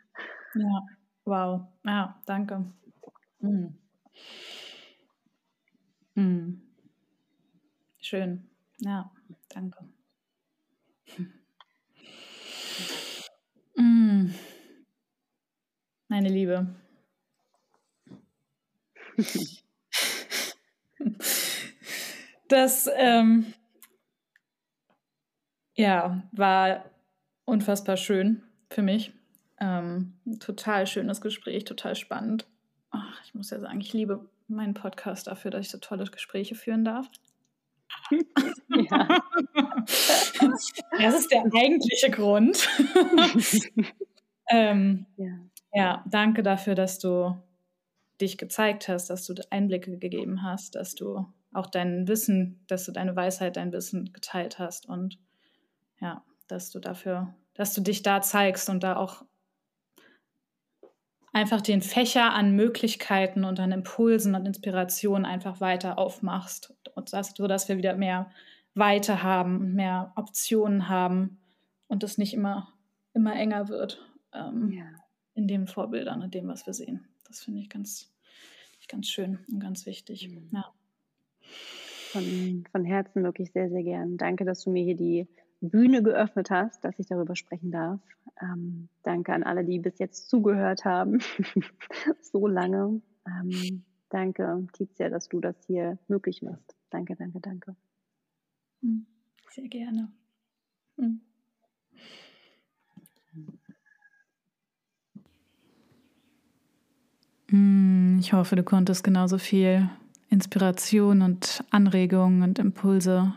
[0.55, 0.87] Ja,
[1.25, 1.67] wow.
[1.85, 2.65] Ja, danke.
[3.39, 3.77] Mhm.
[6.15, 6.61] Mhm.
[7.99, 8.49] Schön.
[8.79, 9.11] Ja,
[9.49, 9.87] danke.
[13.75, 14.33] Mhm.
[16.07, 16.73] Meine Liebe.
[22.49, 23.53] Das ähm,
[25.75, 26.85] ja, war
[27.45, 29.13] unfassbar schön für mich.
[29.59, 32.47] Ähm, total schönes Gespräch, total spannend.
[32.91, 36.55] Ach, ich muss ja sagen, ich liebe meinen Podcast dafür, dass ich so tolle Gespräche
[36.55, 37.09] führen darf.
[38.69, 39.21] Ja.
[39.85, 42.67] das ist der eigentliche Grund.
[44.49, 45.39] ähm, ja.
[45.73, 47.35] ja, danke dafür, dass du
[48.21, 52.91] dich gezeigt hast, dass du Einblicke gegeben hast, dass du auch dein Wissen, dass du
[52.91, 55.19] deine Weisheit, dein Wissen geteilt hast und
[55.99, 59.23] ja, dass du dafür, dass du dich da zeigst und da auch
[61.33, 67.33] einfach den Fächer an Möglichkeiten und an Impulsen und Inspirationen einfach weiter aufmachst und das,
[67.35, 68.31] so dass wir wieder mehr
[68.73, 71.39] Weite haben, mehr Optionen haben
[71.87, 72.73] und es nicht immer,
[73.13, 74.01] immer enger wird
[74.33, 74.85] ähm, ja.
[75.33, 77.07] in den Vorbildern, in dem, was wir sehen.
[77.27, 78.11] Das finde ich ganz,
[78.87, 80.29] ganz schön und ganz wichtig.
[80.29, 80.49] Mhm.
[80.51, 80.73] Ja.
[82.11, 84.17] Von, von Herzen wirklich sehr, sehr gern.
[84.17, 85.27] Danke, dass du mir hier die
[85.59, 87.99] Bühne geöffnet hast, dass ich darüber sprechen darf.
[88.41, 91.19] Ähm, danke an alle, die bis jetzt zugehört haben.
[92.21, 93.01] so lange.
[93.25, 96.75] Ähm, danke, Tizia, dass du das hier möglich machst.
[96.89, 97.75] Danke, danke, danke.
[98.81, 99.05] Hm,
[99.49, 100.11] sehr gerne.
[100.97, 101.21] Hm.
[107.49, 109.89] Ich hoffe, du konntest genauso viel
[110.29, 113.33] Inspiration und Anregungen und Impulse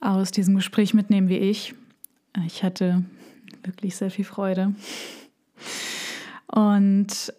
[0.00, 1.74] aus diesem Gespräch mitnehmen wie ich.
[2.46, 3.04] Ich hatte
[3.62, 4.74] wirklich sehr viel Freude.
[6.48, 7.32] Und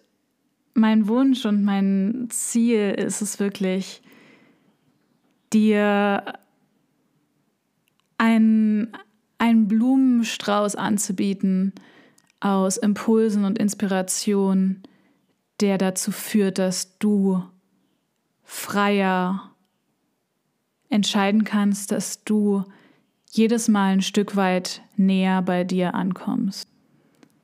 [0.72, 4.00] mein Wunsch und mein Ziel ist es wirklich,
[5.52, 6.24] dir
[8.18, 8.88] einen,
[9.38, 11.72] einen Blumenstrauß anzubieten
[12.40, 14.82] aus Impulsen und Inspirationen,
[15.60, 17.42] der dazu führt, dass du
[18.42, 19.50] freier
[20.88, 22.64] entscheiden kannst, dass du
[23.30, 26.68] jedes Mal ein Stück weit näher bei dir ankommst.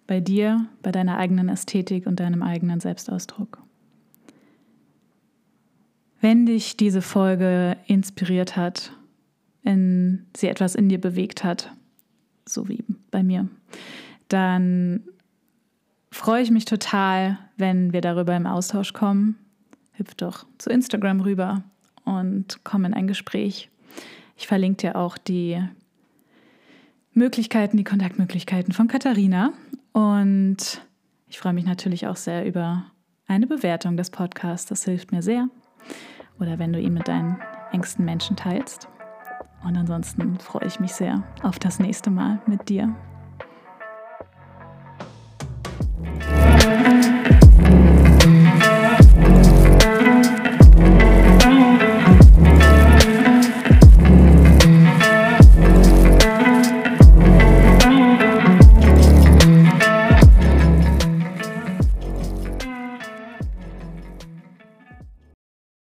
[0.07, 3.63] Bei dir, bei deiner eigenen Ästhetik und deinem eigenen Selbstausdruck.
[6.21, 8.93] Wenn dich diese Folge inspiriert hat,
[9.63, 11.73] wenn sie etwas in dir bewegt hat,
[12.47, 13.49] so wie bei mir,
[14.29, 15.03] dann
[16.11, 19.37] freue ich mich total, wenn wir darüber im Austausch kommen.
[19.93, 21.63] Hüpf doch zu Instagram rüber
[22.05, 23.71] und komm in ein Gespräch.
[24.37, 25.63] Ich verlinke dir auch die
[27.13, 29.53] Möglichkeiten, die Kontaktmöglichkeiten von Katharina.
[29.93, 30.81] Und
[31.27, 32.85] ich freue mich natürlich auch sehr über
[33.27, 34.69] eine Bewertung des Podcasts.
[34.69, 35.49] Das hilft mir sehr.
[36.39, 37.39] Oder wenn du ihn mit deinen
[37.73, 38.89] engsten Menschen teilst.
[39.63, 42.97] Und ansonsten freue ich mich sehr auf das nächste Mal mit dir.